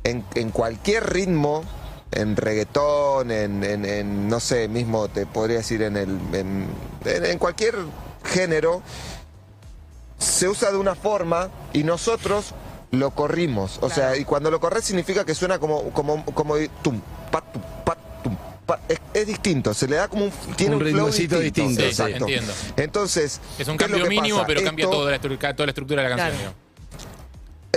en, 0.03 0.23
en 0.35 0.49
cualquier 0.51 1.11
ritmo, 1.11 1.63
en 2.11 2.35
reggaetón, 2.35 3.31
en, 3.31 3.63
en- 3.63 3.85
en, 3.85 4.27
no 4.27 4.39
sé, 4.39 4.67
mismo 4.67 5.07
te 5.07 5.25
podría 5.25 5.57
decir 5.57 5.81
en 5.83 5.95
el 5.97 6.09
en, 6.33 6.67
en- 7.05 7.25
en 7.25 7.37
cualquier 7.37 7.75
género, 8.25 8.81
se 10.17 10.47
usa 10.47 10.71
de 10.71 10.77
una 10.77 10.95
forma 10.95 11.49
y 11.73 11.83
nosotros 11.83 12.53
lo 12.91 13.11
corrimos. 13.11 13.79
O 13.81 13.89
sea, 13.89 14.17
y 14.17 14.25
cuando 14.25 14.51
lo 14.51 14.59
corres 14.59 14.83
significa 14.85 15.25
que 15.25 15.33
suena 15.33 15.57
como, 15.59 15.89
como, 15.91 16.23
como 16.25 16.55
tum, 16.83 16.99
pa, 17.31 17.41
tum, 17.41 17.61
pa, 17.85 17.97
tum, 18.23 18.35
pa. 18.65 18.79
Es, 18.89 18.99
es 19.13 19.27
distinto, 19.27 19.73
se 19.73 19.87
le 19.87 19.95
da 19.95 20.07
como 20.09 20.25
un, 20.25 20.31
tiene 20.57 20.75
Un 20.75 20.81
un, 20.83 20.87
flow 20.89 20.97
ritmocito 21.05 21.39
distinto, 21.39 21.81
sí, 21.81 21.87
exacto. 21.87 22.25
entiendo. 22.25 22.53
Entonces, 22.77 23.39
Es 23.57 23.67
un 23.67 23.77
¿qué 23.77 23.87
lo 23.87 23.97
cambio 23.97 24.09
mínimo, 24.09 24.37
pasa? 24.37 24.47
pero 24.47 24.63
cambia 24.63 24.89
toda 24.89 25.11
la, 25.11 25.19
toda 25.19 25.65
la 25.65 25.71
estructura 25.71 26.03
de 26.03 26.09
la 26.09 26.15
canción. 26.17 26.37
Claro. 26.41 26.55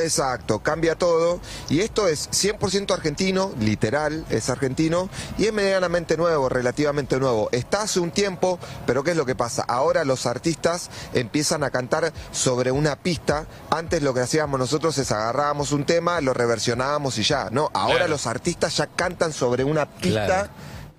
Exacto, 0.05 0.61
cambia 0.61 0.95
todo. 0.97 1.41
Y 1.69 1.81
esto 1.81 2.09
es 2.09 2.31
100% 2.31 2.93
argentino, 2.93 3.53
literal, 3.59 4.25
es 4.31 4.49
argentino, 4.51 5.09
y 5.39 5.47
es 5.47 5.53
medianamente 5.53 6.17
nuevo, 6.17 6.49
relativamente 6.49 7.19
nuevo. 7.19 7.49
Está 7.53 7.83
hace 7.83 8.01
un 8.01 8.11
tiempo, 8.11 8.59
pero 8.87 9.03
¿qué 9.03 9.13
es 9.13 9.17
lo 9.17 9.27
que 9.27 9.35
pasa? 9.35 9.65
Ahora 9.67 10.05
los 10.05 10.27
artistas 10.27 10.91
empiezan 11.15 11.65
a 11.65 11.71
cantar 11.71 12.13
sobre 12.33 12.71
una 12.71 12.97
pista. 12.97 13.47
Antes 13.71 14.03
lo 14.03 14.15
que 14.15 14.21
hacíamos 14.21 14.59
nosotros 14.59 14.97
es 14.99 15.11
agarrábamos 15.11 15.73
un 15.73 15.85
tema, 15.85 16.21
lo 16.21 16.35
reversionábamos 16.35 17.19
y 17.19 17.23
ya. 17.23 17.49
No, 17.51 17.71
ahora 17.75 17.95
Claro. 17.97 18.11
los 18.13 18.27
artistas 18.27 18.77
ya 18.77 18.87
cantan 18.89 19.33
sobre 19.33 19.65
una 19.65 19.87
pista. 19.91 20.27
Claro. 20.27 20.49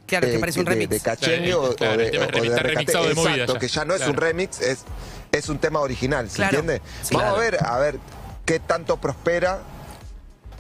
Claro, 0.08 0.28
que 0.28 0.36
eh, 0.36 0.40
parece 0.40 0.60
un 0.60 0.66
de- 0.66 0.72
remix. 0.72 0.90
De, 0.92 1.00
cachengue 1.00 1.46
Claro, 1.50 1.64
o- 1.64 1.76
claro, 1.76 1.98
de, 1.98 2.12
tema 2.12 2.26
es 2.26 2.30
o 2.30 2.42
de 2.42 2.48
está 2.48 2.58
recate. 2.60 2.76
remixado 2.76 3.08
de 3.08 3.14
movida 3.16 3.32
Exacto, 3.32 3.54
ya. 3.54 3.60
que 3.60 3.68
ya 3.68 3.86
no 3.86 3.94
es 3.94 3.98
Claro. 3.98 4.12
un 4.12 4.18
remix, 4.18 4.62
es, 4.62 4.80
es 5.32 5.50
un 5.50 5.58
tema 5.58 5.80
original, 5.80 6.30
¿se 6.30 6.36
Claro. 6.36 6.60
entiende? 6.60 6.82
Sí. 7.02 7.16
Vamos 7.16 7.34
Claro. 7.34 7.36
a 7.36 7.40
ver, 7.40 7.58
a 7.66 7.78
ver 7.80 8.00
qué 8.46 8.60
tanto 8.60 8.98
prospera, 8.98 9.60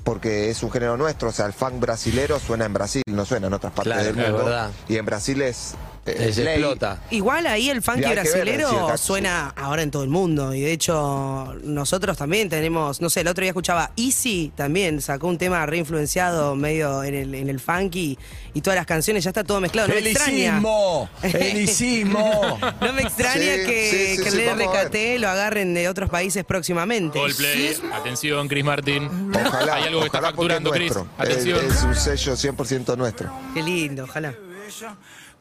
porque 0.03 0.49
es 0.49 0.61
un 0.63 0.71
género 0.71 0.97
nuestro, 0.97 1.29
o 1.29 1.31
sea, 1.31 1.45
el 1.45 1.53
funk 1.53 1.79
brasilero 1.79 2.39
suena 2.39 2.65
en 2.65 2.73
Brasil, 2.73 3.03
no 3.07 3.25
suena 3.25 3.47
en 3.47 3.53
otras 3.53 3.73
partes 3.73 3.93
Claro, 3.93 4.13
del 4.13 4.33
mundo. 4.33 4.71
Y 4.87 4.97
en 4.97 5.05
Brasil 5.05 5.41
es, 5.41 5.75
eh, 6.05 6.31
Se 6.33 6.43
explota. 6.43 7.01
Igual 7.11 7.47
ahí 7.47 7.69
el 7.69 7.81
funky 7.81 8.01
Y 8.01 8.05
hay 8.05 8.09
que 8.11 8.15
ver, 8.15 8.23
brasilero 8.31 8.69
si 8.69 8.75
acá- 8.75 8.97
suena 8.97 9.49
ahora 9.55 9.81
en 9.81 9.91
todo 9.91 10.03
el 10.03 10.09
mundo. 10.09 10.53
Y 10.53 10.61
de 10.61 10.71
hecho, 10.71 11.55
nosotros 11.63 12.17
también 12.17 12.49
tenemos, 12.49 13.01
no 13.01 13.09
sé, 13.09 13.21
el 13.21 13.27
otro 13.27 13.41
día 13.41 13.51
escuchaba 13.51 13.91
Easy 13.97 14.51
también, 14.55 15.01
sacó 15.01 15.27
un 15.27 15.37
tema 15.37 15.65
reinfluenciado 15.65 16.55
medio 16.55 17.03
en 17.03 17.15
el, 17.15 17.35
en 17.35 17.49
el 17.49 17.59
funky 17.59 18.17
y 18.53 18.61
todas 18.61 18.77
las 18.77 18.85
canciones, 18.85 19.23
ya 19.23 19.29
está 19.31 19.43
todo 19.43 19.59
mezclado. 19.61 19.87
No 19.87 19.93
me. 19.95 19.99
¡Helicismo! 20.01 21.09
No 22.81 22.93
me 22.93 23.01
extraña 23.01 23.33
Sí, 23.35 23.65
que, 23.65 23.89
sí, 23.91 24.15
sí, 24.17 24.23
que 24.23 24.31
sí, 24.31 24.41
el 24.41 24.47
vamos 24.47 24.75
a 24.75 24.83
RKT 24.85 25.19
lo 25.19 25.29
agarren 25.29 25.73
de 25.73 25.89
otros 25.89 26.09
países 26.09 26.43
próximamente. 26.43 27.19
Coldplay, 27.19 27.75
atención, 27.93 28.47
Chris 28.47 28.63
Martin. 28.63 29.31
Ojalá, 29.33 29.75
Hay 29.75 29.83
algo 29.85 30.01
que 30.01 30.05
está 30.07 30.19
ojalá 30.19 30.35
porque 30.35 30.53
facturando, 30.53 30.73
es 30.73 30.79
Chris. 30.79 30.93
nuestro. 30.95 31.13
Atención. 31.17 31.65
Es, 31.65 31.77
es 31.77 31.83
un 31.83 31.95
sello 31.95 32.33
100% 32.33 32.97
nuestro. 32.97 33.31
Qué 33.53 33.63
lindo, 33.63 34.03
ojalá. 34.03 34.33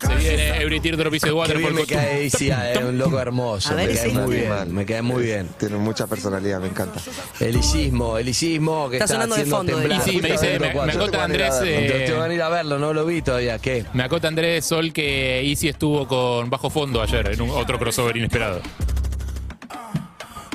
Se 0.00 0.14
viene 0.16 0.60
Every 0.60 0.80
Teardrop 0.80 1.14
is 1.14 1.24
a 1.24 1.26
Qué 1.28 1.32
Waterfall. 1.32 1.60
bien 1.62 1.74
me 1.74 1.86
cae 1.86 2.24
Isia, 2.24 2.72
es 2.72 2.82
un 2.82 2.98
loco 2.98 3.18
hermoso. 3.20 3.70
A 3.70 3.74
ver, 3.74 3.88
me 3.88 3.94
cae 3.96 4.12
muy 4.12 4.36
bien, 4.36 4.74
me 4.74 4.86
cae 4.86 5.02
muy 5.02 5.22
bien. 5.24 5.48
Tiene 5.58 5.76
mucha 5.76 6.06
personalidad, 6.06 6.60
me 6.60 6.68
encanta. 6.68 7.00
Helicismo, 7.40 8.18
helicismo 8.18 8.88
que 8.90 8.96
Está 8.96 9.04
está, 9.04 9.14
sonando 9.14 9.34
de 9.36 9.40
haciendo 9.42 9.56
fondo, 9.56 9.72
temblar. 9.76 10.00
Y 10.00 10.10
sí, 10.10 10.20
me 10.20 10.32
dice, 10.32 10.58
me, 10.58 10.68
me 10.74 10.92
Yo 10.92 11.02
acota 11.02 11.24
Andrés. 11.24 11.60
de 11.60 12.04
eh, 12.04 12.06
te 12.06 12.12
van 12.12 12.30
a 12.30 12.34
ir 12.34 12.42
a 12.42 12.48
verlo, 12.48 12.78
no 12.78 12.92
lo 12.92 13.04
vi 13.06 13.22
todavía. 13.22 13.58
¿Qué? 13.58 13.84
me 13.92 14.02
acota 14.02 14.28
Andrés 14.28 14.64
Sol 14.64 14.92
que 14.92 15.40
Easy 15.48 15.68
estuvo 15.68 16.06
con 16.08 16.50
Bajo 16.50 16.70
Fondo 16.70 17.00
ayer 17.02 17.30
en 17.32 17.40
un 17.40 17.50
otro 17.50 17.78
crossover 17.78 18.16
inesperado. 18.16 18.60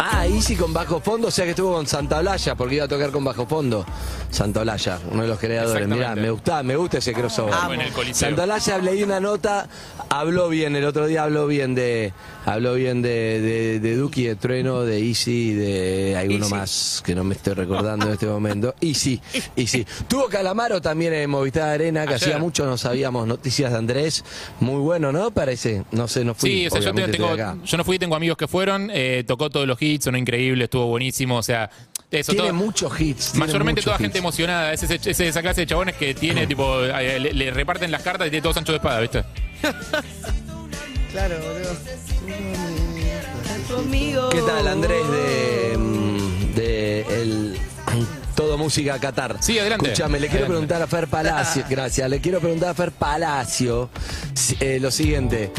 Ah, 0.02 0.26
Easy 0.26 0.56
con 0.56 0.72
bajo 0.72 1.02
fondo, 1.02 1.28
o 1.28 1.32
sea 1.32 1.44
que 1.44 1.52
estuvo 1.52 1.74
con 1.74 1.86
Santa 1.86 2.22
Blaya, 2.22 2.56
porque 2.56 2.76
iba 2.76 2.86
a 2.86 2.88
tocar 2.88 3.12
con 3.12 3.22
bajo 3.26 3.46
fondo. 3.46 3.86
Santa 4.30 4.62
Blaya, 4.62 4.98
uno 5.12 5.24
de 5.24 5.28
los 5.28 5.38
creadores. 5.38 5.88
Mirá, 5.90 6.16
me 6.16 6.32
gusta, 6.32 6.64
me 6.64 6.78
gusta 6.78 7.00
ese 7.00 7.12
crossover. 7.12 7.54
Amo. 7.54 7.74
En 7.74 7.82
el 7.82 7.92
Coliseo. 7.92 8.30
Santa 8.30 8.46
Blaya 8.46 8.78
leí 8.78 9.04
una 9.04 9.20
nota, 9.20 9.68
habló 10.10 10.48
bien, 10.48 10.78
el 10.78 10.86
otro 10.86 11.06
día 11.06 11.24
habló 11.24 11.48
bien 11.48 11.76
de, 11.76 12.14
habló 12.54 12.74
bien 12.76 13.02
de, 13.02 13.40
de, 13.42 13.80
de 13.80 13.96
Duki, 13.96 14.24
de 14.26 14.36
Trueno, 14.36 14.82
de 14.84 15.00
Easy, 15.08 15.54
de 15.54 16.16
hay 16.18 16.28
uno 16.28 16.46
Easy. 16.46 16.54
más 16.54 17.04
que 17.06 17.16
no 17.16 17.24
me 17.24 17.36
estoy 17.36 17.54
recordando 17.54 18.08
en 18.08 18.14
este 18.14 18.26
momento. 18.26 18.76
Easy, 18.82 19.22
Easy. 19.56 19.86
Tuvo 20.08 20.28
Calamaro 20.28 20.82
también 20.82 21.14
en 21.14 21.30
Movistar 21.30 21.70
Arena, 21.70 22.06
que 22.06 22.16
Ayer. 22.16 22.30
hacía 22.30 22.38
mucho 22.40 22.66
no 22.66 22.78
sabíamos 22.78 23.28
noticias 23.28 23.72
de 23.72 23.78
Andrés. 23.78 24.24
Muy 24.60 24.80
bueno, 24.82 25.12
¿no? 25.12 25.32
Parece. 25.32 25.84
No 25.92 26.08
sé, 26.08 26.24
no 26.26 26.34
fui. 26.36 26.50
Sí, 26.50 26.68
o 26.68 26.70
sea, 26.72 26.82
yo, 26.82 26.94
tengo- 26.94 27.36
yo 27.64 27.78
no 27.78 27.84
fui, 27.84 28.00
tengo 28.00 28.16
amigos 28.16 28.38
que 28.38 28.48
fueron, 28.48 28.90
eh, 28.94 29.24
tocó 29.28 29.50
todos 29.50 29.68
los 29.68 29.82
hits, 29.82 30.06
sonó 30.06 30.18
increíble, 30.18 30.66
estuvo 30.66 30.86
buenísimo, 30.88 31.38
o 31.38 31.44
sea, 31.44 31.70
eso 32.12 32.32
Tiene 32.32 32.48
todo. 32.50 32.58
muchos 32.58 33.00
hits. 33.00 33.36
Mayormente 33.36 33.82
muchos 33.82 33.86
toda 33.86 33.96
hits. 33.98 34.02
gente 34.02 34.18
emocionada, 34.18 34.74
es, 34.74 34.82
ese- 34.84 35.12
es 35.12 35.20
esa 35.20 35.42
clase 35.42 35.62
de 35.62 35.68
chabones 35.68 35.96
que 35.96 36.14
tiene, 36.16 36.48
tipo, 36.48 36.84
eh, 36.84 37.20
le, 37.20 37.34
le 37.34 37.52
reparten 37.52 37.92
las 37.92 38.02
cartas 38.02 38.28
y 38.28 38.30
tiene 38.32 38.42
todo 38.42 38.54
Sancho 38.54 38.72
de 38.72 38.78
espada, 38.78 39.00
¿viste? 39.02 39.24
Claro, 41.12 41.36
boludo. 41.40 42.09
¿Qué 44.32 44.42
tal, 44.46 44.68
Andrés 44.68 45.02
de, 45.12 45.78
mm, 45.78 46.54
de 46.56 47.02
el 47.22 47.58
Todo 48.36 48.58
Música 48.58 49.00
Qatar? 49.00 49.38
Sí, 49.40 49.58
adelante. 49.58 49.88
Escúchame, 49.92 50.20
le 50.20 50.28
quiero 50.28 50.48
preguntar 50.48 50.82
a 50.82 50.88
Fer 50.88 51.08
Palacio, 51.08 51.64
gracias, 51.70 52.10
le 52.10 52.20
quiero 52.22 52.40
preguntar 52.40 52.70
a 52.70 52.74
Fer 52.74 52.92
Palacio 52.92 53.90
eh, 54.60 54.80
lo 54.80 54.92
siguiente. 54.92 55.52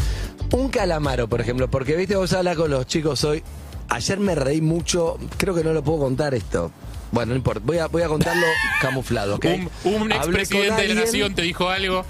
Un 0.53 0.69
calamaro, 0.69 1.29
por 1.29 1.41
ejemplo, 1.41 1.69
porque 1.71 1.97
viste, 1.97 2.17
vos 2.17 2.33
hablas 2.33 2.57
con 2.57 2.71
los 2.71 2.87
chicos 2.87 3.23
hoy 3.25 3.43
ayer 3.89 4.21
me 4.21 4.35
reí 4.37 4.61
mucho, 4.61 5.19
creo 5.37 5.55
que 5.55 5.65
no 5.65 5.73
lo 5.73 5.83
puedo 5.83 6.01
contar 6.01 6.35
esto. 6.35 6.71
Bueno, 7.13 7.31
no 7.31 7.37
importa, 7.37 7.61
voy 7.65 7.79
a, 7.79 7.87
voy 7.89 8.03
a 8.03 8.09
contarlo 8.09 8.47
camuflado, 8.81 9.37
¿ok? 9.37 9.47
Un, 9.85 9.95
un 10.03 10.13
expresidente 10.13 10.83
de 10.83 10.95
la 10.95 11.01
nación 11.03 11.35
te 11.35 11.43
dijo 11.43 11.69
algo. 11.69 12.05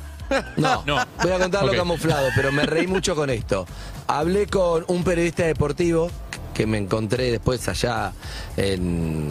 No, 0.58 0.82
No. 0.86 1.04
voy 1.22 1.32
a 1.32 1.38
contarlo 1.38 1.72
Ok. 1.72 1.76
camuflado, 1.78 2.28
pero 2.36 2.52
me 2.52 2.64
reí 2.66 2.86
mucho 2.86 3.14
con 3.16 3.30
esto. 3.30 3.66
Hablé 4.10 4.46
con 4.48 4.84
un 4.88 5.04
periodista 5.04 5.44
deportivo 5.44 6.10
que 6.52 6.66
me 6.66 6.78
encontré 6.78 7.30
después 7.30 7.68
allá 7.68 8.12
en 8.56 9.28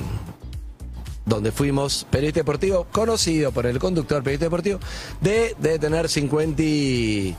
donde 1.25 1.51
fuimos, 1.51 2.07
periodista 2.09 2.39
deportivo, 2.39 2.87
conocido 2.89 3.51
por 3.51 3.65
el 3.65 3.77
conductor 3.77 4.23
periodista 4.23 4.45
deportivo, 4.45 4.79
de, 5.19 5.53
de 5.59 5.79
tener 5.79 6.07
53, 6.07 7.35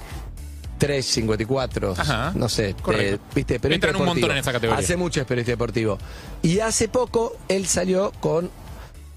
54, 1.06 1.94
Ajá, 1.96 2.32
no 2.34 2.46
sé, 2.50 2.76
eh, 2.92 3.18
viste, 3.34 3.58
periodista 3.58 3.88
Entran 3.88 3.96
un 3.96 4.00
montón 4.00 4.16
deportivo. 4.16 4.32
en 4.32 4.38
esa 4.38 4.52
categoría. 4.52 4.84
Hace 4.84 4.98
mucho 4.98 5.22
es 5.22 5.26
periodista 5.26 5.52
deportivo. 5.52 5.96
Y 6.42 6.60
hace 6.60 6.88
poco 6.88 7.38
él 7.48 7.66
salió 7.66 8.12
con 8.20 8.50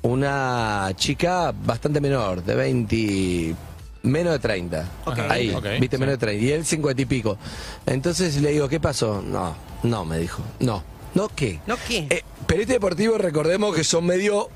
una 0.02 0.92
chica 0.96 1.52
bastante 1.52 2.00
menor, 2.00 2.42
de 2.42 2.56
20, 2.56 3.56
menos 4.04 4.34
de 4.34 4.40
30. 4.40 4.90
Ok. 5.06 5.20
Ahí, 5.30 5.56
viste, 5.80 5.98
sí. 5.98 6.00
menos 6.00 6.14
de 6.14 6.18
30. 6.18 6.46
Y 6.46 6.52
él 6.52 6.66
50 6.66 7.02
y 7.02 7.06
pico. 7.06 7.38
Entonces 7.86 8.40
le 8.42 8.52
digo, 8.52 8.70
¿qué 8.70 8.80
pasó? 8.80 9.22
No, 9.22 9.56
no, 9.84 10.06
me 10.06 10.20
dijo. 10.20 10.44
No. 10.60 10.84
¿No 11.16 11.30
qué? 11.30 11.60
¿No 11.68 11.76
qué? 11.88 12.08
Eh, 12.10 12.24
periodista 12.48 12.74
deportivo, 12.74 13.18
recordemos 13.18 13.76
que 13.76 13.84
son 13.84 14.06
medio. 14.06 14.50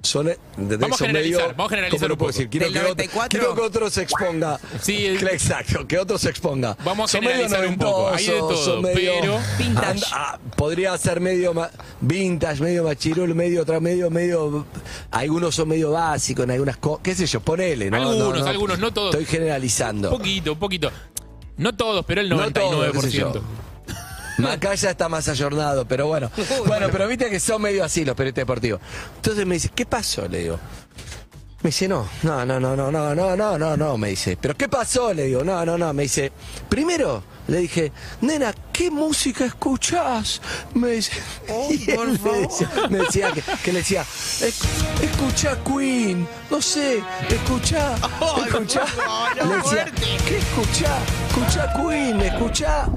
Son, 0.00 0.28
¿entendés? 0.28 0.78
Vamos 0.78 1.02
a 1.02 1.06
generalizar, 1.06 1.40
medio- 1.42 1.54
vamos 1.56 1.66
a 1.66 1.74
generalizar 1.74 1.98
¿cómo 1.98 2.08
lo 2.08 2.14
un 2.14 2.18
puedo 2.18 2.28
poco. 2.28 2.38
decir? 2.38 2.48
Quiero 2.48 2.64
¿Del 2.66 2.72
que, 2.72 2.78
otro, 2.78 2.88
94? 2.90 3.28
quiero 3.40 3.54
que 3.54 3.60
otro 3.62 3.90
se 3.90 4.02
exponga. 4.02 4.60
Sí, 4.80 5.06
el- 5.06 5.28
exacto, 5.28 5.86
que 5.88 5.98
otro 5.98 6.18
se 6.18 6.30
exponga. 6.30 6.76
Vamos 6.84 7.10
a 7.10 7.12
Son 7.12 7.24
medio 7.24 7.36
generalizar 7.48 7.68
un 7.68 7.78
poco, 7.78 8.08
hay 8.10 8.24
de 8.26 8.32
todo, 8.38 8.56
son 8.56 8.82
medio- 8.82 9.12
pero- 9.20 9.38
Vintage. 9.58 10.04
Ah, 10.12 10.38
podría 10.56 10.96
ser 10.98 11.20
medio 11.20 11.52
ma- 11.52 11.70
vintage, 12.00 12.62
medio 12.62 12.84
machirul, 12.84 13.34
medio 13.34 13.62
otra, 13.62 13.80
medio, 13.80 14.08
medio. 14.08 14.66
Algunos 15.10 15.54
son 15.56 15.68
medio 15.68 15.90
básicos 15.90 16.44
en 16.44 16.52
algunas 16.52 16.76
cosas. 16.76 17.00
¿Qué 17.02 17.14
sé 17.16 17.26
yo? 17.26 17.40
Ponele, 17.40 17.90
¿no? 17.90 17.96
Algunos, 17.96 18.46
algunos, 18.46 18.78
no 18.78 18.92
todos. 18.92 19.14
Estoy 19.14 19.26
generalizando. 19.26 20.10
Un 20.12 20.16
poquito, 20.18 20.52
un 20.52 20.58
poquito. 20.58 20.90
No 21.56 21.74
todos, 21.74 22.04
pero 22.06 22.20
el 22.20 22.28
No 22.28 22.36
99%. 22.36 22.52
todos, 22.70 22.92
qué 22.92 23.00
sé 23.10 23.18
yo. 23.18 23.32
Macaya 24.38 24.90
está 24.90 25.08
más 25.08 25.28
ayornado, 25.28 25.86
pero 25.86 26.06
bueno. 26.06 26.30
Bueno, 26.66 26.88
pero 26.90 27.06
viste 27.08 27.28
que 27.30 27.40
son 27.40 27.62
medio 27.62 27.84
así 27.84 28.04
los 28.04 28.14
periodistas 28.16 28.42
deportivos. 28.42 28.80
Entonces 29.16 29.46
me 29.46 29.54
dice, 29.56 29.70
¿qué 29.74 29.84
pasó? 29.86 30.26
Le 30.28 30.38
digo. 30.40 30.58
Me 31.60 31.70
dice, 31.70 31.88
no, 31.88 32.06
no, 32.22 32.46
no, 32.46 32.60
no, 32.60 32.76
no, 32.76 32.90
no, 32.92 33.14
no, 33.16 33.36
no, 33.36 33.58
no, 33.58 33.76
no, 33.76 33.98
me 33.98 34.10
dice. 34.10 34.36
¿Pero 34.40 34.56
qué 34.56 34.68
pasó? 34.68 35.12
Le 35.12 35.24
digo, 35.24 35.42
no, 35.42 35.64
no, 35.66 35.76
no, 35.76 35.92
me 35.92 36.04
dice. 36.04 36.30
Primero, 36.68 37.20
le 37.48 37.58
dije, 37.58 37.90
nena, 38.20 38.54
¿qué 38.72 38.92
música 38.92 39.44
escuchás? 39.44 40.40
Me 40.74 40.90
dice, 40.92 41.12
y 41.70 41.90
él 41.90 41.96
por 41.96 42.06
me 42.32 42.38
decía, 42.42 42.70
me 42.90 42.98
decía 42.98 43.32
que, 43.32 43.42
que 43.64 43.72
le 43.72 43.78
decía, 43.80 44.02
"Es- 44.02 44.60
escuchá 45.02 45.58
Queen, 45.64 46.28
no 46.48 46.62
sé, 46.62 47.02
escuchá, 47.28 47.96
escuchá. 48.46 48.84
no, 49.42 49.44
Le 49.50 49.56
decía. 49.56 49.84
¿qué 50.28 50.38
escuchá? 50.38 50.96
Escuchá 51.28 51.72
Queen, 51.74 52.20
escuchá 52.20 52.88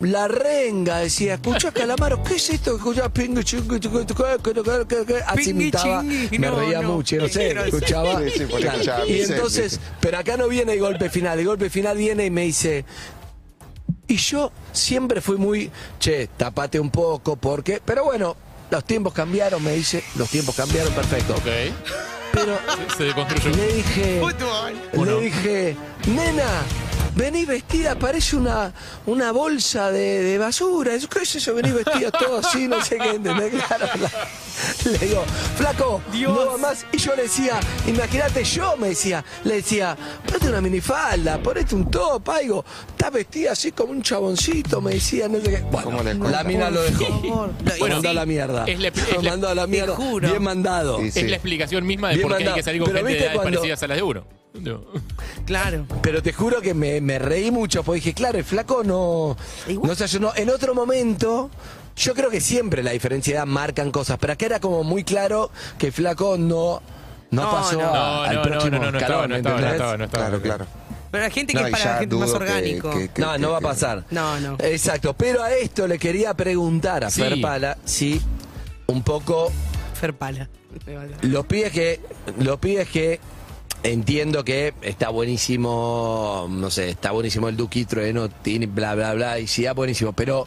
la 0.00 0.28
renga, 0.28 0.98
decía, 0.98 1.34
escuchá 1.34 1.70
Calamaro, 1.74 2.22
¿qué 2.22 2.36
es 2.36 2.50
esto? 2.50 2.76
Escuchá 2.76 3.08
Pingui 3.12 3.44
Chingui, 3.44 3.76
Así 3.78 5.36
Pingui 5.36 5.50
imitaba, 5.50 6.00
Chingui, 6.02 6.38
me 6.38 6.46
no, 6.48 6.58
reía 6.58 6.80
no. 6.82 6.92
mucho, 6.94 7.16
no 7.16 7.28
sé, 7.28 7.50
escuchaba. 7.52 8.20
Sí, 8.20 8.30
sí, 8.30 8.46
porque 8.50 8.62
Claro. 8.64 8.78
escuchaba 8.80 9.06
Y 9.06 9.20
entonces, 9.20 9.80
pero 10.00 10.18
acá 10.18 10.36
no 10.36 10.48
viene 10.48 10.72
el 10.72 10.80
golpe 10.80 11.10
final, 11.10 11.38
el 11.38 11.46
golpe 11.46 11.68
final 11.70 11.96
viene 11.96 12.24
y 12.26 12.30
me 12.30 12.42
dice, 12.44 12.84
y 14.08 14.16
yo 14.16 14.50
siempre 14.72 15.20
fui 15.20 15.36
muy, 15.36 15.70
che, 15.98 16.28
tapate 16.36 16.80
un 16.80 16.90
poco, 16.90 17.36
porque, 17.36 17.80
pero 17.84 18.04
bueno, 18.04 18.36
los 18.70 18.84
tiempos 18.84 19.12
cambiaron, 19.12 19.62
me 19.62 19.72
dice, 19.72 20.02
los 20.16 20.28
tiempos 20.30 20.54
cambiaron, 20.56 20.92
perfecto. 20.94 21.34
Ok. 21.34 21.46
Pero 22.32 22.56
Se 22.96 23.04
deconstruyó. 23.04 23.50
le 23.56 23.72
dije, 23.74 24.20
¿O 24.96 25.04
le 25.04 25.10
no? 25.10 25.18
dije, 25.18 25.76
nena, 26.06 26.62
vení 27.14 27.44
vestida, 27.44 27.98
parece 27.98 28.36
una, 28.36 28.72
una 29.06 29.32
bolsa 29.32 29.90
de, 29.90 30.22
de 30.22 30.38
basura. 30.38 30.94
Es- 30.94 31.06
¿Qué 31.06 31.20
es 31.20 31.36
eso? 31.36 31.54
Vení 31.54 31.70
vestida 31.72 32.10
todo 32.10 32.38
así, 32.38 32.66
no 32.68 32.82
sé 32.84 32.98
qué, 32.98 33.10
¿entendés? 33.10 33.52
Claro, 33.66 33.86
la- 34.00 34.90
le 34.90 34.98
digo, 34.98 35.24
flaco, 35.56 36.02
no 36.12 36.46
va 36.46 36.56
más. 36.58 36.84
Y 36.92 36.98
yo 36.98 37.14
le 37.16 37.22
decía, 37.22 37.58
imagínate, 37.86 38.44
yo 38.44 38.76
me 38.76 38.88
decía, 38.88 39.24
le 39.44 39.56
decía, 39.56 39.96
ponete 40.26 40.48
una 40.48 40.60
minifalda, 40.60 41.38
ponete 41.42 41.74
un 41.74 41.90
top, 41.90 42.28
algo. 42.30 42.64
Estás 42.90 43.12
vestida 43.12 43.52
así 43.52 43.72
como 43.72 43.92
un 43.92 44.02
chaboncito, 44.02 44.80
me 44.80 44.94
decía, 44.94 45.28
no 45.28 45.40
sé 45.40 45.50
qué. 45.50 45.60
¿Cómo 45.62 46.02
Bueno, 46.02 46.28
la 46.28 46.44
mina 46.44 46.70
lo 46.70 46.82
dejó. 46.82 47.00
Lo 47.64 47.76
Bueno, 47.78 47.96
mandó 47.96 48.10
a 48.10 48.14
la 48.14 48.26
mierda. 48.26 48.64
es 48.66 48.78
la- 48.80 48.88
es 48.88 49.12
Lo 49.14 49.22
la- 49.22 49.30
mandó 49.30 49.48
a 49.48 49.54
la 49.54 49.66
mierda. 49.66 49.94
juro. 49.96 50.28
Bien 50.28 50.42
mandado. 50.42 50.98
Sí, 50.98 51.10
sí. 51.10 51.20
Es 51.20 51.30
la 51.30 51.36
explicación 51.36 51.86
misma 51.86 52.08
de 52.10 52.16
Bien 52.16 52.28
por 52.28 52.36
qué 52.36 52.42
hay 52.42 52.44
mandado. 52.44 52.56
que 52.56 52.62
salir 52.62 52.80
con 52.82 52.92
Pero 52.92 52.98
gente 53.06 53.12
de 53.12 53.18
edades 53.20 53.34
cuando- 53.38 53.58
parecidas 53.58 53.82
a 53.82 53.86
las 53.86 53.96
de 53.96 54.02
uno. 54.02 54.39
No. 54.54 54.82
Claro. 55.46 55.86
Pero 56.02 56.22
te 56.22 56.32
juro 56.32 56.60
que 56.60 56.74
me, 56.74 57.00
me 57.00 57.18
reí 57.18 57.50
mucho, 57.50 57.82
porque 57.82 57.96
dije, 58.00 58.14
claro, 58.14 58.38
el 58.38 58.44
flaco 58.44 58.82
no, 58.84 59.36
no 59.82 59.94
se 59.94 60.04
ayunó. 60.04 60.32
En 60.36 60.50
otro 60.50 60.74
momento, 60.74 61.50
yo 61.96 62.14
creo 62.14 62.30
que 62.30 62.40
siempre 62.40 62.82
la 62.82 62.90
diferencia 62.90 63.32
de 63.32 63.36
edad 63.38 63.46
marcan 63.46 63.90
cosas, 63.90 64.18
pero 64.20 64.32
acá 64.32 64.46
era 64.46 64.60
como 64.60 64.82
muy 64.84 65.04
claro 65.04 65.50
que 65.78 65.86
el 65.86 65.92
flaco 65.92 66.36
no, 66.36 66.82
no, 67.30 67.42
No, 67.44 67.50
pasó 67.50 67.78
no. 67.78 67.94
al 67.94 68.34
no, 68.36 68.42
no, 68.42 68.48
próximo 68.50 68.76
no, 68.78 68.84
no, 68.84 68.90
no 68.92 68.98
escalón, 68.98 69.00
estaba, 69.00 69.28
no 69.28 69.36
estaba, 69.36 69.60
no 69.60 69.66
¿entendés? 69.66 69.72
estaba, 69.72 69.96
no 69.96 70.04
estaba. 70.04 70.24
Claro, 70.26 70.42
claro. 70.42 70.66
Pero 71.10 71.24
hay 71.24 71.30
gente 71.32 71.52
que 71.54 71.60
No, 71.60 71.66
es 71.66 71.70
y 71.70 71.72
para 71.72 71.84
ya 71.84 71.98
gente 71.98 72.16
más 72.16 72.28
dudo 72.28 72.38
que- 72.38 72.44
orgánico. 72.44 72.90
que- 72.90 73.08
que- 73.08 73.22
No, 73.22 73.38
no 73.38 73.50
va 73.50 73.56
a 73.56 73.60
que- 73.60 73.66
pasar. 73.66 74.04
No, 74.10 74.38
no. 74.40 74.56
Exacto, 74.60 75.14
pero 75.14 75.42
a 75.42 75.52
esto 75.52 75.86
le 75.88 75.98
quería 75.98 76.34
preguntar 76.34 77.04
a 77.04 77.10
Sí. 77.10 77.20
Fer 77.22 77.40
Pala 77.40 77.78
si 77.84 78.20
un 78.86 79.02
poco 79.02 79.50
Fer 79.94 80.14
Pala. 80.14 80.48
Los 81.22 81.46
pibes 81.46 81.72
que. 81.72 82.00
Los 82.38 82.58
pibes 82.58 82.88
que. 82.88 83.18
Entiendo 83.82 84.44
que 84.44 84.74
está 84.82 85.08
buenísimo. 85.08 86.46
No 86.50 86.70
sé, 86.70 86.90
está 86.90 87.12
buenísimo 87.12 87.48
el 87.48 87.56
Duki, 87.56 87.86
Trueno, 87.86 88.28
Tini, 88.28 88.66
bla, 88.66 88.94
bla, 88.94 89.14
bla. 89.14 89.38
Y 89.38 89.46
sí, 89.46 89.62
está 89.62 89.72
buenísimo. 89.72 90.12
Pero. 90.12 90.46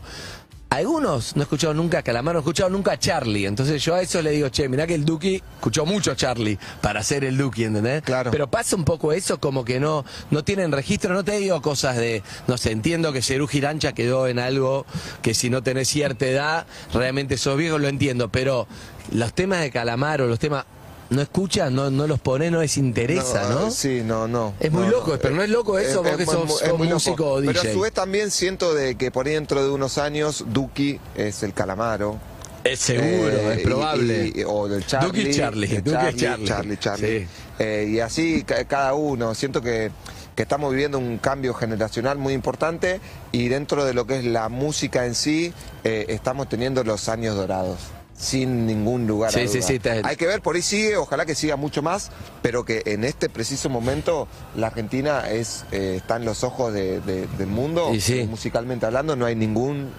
Algunos 0.70 1.36
no 1.36 1.44
he 1.44 1.46
escuchado 1.46 1.76
nunca 1.76 2.00
a 2.00 2.02
Calamaro, 2.02 2.34
no 2.34 2.40
he 2.40 2.42
escuchado 2.42 2.68
nunca 2.72 2.94
a 2.94 2.98
Charlie. 2.98 3.46
Entonces 3.46 3.84
yo 3.84 3.94
a 3.94 4.02
eso 4.02 4.24
le 4.24 4.32
digo, 4.32 4.50
che, 4.50 4.68
mirá 4.68 4.88
que 4.88 4.96
el 4.96 5.06
Duki 5.06 5.36
escuchó 5.36 5.86
mucho 5.86 6.10
a 6.12 6.16
Charlie 6.16 6.58
para 6.82 7.04
ser 7.04 7.24
el 7.26 7.38
Duki, 7.38 7.66
¿entendés? 7.66 8.02
Claro. 8.02 8.32
Pero 8.32 8.50
pasa 8.50 8.76
un 8.76 8.84
poco 8.84 9.14
eso, 9.14 9.40
como 9.40 9.64
que 9.64 9.80
no, 9.80 10.04
no 10.32 10.44
tienen 10.44 10.72
registro. 10.72 11.14
No 11.14 11.24
te 11.24 11.38
digo 11.38 11.62
cosas 11.62 11.98
de, 11.98 12.24
no 12.48 12.58
sé, 12.58 12.72
entiendo 12.72 13.14
que 13.14 13.22
Cerú 13.22 13.46
Girancha 13.46 13.94
quedó 13.94 14.28
en 14.28 14.40
algo 14.40 14.88
que 15.22 15.36
si 15.36 15.52
no 15.52 15.62
tenés 15.62 15.90
cierta 15.90 16.26
edad, 16.26 16.66
realmente 16.92 17.38
sos 17.38 17.56
viejo, 17.56 17.78
lo 17.78 17.88
entiendo. 17.88 18.30
Pero 18.30 18.66
los 19.12 19.32
temas 19.34 19.62
de 19.62 19.70
Calamaro, 19.70 20.26
los 20.26 20.40
temas, 20.40 20.66
no 21.10 21.22
escuchan, 21.22 21.76
no, 21.76 21.90
no 21.92 22.08
los 22.08 22.20
pones, 22.20 22.52
no 22.52 22.62
les 22.62 22.78
interesa, 22.78 23.48
¿no? 23.50 23.70
Sí, 23.72 24.02
no, 24.04 24.28
no. 24.28 24.54
Es 24.60 24.72
muy 24.72 24.84
no, 24.86 24.90
loco, 24.92 25.12
no. 25.14 25.20
pero 25.20 25.36
no 25.36 25.44
es 25.44 25.50
loco 25.50 25.78
eso, 25.78 26.02
vos 26.04 26.12
que 26.16 26.26
muy- 26.26 26.34
sos- 26.36 26.62
es 26.62 26.70
sos 26.70 26.78
muy 26.78 26.88
loco. 26.88 26.94
músico 26.96 27.34
o 27.34 27.42
Pero 27.42 27.62
a 27.62 27.64
su 27.74 27.80
vez 27.82 27.94
también 27.94 28.32
siento 28.32 28.74
de 28.74 28.96
que 28.96 29.12
por 29.12 29.28
ahí 29.28 29.34
dentro 29.34 29.64
de 29.64 29.70
unos 29.70 29.98
años 29.98 30.46
Duki 30.48 31.00
es 31.16 31.44
el 31.44 31.54
calamaro. 31.54 32.18
Es 32.64 32.80
seguro, 32.80 33.28
Eh, 33.30 33.56
es 33.58 33.62
probable. 33.62 34.32
y- 34.34 34.44
o 34.48 34.68
del 34.70 34.86
Charlie. 34.86 35.08
Duki 35.10 35.30
es 35.30 35.36
Charlie, 35.38 35.68
Duki 35.82 35.90
es 36.08 36.16
Charlie. 36.16 36.46
Charlie, 36.48 36.78
Charlie. 36.78 37.20
Sí. 37.20 37.28
Eh, 37.60 37.88
y 37.92 38.00
así 38.00 38.44
ca- 38.44 38.64
cada 38.66 38.94
uno. 38.94 39.36
Siento 39.36 39.62
que, 39.62 39.92
que 40.36 40.42
estamos 40.44 40.72
viviendo 40.72 40.98
un 40.98 41.18
cambio 41.18 41.54
generacional 41.54 42.18
muy 42.18 42.34
importante 42.34 43.02
y 43.34 43.50
dentro 43.50 43.84
de 43.86 43.94
lo 43.94 44.08
que 44.08 44.20
es 44.20 44.24
la 44.26 44.48
música 44.50 45.06
en 45.06 45.14
sí, 45.14 45.54
eh, 45.84 46.06
estamos 46.08 46.48
teniendo 46.50 46.84
los 46.86 47.10
años 47.10 47.36
dorados. 47.36 47.78
Sin 48.16 48.66
ningún 48.68 49.08
lugar 49.08 49.32
Sí, 49.32 49.48
sí, 49.48 49.58
duda. 49.58 49.68
sí, 49.68 49.74
está- 49.76 50.08
Hay 50.08 50.16
que 50.16 50.28
ver, 50.28 50.42
por 50.42 50.56
ahí 50.56 50.62
sigue, 50.62 50.96
ojalá 50.98 51.26
que 51.26 51.34
siga 51.36 51.56
mucho 51.56 51.82
más, 51.82 52.12
pero 52.42 52.64
que 52.64 52.84
en 52.86 53.04
este 53.04 53.28
preciso 53.28 53.70
momento 53.70 54.28
la 54.56 54.68
Argentina 54.68 55.30
es 55.30 55.66
eh, 55.72 55.96
está 55.98 56.18
en 56.18 56.26
los 56.26 56.44
ojos 56.44 56.72
de- 56.74 57.02
de- 57.02 57.28
del 57.38 57.48
mundo, 57.48 57.92
sí. 58.00 58.26
musicalmente 58.30 58.86
hablando, 58.86 59.16
no 59.16 59.26
hay 59.26 59.36
ningún 59.36 59.90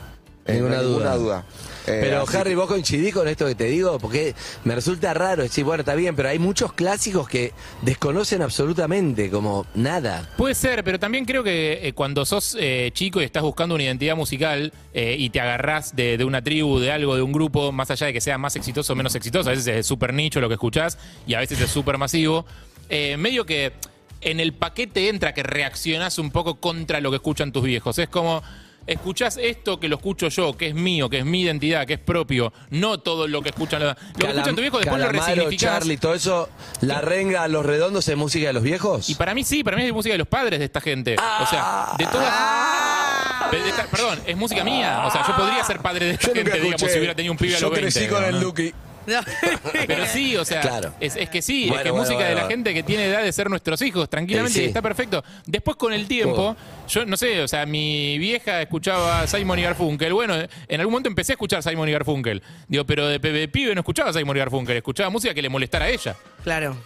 eh, 0.46 0.58
no 0.60 0.66
hay 0.68 0.72
duda. 0.72 0.82
ninguna 0.82 1.14
duda. 1.16 1.44
Eh, 1.86 1.98
Pero 2.00 2.22
así 2.22 2.36
Harry, 2.36 2.54
vos 2.54 2.66
coincidís 2.66 3.12
con 3.12 3.28
esto 3.28 3.46
que 3.46 3.54
te 3.54 3.64
digo, 3.64 3.98
porque 3.98 4.34
me 4.64 4.74
resulta 4.74 5.12
raro 5.12 5.42
decir, 5.42 5.64
bueno, 5.64 5.82
está 5.82 5.94
bien, 5.94 6.16
pero 6.16 6.28
hay 6.30 6.38
muchos 6.38 6.72
clásicos 6.72 7.28
que 7.28 7.52
desconocen 7.82 8.42
absolutamente, 8.42 9.30
como 9.30 9.66
nada. 9.74 10.28
Puede 10.36 10.54
ser, 10.54 10.82
pero 10.82 10.98
también 10.98 11.24
creo 11.24 11.42
que 11.44 11.86
eh, 11.86 11.92
cuando 11.92 12.24
sos 12.24 12.56
eh, 12.58 12.90
chico 12.94 13.20
y 13.20 13.24
estás 13.24 13.42
buscando 13.42 13.74
una 13.74 13.84
identidad 13.84 14.16
musical 14.16 14.72
eh, 14.94 15.16
y 15.18 15.30
te 15.30 15.40
agarrás 15.40 15.94
de, 15.94 16.16
de 16.16 16.24
una 16.24 16.42
tribu, 16.42 16.78
de 16.78 16.90
algo, 16.90 17.16
de 17.16 17.22
un 17.22 17.32
grupo, 17.32 17.70
más 17.72 17.90
allá 17.90 18.06
de 18.06 18.12
que 18.12 18.20
sea 18.20 18.38
más 18.38 18.56
exitoso 18.56 18.92
o 18.92 18.96
menos 18.96 19.14
exitoso, 19.14 19.50
a 19.50 19.52
veces 19.52 19.66
es 19.66 19.86
súper 19.86 20.14
nicho 20.14 20.40
lo 20.40 20.48
que 20.48 20.54
escuchás 20.54 20.98
y 21.26 21.34
a 21.34 21.40
veces 21.40 21.60
es 21.60 21.70
súper 21.70 21.98
masivo, 21.98 22.46
eh, 22.88 23.16
medio 23.18 23.44
que 23.44 23.72
en 24.20 24.40
el 24.40 24.54
paquete 24.54 25.10
entra 25.10 25.34
que 25.34 25.42
reaccionás 25.42 26.18
un 26.18 26.30
poco 26.30 26.54
contra 26.54 27.00
lo 27.00 27.10
que 27.10 27.16
escuchan 27.16 27.52
tus 27.52 27.62
viejos. 27.64 27.98
Es 27.98 28.08
como... 28.08 28.42
Escuchás 28.86 29.38
esto 29.40 29.80
que 29.80 29.88
lo 29.88 29.96
escucho 29.96 30.28
yo, 30.28 30.56
que 30.56 30.68
es 30.68 30.74
mío, 30.74 31.08
que 31.08 31.18
es 31.20 31.24
mi 31.24 31.40
identidad, 31.42 31.86
que 31.86 31.94
es 31.94 31.98
propio, 32.00 32.52
no 32.70 32.98
todo 33.00 33.26
lo 33.26 33.40
que 33.42 33.48
escuchan 33.48 33.82
los, 33.82 33.94
lo 33.96 34.12
que 34.18 34.26
Calam- 34.26 34.30
escuchan 34.32 34.54
tus 34.54 34.60
viejos, 34.62 34.80
después 34.80 35.00
lo 35.00 35.06
Calamaro, 35.06 35.32
resignificás. 35.34 35.78
Charlie, 35.78 35.96
todo 35.96 36.14
eso, 36.14 36.48
la 36.82 37.00
renga, 37.00 37.48
los 37.48 37.64
redondos 37.64 38.06
es 38.08 38.16
música 38.16 38.46
de 38.48 38.52
los 38.52 38.62
viejos. 38.62 39.08
Y 39.08 39.14
para 39.14 39.34
mí 39.34 39.42
sí, 39.44 39.64
para 39.64 39.76
mí 39.76 39.84
es 39.84 39.92
música 39.92 40.12
de 40.12 40.18
los 40.18 40.28
padres 40.28 40.58
de 40.58 40.66
esta 40.66 40.80
gente. 40.82 41.16
O 41.16 41.46
sea, 41.46 41.92
de 41.96 42.06
todas. 42.06 43.50
Pe- 43.50 43.68
esta- 43.68 43.86
Perdón, 43.86 44.20
es 44.26 44.36
música 44.36 44.64
mía. 44.64 45.04
O 45.06 45.10
sea, 45.10 45.26
yo 45.26 45.34
podría 45.36 45.64
ser 45.64 45.78
padre 45.80 46.06
de 46.06 46.12
esta 46.12 46.26
gente, 46.32 46.50
digamos, 46.60 46.80
si 46.80 46.98
hubiera 46.98 47.14
tenido 47.14 47.32
un 47.32 47.38
pibe 47.38 47.56
a 47.56 47.58
Yo 47.58 47.68
los 47.70 47.78
20. 47.78 47.92
crecí 47.98 48.10
con 48.10 48.24
el 48.24 48.32
¿no? 48.32 48.40
Duki. 48.40 48.72
No. 49.06 49.20
Pero 49.86 50.06
sí, 50.06 50.36
o 50.36 50.44
sea, 50.44 50.60
Claro. 50.60 50.94
es, 51.00 51.16
es 51.16 51.28
que 51.28 51.42
sí, 51.42 51.64
es 51.64 51.68
Bueno, 51.70 51.82
que 51.82 51.88
es 51.88 51.92
bueno, 51.92 52.06
música 52.06 52.24
de 52.28 52.34
la 52.34 52.40
bueno. 52.42 52.48
gente 52.48 52.74
que 52.74 52.82
tiene 52.82 53.06
edad 53.06 53.22
de 53.22 53.32
ser 53.32 53.50
nuestros 53.50 53.80
hijos, 53.82 54.08
tranquilamente, 54.08 54.58
sí. 54.58 54.64
y 54.64 54.68
está 54.68 54.80
perfecto. 54.82 55.22
Después 55.46 55.76
con 55.76 55.92
el 55.92 56.06
tiempo, 56.08 56.56
yo 56.88 57.04
no 57.04 57.16
sé, 57.16 57.42
o 57.42 57.48
sea, 57.48 57.66
mi 57.66 58.18
vieja 58.18 58.62
escuchaba 58.62 59.26
Simon 59.26 59.58
y 59.58 59.62
Garfunkel. 59.62 60.12
Bueno, 60.12 60.34
en 60.36 60.80
algún 60.80 60.92
momento 60.92 61.08
empecé 61.08 61.32
a 61.32 61.34
escuchar 61.34 61.62
Simon 61.62 61.88
y 61.88 61.92
Garfunkel. 61.92 62.42
Digo, 62.68 62.84
pero 62.84 63.06
de, 63.08 63.18
de 63.18 63.48
pibe 63.48 63.74
no 63.74 63.80
escuchaba 63.80 64.12
Simon 64.12 64.36
y 64.36 64.40
Garfunkel, 64.40 64.76
escuchaba 64.76 65.10
música 65.10 65.34
que 65.34 65.42
le 65.42 65.48
molestara 65.48 65.86
a 65.86 65.88
ella. 65.90 66.16
Claro. 66.42 66.76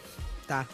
Está. 0.40 0.66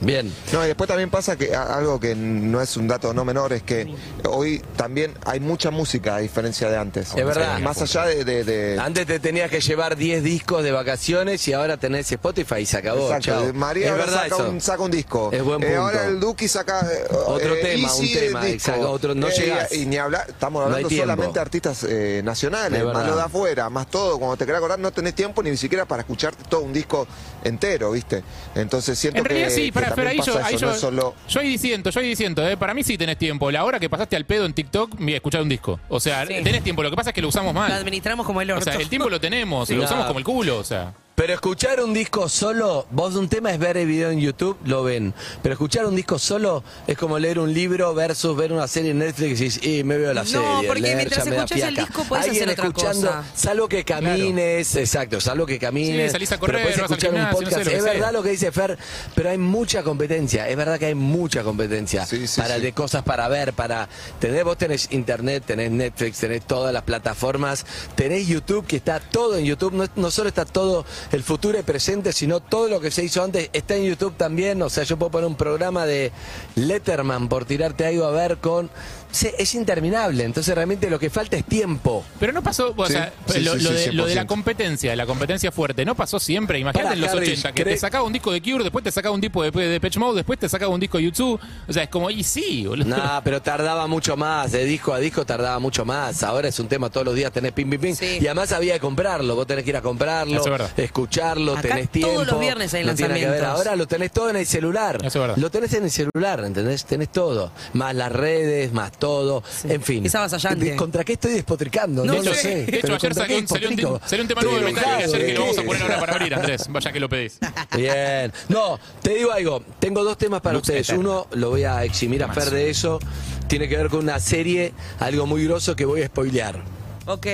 Bien. 0.00 0.32
No, 0.52 0.64
y 0.64 0.68
después 0.68 0.86
también 0.86 1.10
pasa 1.10 1.36
que 1.36 1.54
algo 1.56 1.98
que 1.98 2.14
no 2.14 2.60
es 2.60 2.76
un 2.76 2.86
dato 2.86 3.12
no 3.12 3.24
menor 3.24 3.52
es 3.52 3.62
que 3.64 3.92
hoy 4.28 4.62
también 4.76 5.12
hay 5.24 5.40
mucha 5.40 5.70
música 5.72 6.14
a 6.16 6.18
diferencia 6.18 6.70
de 6.70 6.76
antes. 6.76 7.08
Es 7.16 7.24
verdad. 7.26 7.58
Más 7.60 7.82
allá 7.82 8.04
de... 8.06 8.24
de- 8.24 8.44
de- 8.44 8.78
Antes 8.78 9.06
te 9.06 9.18
tenías 9.18 9.50
que 9.50 9.60
llevar 9.60 9.96
10 9.96 10.22
discos 10.22 10.62
de 10.62 10.70
vacaciones 10.72 11.46
y 11.48 11.52
ahora 11.52 11.76
tenés 11.78 12.10
Spotify 12.12 12.56
y 12.60 12.66
se 12.66 12.76
acabó. 12.76 13.06
Exacto, 13.12 13.42
chao. 13.44 13.54
María 13.54 13.86
es 13.86 13.90
ahora 13.92 14.04
verdad 14.04 14.22
saca, 14.22 14.34
eso. 14.36 14.50
un, 14.50 14.60
saca 14.60 14.82
un 14.82 14.90
disco. 14.90 15.30
Es 15.32 15.42
buen 15.42 15.62
Eh, 15.62 15.66
punto. 15.66 15.80
ahora 15.82 16.04
el 16.06 16.20
Duki 16.20 16.46
saca 16.48 16.80
eh, 16.80 17.04
Otro 17.26 17.54
eh, 17.56 17.60
tema, 17.62 17.92
un 17.92 18.12
tema, 18.12 18.48
exacto, 18.48 18.90
otro- 18.92 19.14
no 19.16 19.28
llegás. 19.30 19.72
Y, 19.72 19.86
ni 19.86 19.96
hablar, 19.96 20.26
estamos 20.28 20.64
hablando 20.64 20.88
solamente 20.90 21.34
de 21.34 21.40
artistas 21.40 21.84
eh, 21.88 22.20
nacionales, 22.24 22.78
Es 22.80 22.84
más 22.86 23.04
lo 23.06 23.16
de 23.16 23.22
afuera, 23.22 23.68
más 23.68 23.88
todo. 23.88 24.18
Cuando 24.18 24.36
te 24.36 24.46
querés 24.46 24.58
acordar 24.58 24.78
no 24.78 24.92
tenés 24.92 25.14
tiempo 25.14 25.42
ni 25.42 25.56
siquiera 25.56 25.84
para 25.86 26.02
escucharte 26.02 26.44
todo 26.48 26.60
un 26.60 26.72
disco 26.72 27.06
entero, 27.48 27.90
¿viste? 27.92 28.22
Entonces 28.54 28.98
siento 28.98 29.18
En 29.18 29.24
realidad 29.24 29.48
que, 29.48 29.54
sí, 29.54 29.62
que 29.66 29.72
para, 29.72 29.94
pero 29.94 30.08
ahí 30.10 30.20
yo, 30.24 30.38
ahí 30.38 30.54
eso, 30.54 30.58
yo, 30.60 30.66
no 30.68 30.72
es 30.74 30.80
solo... 30.80 31.14
yo 31.28 31.40
ahí 31.40 31.48
diciendo, 31.48 31.90
yo 31.90 32.00
ahí 32.00 32.08
diciendo, 32.08 32.46
eh, 32.48 32.56
para 32.56 32.74
mí 32.74 32.82
sí 32.84 32.96
tenés 32.96 33.18
tiempo. 33.18 33.50
La 33.50 33.64
hora 33.64 33.80
que 33.80 33.88
pasaste 33.90 34.16
al 34.16 34.24
pedo 34.24 34.46
en 34.46 34.52
TikTok, 34.54 34.94
mira, 34.98 35.16
escuchar 35.16 35.42
un 35.42 35.48
disco. 35.48 35.80
O 35.88 36.00
sea, 36.00 36.26
Sí. 36.26 36.34
tenés 36.42 36.62
tiempo, 36.62 36.82
lo 36.82 36.90
que 36.90 36.96
pasa 36.96 37.10
es 37.10 37.14
que 37.14 37.22
lo 37.22 37.28
usamos 37.28 37.54
Lo 37.54 37.60
mal. 37.60 37.72
administramos 37.72 38.26
como 38.26 38.40
el 38.40 38.50
O 38.50 38.54
orto. 38.56 38.64
sea, 38.70 38.74
el 38.80 38.88
tiempo 38.88 39.08
lo 39.08 39.20
tenemos, 39.20 39.68
Sí. 39.68 39.74
lo 39.74 39.84
usamos 39.84 40.06
como 40.06 40.18
el 40.18 40.24
culo, 40.24 40.58
o 40.58 40.64
sea. 40.64 40.92
Pero 41.18 41.34
escuchar 41.34 41.82
un 41.82 41.92
disco 41.92 42.28
solo, 42.28 42.86
vos 42.92 43.16
un 43.16 43.28
tema 43.28 43.50
es 43.50 43.58
ver 43.58 43.76
el 43.76 43.88
video 43.88 44.12
en 44.12 44.20
YouTube, 44.20 44.56
lo 44.64 44.84
ven. 44.84 45.12
Pero 45.42 45.54
escuchar 45.54 45.84
un 45.84 45.96
disco 45.96 46.16
solo 46.16 46.62
es 46.86 46.96
como 46.96 47.18
leer 47.18 47.40
un 47.40 47.52
libro 47.52 47.92
versus 47.92 48.36
ver 48.36 48.52
una 48.52 48.68
serie 48.68 48.92
en 48.92 49.00
Netflix 49.00 49.40
y 49.40 49.44
decís, 49.48 49.60
y 49.66 49.82
me 49.82 49.98
veo 49.98 50.14
la 50.14 50.22
No, 50.22 50.28
serie. 50.28 50.68
porque 50.68 50.80
leer 50.80 50.96
mientras 50.98 51.26
escuchás 51.26 51.60
el 51.60 51.74
disco 51.74 52.04
podés 52.04 52.24
Alguien 52.26 52.44
hacer 52.44 52.52
otra 52.60 52.66
escuchando, 52.68 53.06
cosa. 53.08 53.24
salvo 53.34 53.68
que 53.68 53.84
camines, 53.84 54.76
exacto, 54.76 55.20
salvo 55.20 55.44
que 55.44 55.58
camines. 55.58 56.06
Sí, 56.06 56.12
salís 56.12 56.30
a 56.30 56.38
correr, 56.38 56.62
pero 56.62 56.82
vas 56.82 56.92
al 56.92 56.96
escuchar 56.98 57.14
un 57.14 57.20
no 57.20 57.30
podcast. 57.30 57.52
sé, 57.52 57.64
lo 57.64 57.70
que 57.72 57.76
es 57.78 57.82
sea. 57.82 57.92
verdad 57.94 58.12
lo 58.12 58.22
que 58.22 58.30
dice 58.30 58.52
Fer, 58.52 58.78
pero 59.16 59.30
hay 59.30 59.38
mucha 59.38 59.82
competencia. 59.82 60.48
Es 60.48 60.56
verdad 60.56 60.78
que 60.78 60.86
hay 60.86 60.94
mucha 60.94 61.42
competencia 61.42 62.06
Sí, 62.06 62.28
sí, 62.28 62.40
para 62.40 62.54
sí. 62.54 62.60
de 62.60 62.72
cosas 62.72 63.02
para 63.02 63.26
ver, 63.26 63.54
para 63.54 63.88
tener, 64.20 64.44
vos 64.44 64.56
tenés 64.56 64.86
internet, 64.92 65.42
tenés 65.44 65.72
Netflix, 65.72 66.18
tenés 66.20 66.46
todas 66.46 66.72
las 66.72 66.84
plataformas, 66.84 67.66
tenés 67.96 68.28
YouTube, 68.28 68.64
que 68.68 68.76
está 68.76 69.00
todo 69.00 69.36
en 69.36 69.44
YouTube, 69.46 69.72
no, 69.72 69.84
no 69.96 70.10
solo 70.12 70.28
está 70.28 70.44
todo 70.44 70.86
el 71.12 71.22
futuro 71.22 71.58
y 71.58 71.62
presente, 71.62 72.12
sino 72.12 72.40
todo 72.40 72.68
lo 72.68 72.80
que 72.80 72.90
se 72.90 73.04
hizo 73.04 73.22
antes 73.22 73.50
está 73.52 73.76
en 73.76 73.84
YouTube 73.84 74.14
también, 74.16 74.60
o 74.62 74.68
sea, 74.68 74.84
yo 74.84 74.96
puedo 74.98 75.10
poner 75.10 75.26
un 75.28 75.36
programa 75.36 75.86
de 75.86 76.12
Letterman 76.54 77.28
por 77.28 77.44
tirarte 77.44 77.86
algo 77.86 78.04
a 78.04 78.10
ver 78.10 78.38
con... 78.38 78.70
sí, 79.10 79.28
es 79.38 79.54
interminable, 79.54 80.24
entonces 80.24 80.54
realmente 80.54 80.88
lo 80.90 80.98
que 80.98 81.10
falta 81.10 81.36
es 81.36 81.44
tiempo. 81.44 82.04
Pero 82.20 82.32
no 82.32 82.42
pasó, 82.42 82.74
o 82.76 82.86
Sí, 82.86 82.92
sea, 82.92 83.12
sí, 83.26 83.40
lo, 83.40 83.54
sí, 83.54 83.60
lo 83.62 83.70
sí, 83.70 83.76
de, 83.76 83.92
lo 83.92 84.06
de 84.06 84.14
la 84.14 84.22
100%. 84.24 84.26
competencia, 84.26 84.96
la 84.96 85.06
competencia 85.06 85.52
fuerte, 85.52 85.84
no 85.84 85.94
pasó 85.94 86.18
siempre. 86.18 86.58
Imagínate 86.58 86.94
en 86.94 87.00
los 87.00 87.10
Harry, 87.10 87.26
80, 87.32 87.52
que 87.52 87.64
te 87.64 87.70
¿cree- 87.72 87.78
sacaba 87.78 88.04
un 88.04 88.12
disco 88.12 88.32
de 88.32 88.42
Cure, 88.42 88.62
después 88.64 88.84
te 88.84 88.90
sacaba 88.90 89.14
un 89.14 89.20
tipo 89.20 89.42
de, 89.42 89.50
de 89.50 89.80
Pitch 89.80 89.96
Mode, 89.98 90.16
después 90.16 90.38
te 90.38 90.48
sacaba 90.48 90.72
un 90.74 90.80
disco 90.80 90.98
de 90.98 91.04
YouTube. 91.04 91.40
O 91.68 91.72
sea, 91.72 91.82
es 91.84 91.88
como, 91.88 92.10
y 92.10 92.22
sí, 92.24 92.66
boludo. 92.66 92.86
No, 92.96 93.20
pero 93.24 93.40
tardaba 93.42 93.86
mucho 93.86 94.16
más, 94.16 94.52
de 94.52 94.64
disco 94.64 94.92
a 94.92 94.98
disco 94.98 95.24
tardaba 95.26 95.58
mucho 95.58 95.84
más. 95.84 96.22
Ahora 96.22 96.48
es 96.48 96.58
un 96.58 96.68
tema, 96.68 96.90
todos 96.90 97.06
los 97.06 97.14
días 97.14 97.32
tenés 97.32 97.52
pim, 97.52 97.68
pim, 97.70 97.80
pim. 97.80 97.94
Sí. 97.94 98.18
Y 98.20 98.26
además 98.26 98.52
había 98.52 98.74
que 98.74 98.80
comprarlo, 98.80 99.34
vos 99.34 99.46
tenés 99.46 99.64
que 99.64 99.70
ir 99.70 99.76
a 99.76 99.82
comprarlo, 99.82 100.42
es 100.76 100.84
escucharlo, 100.84 101.52
Acá 101.52 101.62
tenés 101.68 101.88
tiempo. 101.90 102.12
todos 102.14 102.26
los 102.26 102.40
viernes 102.40 102.72
hay 102.74 102.84
no 102.84 102.94
tiene 102.94 103.14
que 103.14 103.20
ver. 103.20 103.30
lanzamientos. 103.40 103.58
Ahora 103.66 103.76
lo 103.76 103.86
tenés 103.86 104.12
todo 104.12 104.30
en 104.30 104.36
el 104.36 104.46
celular. 104.46 104.96
Eso 104.96 105.06
es 105.06 105.14
verdad. 105.14 105.36
Lo 105.36 105.50
tenés 105.50 105.72
en 105.74 105.84
el 105.84 105.90
celular, 105.90 106.42
¿entendés? 106.44 106.84
Tenés 106.84 107.10
todo. 107.10 107.52
Más 107.74 107.94
las 107.94 108.10
redes, 108.12 108.72
más 108.72 108.92
todo. 108.98 109.42
En 109.64 109.82
fin. 109.82 110.04
Es 110.06 110.14
avasallante. 110.14 110.64
¿De- 110.64 110.76
¿Contra 110.76 111.04
qué 111.04 111.14
estoy 111.14 111.32
despotricando? 111.32 112.04
No, 112.04 112.14
No 112.14 112.22
lo 112.22 112.34
sé. 112.34 112.66
De 112.66 112.78
hecho, 112.78 112.86
ayer 112.94 112.98
¿contra 113.00 113.14
salió 113.14 113.48
salió 113.48 113.68
un, 113.94 114.00
salió 114.04 114.22
un 114.22 114.28
tema 114.28 114.42
nuevo 114.42 114.58
de 114.58 114.64
Metallica 114.66 114.90
enojado, 114.98 115.14
ayer 115.14 115.20
que 115.20 115.26
¿de 115.26 115.34
lo 115.34 115.40
vamos 115.40 115.58
a 115.58 115.62
poner 115.62 115.82
ahora 115.82 116.00
para 116.00 116.12
abrir, 116.14 116.34
Andrés, 116.36 116.66
vaya 116.68 116.92
que 116.92 117.00
lo 117.00 117.08
pedís. 117.08 117.38
Bien. 117.76 118.32
No, 118.48 118.78
te 119.02 119.14
digo 119.14 119.32
algo. 119.32 119.62
Tengo 119.78 120.04
dos 120.04 120.18
temas 120.18 120.40
para 120.40 120.54
Lux 120.54 120.68
ustedes. 120.68 120.88
eterna. 120.88 121.00
Uno, 121.00 121.26
lo 121.32 121.50
voy 121.50 121.64
a 121.64 121.84
eximir 121.84 122.22
a. 122.24 122.32
Fer 122.32 122.50
de 122.50 122.70
eso. 122.70 122.98
Tiene 123.46 123.68
que 123.68 123.76
ver 123.76 123.88
con 123.88 124.00
una 124.00 124.20
serie, 124.20 124.72
algo 125.00 125.26
muy 125.26 125.44
grosso 125.44 125.74
que 125.74 125.84
voy 125.84 126.02
a 126.02 126.06
spoilear. 126.06 126.62
Ok. 127.06 127.26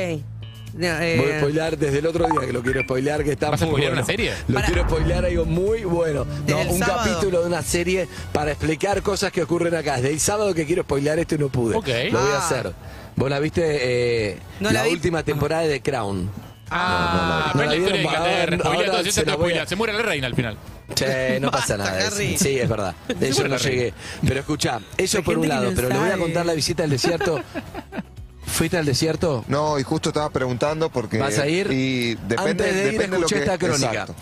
No, 0.76 0.86
eh, 1.00 1.16
Voy 1.18 1.30
a 1.30 1.38
spoilear 1.38 1.78
desde 1.78 1.98
el 2.00 2.06
otro 2.06 2.26
día 2.26 2.40
que 2.46 2.52
lo 2.52 2.62
quiero 2.62 2.82
spoilear, 2.82 3.22
que 3.22 3.32
está 3.32 3.50
¿Vas 3.50 3.62
a 3.62 3.64
muy 3.66 3.72
spoilear 3.74 3.92
bueno. 3.92 4.02
una 4.02 4.06
serie? 4.12 4.32
Lo 4.48 4.54
Para- 4.54 4.66
quiero 4.66 4.82
spoilear 4.88 5.24
algo 5.24 5.44
muy 5.44 5.84
bueno. 5.84 6.24
No, 6.24 6.42
Desde 6.44 6.62
el 6.62 6.68
un 6.68 6.78
sábado. 6.80 7.00
capítulo 7.14 7.40
de 7.42 7.46
una 7.46 7.62
serie 7.62 8.08
para 8.32 8.50
explicar 8.50 9.00
cosas 9.02 9.30
que 9.30 9.42
ocurren 9.42 9.74
acá. 9.76 9.96
Desde 9.96 10.10
el 10.10 10.18
sábado 10.20 10.52
que 10.52 10.66
quiero 10.66 10.82
spoilear 10.82 11.18
esto 11.20 11.36
y 11.36 11.38
no 11.38 11.48
pude. 11.48 11.76
Ok. 11.76 11.88
Lo 12.10 12.20
voy 12.20 12.30
a 12.32 12.36
Ah. 12.36 12.38
hacer. 12.44 12.72
¿Vos 13.14 13.30
la 13.30 13.38
viste? 13.38 13.62
eh, 13.64 14.38
No 14.58 14.70
la, 14.72 14.80
la 14.80 14.86
vi. 14.88 14.94
última 14.94 15.22
temporada 15.22 15.62
de 15.62 15.80
Crown. 15.80 16.28
Ah, 16.70 17.52
no, 17.54 17.60
pero 17.60 17.64
no, 17.66 17.70
la 17.70 17.76
historia 17.76 17.96
de 17.98 18.04
Inglaterra. 18.04 18.58
Spoilea 18.58 18.90
todo, 18.90 19.04
se 19.04 19.20
te 19.20 19.26
la 19.30 19.36
voy 19.36 19.44
a- 19.44 19.46
spoilea. 19.46 19.66
Se 19.66 19.76
muere 19.76 19.92
la 19.92 20.02
reina 20.02 20.26
al 20.26 20.34
final. 20.34 20.56
Che, 20.94 21.38
no 21.40 21.50
pasa 21.52 21.76
Basta, 21.76 21.92
nada. 21.92 22.06
Harry. 22.08 22.36
Sí, 22.36 22.58
es 22.58 22.68
verdad. 22.68 22.94
De 23.16 23.28
eso 23.28 23.46
no 23.46 23.56
llegué. 23.58 23.94
Pero 24.26 24.40
escucha, 24.40 24.80
eso 24.96 25.18
Hay 25.18 25.24
por 25.24 25.36
un 25.36 25.42
que 25.42 25.48
lado, 25.48 25.70
no 25.70 25.76
pero 25.76 25.88
le 25.88 25.94
voy 25.94 26.06
a 26.06 26.10
sabe. 26.10 26.22
contar 26.22 26.46
la 26.46 26.52
visita 26.54 26.82
al 26.82 26.90
desierto. 26.90 27.40
¿Fuiste 28.47 28.78
al 28.78 28.84
desierto? 28.84 29.45
No, 29.49 29.78
y 29.78 29.82
justo 29.82 30.11
estaba 30.11 30.30
preguntando 30.30 30.90
porque... 30.90 31.18
¿Vas 31.18 31.38
a 31.38 31.47
ir? 31.47 31.70
Y 31.72 32.14
depende, 32.14 32.51
Antes 32.51 32.74
de 32.74 32.84
ir, 32.86 32.92
depende 32.92 33.18
lo 33.18 33.26
escuché 33.26 33.36
que... 33.36 33.40
esta 33.42 33.59
crónica. 33.59 33.92
Exacto. 33.92 34.14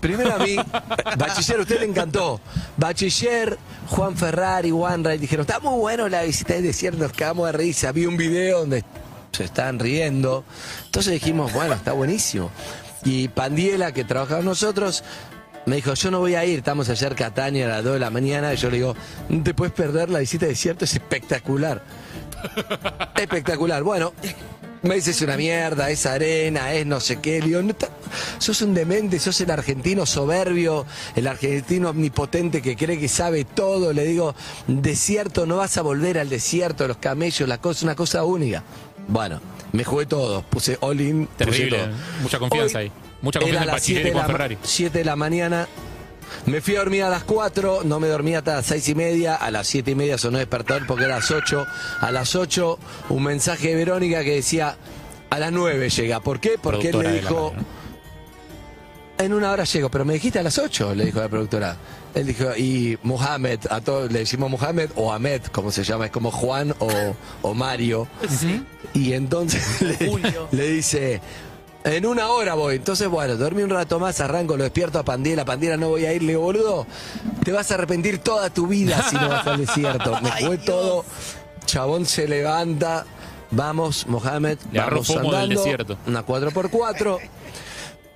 Primero 0.00 0.34
a 0.34 0.38
mí, 0.38 0.56
Bachiller, 1.18 1.60
usted 1.60 1.78
le 1.80 1.86
encantó. 1.86 2.40
Bachiller, 2.76 3.56
Juan 3.88 4.16
Ferrari, 4.16 4.70
Juan 4.70 5.04
Ray 5.04 5.18
dijeron, 5.18 5.46
está 5.46 5.60
muy 5.60 5.78
bueno 5.78 6.08
la 6.08 6.22
visita 6.22 6.54
del 6.54 6.64
desierto, 6.64 6.98
nos 6.98 7.12
cagamos 7.12 7.46
de 7.46 7.52
risa. 7.52 7.92
Vi 7.92 8.06
un 8.06 8.16
video 8.16 8.60
donde 8.60 8.84
se 9.30 9.44
estaban 9.44 9.78
riendo. 9.78 10.44
Entonces 10.86 11.12
dijimos, 11.12 11.52
bueno, 11.52 11.74
está 11.74 11.92
buenísimo. 11.92 12.50
Y 13.04 13.28
Pandiela, 13.28 13.92
que 13.92 14.04
trabajaba 14.04 14.38
con 14.38 14.46
nosotros, 14.46 15.04
me 15.66 15.76
dijo, 15.76 15.94
yo 15.94 16.10
no 16.10 16.18
voy 16.18 16.34
a 16.34 16.44
ir, 16.44 16.58
estamos 16.58 16.88
ayer 16.88 17.14
Catania 17.14 17.66
a 17.66 17.68
las 17.68 17.84
2 17.84 17.94
de 17.94 18.00
la 18.00 18.10
mañana. 18.10 18.52
Y 18.52 18.56
yo 18.56 18.70
le 18.70 18.78
digo, 18.78 18.96
no 19.28 19.42
te 19.42 19.54
puedes 19.54 19.72
perder 19.72 20.10
la 20.10 20.18
visita 20.18 20.46
del 20.46 20.54
desierto, 20.54 20.84
es 20.84 20.94
espectacular. 20.94 21.82
Espectacular. 23.16 23.82
Bueno, 23.82 24.12
me 24.82 24.96
dices 24.96 25.20
una 25.22 25.36
mierda, 25.36 25.90
es 25.90 26.06
arena, 26.06 26.72
es 26.72 26.86
no 26.86 27.00
sé 27.00 27.20
qué. 27.20 27.40
Le 27.40 27.46
digo, 27.46 27.62
no 27.62 27.74
ta- 27.74 27.88
sos 28.38 28.60
un 28.62 28.74
demente, 28.74 29.18
sos 29.18 29.40
el 29.40 29.50
argentino 29.50 30.06
soberbio, 30.06 30.86
el 31.14 31.26
argentino 31.26 31.90
omnipotente 31.90 32.60
que 32.62 32.76
cree 32.76 32.98
que 32.98 33.08
sabe 33.08 33.44
todo. 33.44 33.92
Le 33.92 34.04
digo, 34.04 34.34
desierto, 34.66 35.46
no 35.46 35.56
vas 35.58 35.76
a 35.78 35.82
volver 35.82 36.18
al 36.18 36.28
desierto, 36.28 36.86
los 36.88 36.96
camellos, 36.98 37.48
la 37.48 37.58
cosa, 37.58 37.84
una 37.86 37.94
cosa 37.94 38.24
única. 38.24 38.62
Bueno, 39.08 39.40
me 39.72 39.84
jugué 39.84 40.06
todo, 40.06 40.42
puse 40.42 40.78
all 40.80 41.00
in. 41.00 41.26
puse 41.26 41.36
Terrible. 41.44 41.78
todo. 41.78 41.88
Mucha 42.22 42.38
confianza 42.38 42.78
Hoy 42.78 42.84
ahí. 42.84 42.92
Mucha 43.20 43.38
confianza 43.40 43.62
en 43.90 44.14
la 44.14 44.22
ma- 44.22 44.26
Ferrari. 44.26 44.58
7 44.62 44.98
de 44.98 45.04
la 45.04 45.16
mañana. 45.16 45.68
Me 46.46 46.60
fui 46.60 46.76
a 46.76 46.80
dormir 46.80 47.02
a 47.04 47.10
las 47.10 47.24
4, 47.24 47.82
no 47.84 48.00
me 48.00 48.08
dormí 48.08 48.34
hasta 48.34 48.54
las 48.56 48.66
6 48.66 48.88
y 48.88 48.94
media, 48.94 49.34
a 49.36 49.50
las 49.50 49.66
7 49.66 49.90
y 49.90 49.94
media 49.94 50.18
sonó 50.18 50.38
despertador 50.38 50.86
porque 50.86 51.04
era 51.04 51.16
las 51.16 51.30
8. 51.30 51.66
A 52.00 52.10
las 52.10 52.34
8 52.34 52.78
un 53.10 53.22
mensaje 53.22 53.68
de 53.68 53.74
Verónica 53.76 54.24
que 54.24 54.34
decía, 54.34 54.76
a 55.30 55.38
las 55.38 55.52
9 55.52 55.88
llega. 55.90 56.20
¿Por 56.20 56.40
qué? 56.40 56.58
Porque 56.60 56.90
él 56.90 56.98
le 56.98 57.20
dijo, 57.20 57.52
en 59.18 59.32
una 59.32 59.50
hora 59.52 59.64
llego, 59.64 59.90
pero 59.90 60.04
me 60.04 60.14
dijiste 60.14 60.38
a 60.38 60.42
las 60.42 60.58
8, 60.58 60.94
le 60.94 61.06
dijo 61.06 61.20
la 61.20 61.28
productora. 61.28 61.76
Él 62.14 62.26
dijo, 62.26 62.54
y 62.56 62.98
Mohamed, 63.02 63.60
a 63.70 63.80
todos 63.80 64.12
le 64.12 64.20
decimos 64.20 64.50
Mohamed 64.50 64.90
o 64.96 65.12
Ahmed, 65.12 65.42
como 65.44 65.70
se 65.70 65.84
llama, 65.84 66.06
es 66.06 66.10
como 66.10 66.30
Juan 66.30 66.74
o, 66.78 67.14
o 67.42 67.54
Mario. 67.54 68.08
Y 68.92 69.14
entonces 69.14 69.64
le 70.50 70.68
dice, 70.70 71.20
en 71.84 72.06
una 72.06 72.28
hora 72.28 72.54
voy. 72.54 72.76
Entonces, 72.76 73.08
bueno, 73.08 73.36
dormí 73.36 73.62
un 73.62 73.70
rato 73.70 73.98
más, 73.98 74.20
arranco, 74.20 74.56
lo 74.56 74.64
despierto 74.64 74.98
a 74.98 75.04
Pandiela. 75.04 75.44
Pandiela, 75.44 75.76
no 75.76 75.88
voy 75.88 76.04
a 76.06 76.12
ir. 76.12 76.22
Le 76.22 76.28
digo, 76.30 76.42
boludo, 76.42 76.86
te 77.44 77.52
vas 77.52 77.70
a 77.70 77.74
arrepentir 77.74 78.18
toda 78.18 78.50
tu 78.50 78.66
vida 78.66 79.02
si 79.08 79.16
no 79.16 79.28
vas 79.28 79.46
al 79.46 79.58
desierto. 79.66 80.20
Me 80.20 80.30
fue 80.46 80.58
todo. 80.58 81.04
Chabón 81.66 82.06
se 82.06 82.28
levanta. 82.28 83.04
Vamos, 83.50 84.06
Mohamed, 84.06 84.58
Le 84.72 84.80
vamos 84.80 85.06
fomo 85.06 85.30
del 85.30 85.34
andando. 85.34 85.60
desierto. 85.62 85.98
Una 86.06 86.24
4x4. 86.24 87.18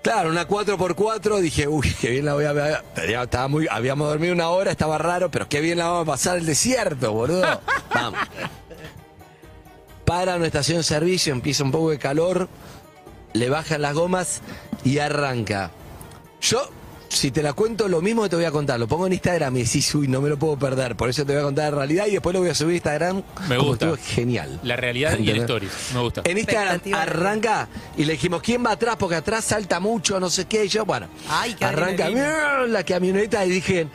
Claro, 0.02 0.30
una 0.30 0.46
4x4, 0.46 1.40
dije, 1.40 1.66
uy, 1.66 1.92
qué 2.00 2.10
bien 2.10 2.24
la 2.24 2.34
voy 2.34 2.44
a 2.44 2.84
Estaba 3.22 3.48
muy, 3.48 3.66
habíamos 3.68 4.08
dormido 4.08 4.32
una 4.32 4.50
hora, 4.50 4.70
estaba 4.70 4.98
raro, 4.98 5.32
pero 5.32 5.48
qué 5.48 5.60
bien 5.60 5.78
la 5.78 5.86
vamos 5.88 6.02
a 6.04 6.12
pasar 6.12 6.38
el 6.38 6.46
desierto, 6.46 7.12
boludo. 7.12 7.60
Vamos. 7.92 8.20
Para 10.04 10.36
una 10.36 10.46
estación 10.46 10.78
de 10.78 10.84
servicio, 10.84 11.32
empieza 11.32 11.64
un 11.64 11.72
poco 11.72 11.90
de 11.90 11.98
calor, 11.98 12.48
le 13.38 13.48
bajan 13.50 13.82
las 13.82 13.94
gomas 13.94 14.40
y 14.84 14.98
arranca. 14.98 15.70
Yo 16.40 16.70
si 17.08 17.30
te 17.30 17.42
la 17.42 17.52
cuento 17.52 17.88
lo 17.88 18.02
mismo 18.02 18.24
que 18.24 18.28
te 18.28 18.36
voy 18.36 18.44
a 18.44 18.50
contar, 18.50 18.78
lo 18.78 18.86
pongo 18.86 19.06
en 19.06 19.12
Instagram 19.14 19.56
y 19.56 19.62
decís, 19.62 19.94
uy, 19.94 20.08
no 20.08 20.20
me 20.20 20.28
lo 20.28 20.38
puedo 20.38 20.58
perder, 20.58 20.96
por 20.96 21.08
eso 21.08 21.24
te 21.24 21.32
voy 21.32 21.40
a 21.40 21.44
contar 21.44 21.72
la 21.72 21.78
realidad 21.78 22.06
y 22.06 22.12
después 22.12 22.34
lo 22.34 22.40
voy 22.40 22.50
a 22.50 22.54
subir 22.54 22.72
a 22.72 22.76
Instagram. 22.76 23.22
Me 23.48 23.56
como 23.56 23.70
gusta. 23.70 23.86
estuvo 23.86 24.14
genial. 24.14 24.60
La 24.62 24.76
realidad 24.76 25.18
y 25.18 25.30
el 25.30 25.38
stories. 25.38 25.72
Me 25.94 26.00
gusta. 26.00 26.22
En 26.24 26.38
Instagram 26.38 26.80
arranca 26.92 27.68
y 27.96 28.04
le 28.04 28.12
dijimos, 28.12 28.42
¿quién 28.42 28.64
va 28.64 28.72
atrás? 28.72 28.96
Porque 28.98 29.16
atrás 29.16 29.44
salta 29.44 29.80
mucho, 29.80 30.20
no 30.20 30.30
sé 30.30 30.44
qué. 30.46 30.64
Y 30.64 30.68
yo, 30.68 30.84
bueno, 30.84 31.08
Ay, 31.28 31.54
qué 31.54 31.64
arranca 31.64 32.08
la 32.66 32.84
camioneta 32.84 33.44
y 33.46 33.50
dije, 33.50 33.88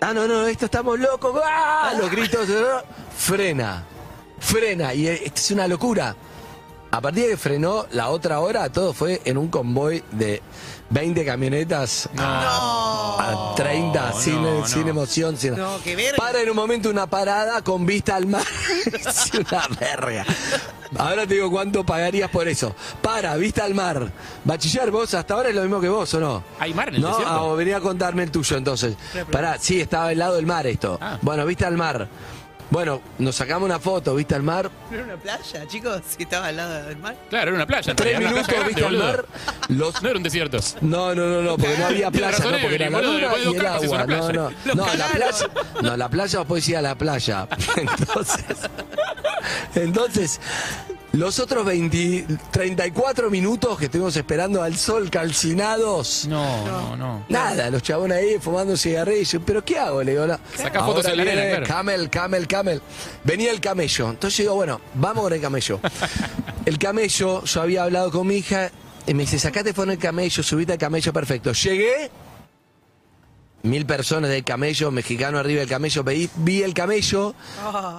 ah, 0.00 0.12
no, 0.12 0.26
no, 0.26 0.46
esto 0.46 0.66
estamos 0.66 0.98
locos. 0.98 1.40
¡ah! 1.44 1.94
Los 1.98 2.10
gritos, 2.10 2.46
frena, 3.16 3.84
frena. 4.38 4.92
Y 4.94 5.06
eh, 5.06 5.22
esto 5.24 5.40
es 5.40 5.50
una 5.52 5.66
locura. 5.66 6.14
A 6.92 7.00
partir 7.00 7.24
de 7.24 7.30
que 7.30 7.36
frenó 7.36 7.86
la 7.92 8.08
otra 8.08 8.40
hora, 8.40 8.68
todo 8.70 8.92
fue 8.92 9.22
en 9.24 9.38
un 9.38 9.48
convoy 9.48 10.02
de 10.10 10.42
20 10.90 11.24
camionetas 11.24 12.08
a 12.18 13.54
30, 13.56 14.10
No, 14.10 14.20
sin, 14.20 14.42
no, 14.42 14.66
sin 14.66 14.82
no. 14.82 14.88
emoción. 14.88 15.36
Sin... 15.36 15.56
No, 15.56 15.78
qué 15.84 15.94
verga. 15.94 16.16
Para 16.16 16.40
en 16.40 16.50
un 16.50 16.56
momento 16.56 16.90
una 16.90 17.06
parada 17.06 17.62
con 17.62 17.86
vista 17.86 18.16
al 18.16 18.26
mar. 18.26 18.42
es 18.92 19.30
una 19.34 19.68
verga. 19.78 20.26
Ahora 20.98 21.26
te 21.28 21.34
digo 21.34 21.48
cuánto 21.48 21.86
pagarías 21.86 22.28
por 22.28 22.48
eso. 22.48 22.74
Para, 23.00 23.36
vista 23.36 23.64
al 23.64 23.74
mar. 23.74 24.10
Bachiller, 24.44 24.90
vos 24.90 25.14
hasta 25.14 25.34
ahora 25.34 25.50
es 25.50 25.54
lo 25.54 25.62
mismo 25.62 25.80
que 25.80 25.88
vos, 25.88 26.12
¿o 26.14 26.20
no? 26.20 26.42
¿Hay 26.58 26.74
mar 26.74 26.88
en 26.88 26.96
el 26.96 27.02
no, 27.02 27.16
ah, 27.24 27.54
venía 27.54 27.76
a 27.76 27.80
contarme 27.80 28.24
el 28.24 28.32
tuyo 28.32 28.56
entonces. 28.56 28.96
Pará, 29.30 29.58
sí, 29.60 29.80
estaba 29.80 30.08
al 30.08 30.18
lado 30.18 30.34
del 30.34 30.46
mar 30.46 30.66
esto. 30.66 30.98
Ah. 31.00 31.18
Bueno, 31.22 31.46
vista 31.46 31.68
al 31.68 31.76
mar. 31.76 32.08
Bueno, 32.70 33.00
nos 33.18 33.34
sacamos 33.34 33.66
una 33.66 33.80
foto, 33.80 34.14
vista 34.14 34.36
al 34.36 34.44
mar. 34.44 34.70
¿No 34.90 34.96
era 34.96 35.04
una 35.04 35.16
playa, 35.16 35.66
chicos? 35.66 36.02
Si 36.16 36.22
estaba 36.22 36.46
al 36.46 36.56
lado 36.56 36.84
del 36.86 36.96
mar. 36.98 37.16
Claro, 37.28 37.48
era 37.48 37.56
una 37.56 37.66
playa. 37.66 37.90
en 37.90 37.96
Tres 37.96 38.10
realidad, 38.18 38.30
una 38.32 38.42
minutos, 38.42 38.54
playa 38.54 38.68
vista 38.68 38.86
al 38.86 38.96
grande, 38.96 39.12
mar. 39.16 39.26
boludo. 39.68 39.84
Los, 39.86 40.02
No 40.02 40.08
era 40.08 40.16
un 40.18 40.22
desierto. 40.22 40.58
No, 40.80 41.14
no, 41.14 41.26
no, 41.26 41.42
no, 41.42 41.56
porque 41.56 41.76
no 41.78 41.86
había 41.86 42.10
Tiene 42.12 42.18
playa, 42.28 42.36
razón 42.38 42.52
no, 42.52 42.58
porque 42.60 42.74
era 42.76 42.86
Evelyn, 42.86 42.92
la 42.92 43.08
boludo, 43.08 43.28
luna 43.28 43.38
y 43.38 43.56
el 43.56 43.56
es 43.56 43.64
agua. 43.82 44.04
una 44.04 44.06
No, 44.06 44.16
no, 44.16 44.28
playa. 44.28 44.74
no, 44.74 44.94
la 44.94 45.06
playa, 45.08 45.50
no, 45.82 45.96
la 45.96 46.08
playa 46.08 46.38
vos 46.38 46.46
podés 46.48 46.68
ir 46.68 46.76
a 46.76 46.82
la 46.82 46.94
playa. 46.94 47.48
Entonces, 47.76 48.56
entonces, 49.74 50.40
los 51.12 51.38
otros 51.40 51.64
20, 51.64 52.26
34 52.52 53.30
minutos 53.30 53.76
que 53.78 53.86
estuvimos 53.86 54.16
esperando 54.16 54.62
al 54.62 54.76
sol 54.76 55.10
calcinados. 55.10 56.26
No, 56.28 56.64
no, 56.66 56.96
no. 56.96 57.24
Nada, 57.28 57.68
los 57.70 57.82
chabones 57.82 58.18
ahí 58.18 58.38
fumando 58.40 58.76
cigarrillos. 58.76 59.42
¿Pero 59.44 59.64
qué 59.64 59.78
hago? 59.78 60.02
Le 60.02 60.12
digo, 60.12 60.26
la- 60.26 60.38
Sacá 60.56 60.84
fotos 60.84 61.06
en 61.06 61.16
la 61.16 61.22
arena, 61.22 61.42
claro. 61.48 61.66
Camel, 61.66 62.10
camel, 62.10 62.46
camel. 62.46 62.82
Venía 63.24 63.50
el 63.50 63.60
camello. 63.60 64.10
Entonces 64.10 64.38
yo 64.38 64.42
digo, 64.44 64.54
bueno, 64.54 64.80
vamos 64.94 65.24
con 65.24 65.32
el 65.32 65.40
camello. 65.40 65.80
El 66.66 66.78
camello, 66.78 67.42
yo 67.44 67.62
había 67.62 67.84
hablado 67.84 68.10
con 68.10 68.26
mi 68.26 68.36
hija 68.36 68.70
y 69.06 69.14
me 69.14 69.22
dice, 69.22 69.38
sacate 69.38 69.72
foto 69.72 69.88
del 69.88 69.98
camello, 69.98 70.42
subite 70.42 70.72
al 70.74 70.78
camello, 70.78 71.10
perfecto. 71.12 71.52
Llegué, 71.52 72.10
mil 73.62 73.84
personas 73.86 74.30
del 74.30 74.42
camello, 74.44 74.90
mexicano 74.90 75.38
arriba 75.38 75.60
del 75.60 75.68
camello, 75.68 76.02
vi, 76.02 76.30
vi 76.36 76.62
el 76.62 76.72
camello. 76.74 77.34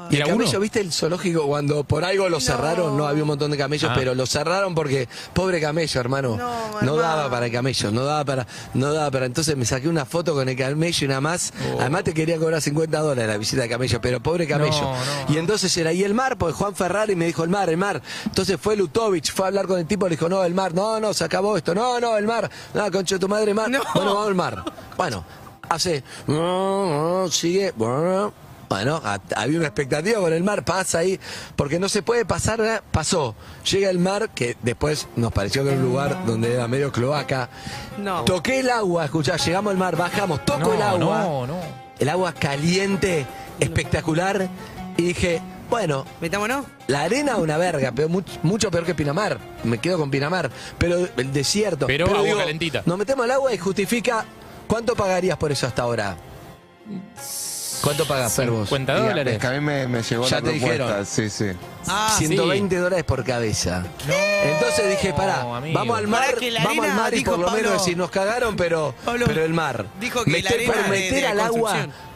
Y 0.09 0.16
el 0.16 0.22
¿Era 0.22 0.30
camello, 0.30 0.49
uno? 0.51 0.59
¿viste 0.59 0.80
el 0.82 0.91
zoológico 0.91 1.45
cuando 1.47 1.84
por 1.84 2.03
algo 2.03 2.28
lo 2.30 2.39
cerraron? 2.39 2.97
No 2.97 3.05
había 3.07 3.24
un 3.24 3.28
montón 3.28 3.51
de 3.51 3.57
camellos, 3.57 3.89
Ah. 3.91 3.95
pero 3.95 4.16
lo 4.16 4.26
cerraron 4.26 4.74
porque, 4.74 5.07
pobre 5.34 5.62
camello, 5.62 5.99
hermano. 5.99 6.36
No, 6.38 6.82
No, 6.82 6.95
daba 6.95 7.30
para 7.30 7.45
el 7.45 7.51
camello, 7.51 7.91
no 7.91 8.03
daba 8.03 8.26
para, 8.26 8.47
no 8.74 8.91
daba 8.91 9.12
para. 9.12 9.26
Entonces 9.28 9.55
me 9.55 9.66
saqué 9.66 9.88
una 9.88 10.05
foto 10.05 10.34
con 10.34 10.49
el 10.49 10.55
camello 10.57 11.05
y 11.05 11.07
nada 11.07 11.22
más. 11.22 11.53
Oh. 11.76 11.82
Además 11.82 12.03
te 12.05 12.14
quería 12.14 12.38
cobrar 12.38 12.62
50 12.62 12.99
dólares 12.99 13.28
la 13.30 13.38
visita 13.38 13.62
de 13.62 13.70
camello, 13.70 14.01
pero 14.01 14.20
pobre 14.20 14.47
camello. 14.47 14.82
No, 14.82 14.93
no. 15.28 15.34
Y 15.34 15.38
entonces 15.38 15.76
era 15.78 15.91
ahí 15.91 16.03
el 16.03 16.14
mar, 16.14 16.38
porque 16.38 16.53
Juan 16.55 16.76
Ferrari 16.76 17.16
me 17.16 17.26
dijo 17.28 17.43
el 17.43 17.49
mar, 17.49 17.70
el 17.70 17.78
mar. 17.78 18.01
Entonces 18.26 18.57
fue 18.59 18.76
Lutovich, 18.76 19.32
fue 19.32 19.45
a 19.45 19.47
hablar 19.49 19.68
con 19.68 19.80
el 19.80 19.86
tipo, 19.86 20.07
le 20.07 20.16
dijo, 20.16 20.28
no, 20.28 20.43
el 20.43 20.53
mar, 20.55 20.74
no, 20.74 20.99
no, 20.99 21.14
se 21.14 21.24
acabó 21.24 21.55
esto, 21.55 21.76
no, 21.76 21.99
no, 21.99 22.18
el 22.18 22.26
mar, 22.26 22.49
no, 22.74 22.91
concha 22.91 23.16
de 23.16 23.20
tu 23.20 23.28
madre, 23.28 23.53
mar. 23.53 23.70
No. 23.70 23.80
Bueno, 23.93 24.14
vamos 24.16 24.28
al 24.28 24.36
mar. 24.36 24.64
Bueno, 24.97 25.24
hace, 25.72 26.03
sigue, 27.32 27.72
bueno, 27.76 28.34
había 29.36 29.57
una 29.57 29.67
expectativa 29.67 30.19
con 30.19 30.32
el 30.34 30.43
mar, 30.43 30.63
pasa 30.63 30.99
ahí, 30.99 31.19
porque 31.55 31.80
no 31.80 31.89
se 31.89 32.01
puede 32.01 32.26
pasar, 32.26 32.61
¿eh? 32.61 32.80
pasó. 32.91 33.36
Llega 33.69 33.89
el 33.89 33.99
mar, 33.99 34.30
que 34.34 34.55
después 34.61 35.07
nos 35.15 35.32
pareció 35.32 35.63
que 35.63 35.69
era 35.72 35.78
un 35.80 35.86
lugar 35.86 36.26
donde 36.26 36.53
era 36.53 36.67
medio 36.67 36.91
cloaca. 36.91 37.49
No. 37.97 38.24
Toqué 38.24 38.59
el 38.59 38.69
agua, 38.69 39.05
escuchá, 39.05 39.38
llegamos 39.38 39.72
al 39.72 39.78
mar, 39.78 39.95
bajamos, 39.95 40.45
toco 40.45 40.59
No, 40.59 40.74
el 40.74 40.82
agua 40.82 41.19
no, 41.22 41.47
no. 41.47 41.57
el 41.99 42.09
agua 42.09 42.34
caliente, 42.34 43.26
espectacular, 43.59 44.47
y 44.97 45.03
dije, 45.03 45.41
bueno, 45.69 46.05
¿Metámonos? 46.19 46.65
la 46.88 47.03
arena 47.03 47.38
una 47.38 47.57
verga, 47.57 47.91
pero 47.95 48.09
much- 48.09 48.39
mucho 48.43 48.69
peor 48.72 48.86
que 48.86 48.93
Pinamar, 48.95 49.38
me 49.63 49.78
quedo 49.80 49.97
con 49.97 50.11
Pinamar, 50.11 50.49
pero 50.78 51.07
el 51.17 51.32
desierto. 51.34 51.88
Pero 51.88 52.05
agua 52.07 52.38
calentita. 52.38 52.84
Nos 52.86 52.97
metemos 52.97 53.24
al 53.26 53.32
agua 53.32 53.53
y 53.53 53.57
justifica, 53.57 54.26
¿cuánto 54.72 54.95
pagarías 54.95 55.38
por 55.38 55.51
eso 55.51 55.67
hasta 55.67 55.82
ahora? 55.82 56.15
¿Cuánto 57.82 58.05
pagas, 58.07 58.32
Fervos? 58.34 58.69
50 58.69 58.93
Dígame, 58.93 59.09
dólares. 59.09 59.38
que 59.39 59.47
a 59.47 59.51
mí 59.51 59.59
me, 59.59 59.88
me 59.88 60.01
llegó 60.03 60.24
Ya 60.28 60.36
la 60.38 60.41
te 60.43 60.51
propuesta. 60.51 60.84
dijeron. 60.86 61.05
Sí, 61.05 61.30
sí. 61.30 61.45
Ah, 61.88 62.13
120 62.15 62.76
dólares 62.78 63.03
por 63.05 63.24
cabeza. 63.26 63.84
Entonces 64.43 64.89
dije, 64.91 65.13
pará, 65.13 65.41
amigo. 65.57 65.78
vamos 65.80 65.97
al 65.97 66.07
mar, 66.07 66.26
Pará 66.28 66.38
que 66.38 66.51
la 66.51 66.63
vamos 66.63 66.78
al 66.86 66.91
arena, 66.91 67.01
mar 67.03 67.13
y 67.13 67.17
dijo 67.17 67.32
por 67.32 67.39
lo 67.39 67.45
Pablo- 67.47 67.61
menos 67.63 67.74
decir, 67.80 67.97
nos 67.97 68.11
cagaron, 68.11 68.55
pero, 68.55 68.93
Pablo 69.03 69.26
pero 69.28 69.43
el 69.43 69.53
mar. 69.53 69.86
dijo 69.99 70.24
que 70.24 70.32
la 70.32 70.38
meter, 70.38 70.53
arena 70.53 70.84
de- 70.84 70.89
meter 70.89 71.13
de 71.22 71.28
al 71.28 71.39
agua. 71.39 71.72
construcción. 71.72 72.11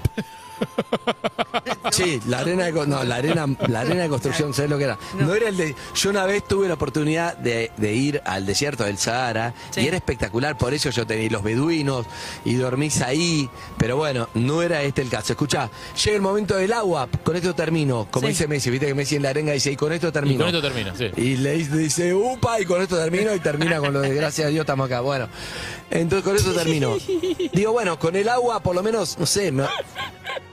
Sí, 1.92 2.20
la 2.28 2.40
arena 2.40 2.66
de, 2.66 2.72
no, 2.88 3.04
la 3.04 3.16
arena, 3.16 3.46
la 3.68 3.82
arena 3.82 4.04
de 4.04 4.10
construcción, 4.10 4.54
¿sabes 4.54 4.70
lo 4.70 4.78
que 4.78 4.84
era? 4.86 4.98
No. 5.20 5.34
era 5.34 5.48
el 5.50 5.56
de. 5.58 5.76
Yo 5.96 6.10
una 6.10 6.26
vez 6.26 6.44
tuve 6.46 6.68
la 6.68 6.74
oportunidad 6.74 7.38
de, 7.38 7.72
de 7.78 7.94
ir 7.94 8.22
al 8.26 8.46
desierto 8.46 8.84
del 8.84 8.98
Sahara 8.98 9.54
Sí. 9.70 9.82
y 9.82 9.88
era 9.88 9.96
espectacular, 9.96 10.58
por 10.58 10.74
eso 10.74 10.90
yo 10.90 11.06
tenía 11.08 11.30
los 11.30 11.44
beduinos 11.44 12.06
y 12.44 12.56
dormís 12.56 13.02
ahí, 13.02 13.50
pero 13.78 13.98
bueno, 13.98 14.28
no 14.34 14.62
era 14.62 14.82
este 14.84 15.02
el 15.04 15.10
caso. 15.10 15.34
Escuchá, 15.34 15.70
llega 16.04 16.16
el 16.16 16.22
momento 16.22 16.56
del 16.58 16.74
agua, 16.74 17.08
con 17.24 17.36
esto 17.36 17.54
termino, 17.56 18.08
como 18.12 18.28
Sí. 18.28 18.34
dice 18.34 18.48
Messi, 18.48 18.70
viste 18.72 18.88
que 18.88 18.94
Messi 18.96 19.16
en 19.16 19.24
la 19.24 19.30
arenga 19.30 19.54
dice, 19.54 19.72
y 19.72 19.76
con 19.76 19.94
esto 19.94 20.10
Y 20.10 20.12
termino. 20.12 20.40
con 20.40 20.48
esto 20.48 20.62
termina, 20.62 20.94
sí. 20.96 21.12
Y 21.18 21.38
le 21.38 21.54
dice, 21.54 21.78
dice, 21.78 22.14
upa, 22.14 22.60
y 22.60 22.66
con 22.66 22.82
esto 22.82 22.98
termino 22.98 23.34
y 23.34 23.40
termina 23.40 23.80
con 23.80 23.94
lo 23.94 24.02
de 24.02 24.14
gracias 24.14 24.48
a 24.48 24.50
Dios 24.50 24.62
estamos 24.62 24.88
acá. 24.88 25.00
Bueno, 25.02 25.30
entonces 25.92 26.24
con 26.26 26.36
eso 26.36 26.52
termino. 26.54 26.98
Digo, 27.54 27.72
bueno, 27.72 27.98
con 28.00 28.16
el 28.16 28.28
agua 28.28 28.60
por 28.62 28.76
lo 28.76 28.84
menos, 28.84 29.18
no 29.18 29.26
sé, 29.26 29.52
me- 29.52 29.64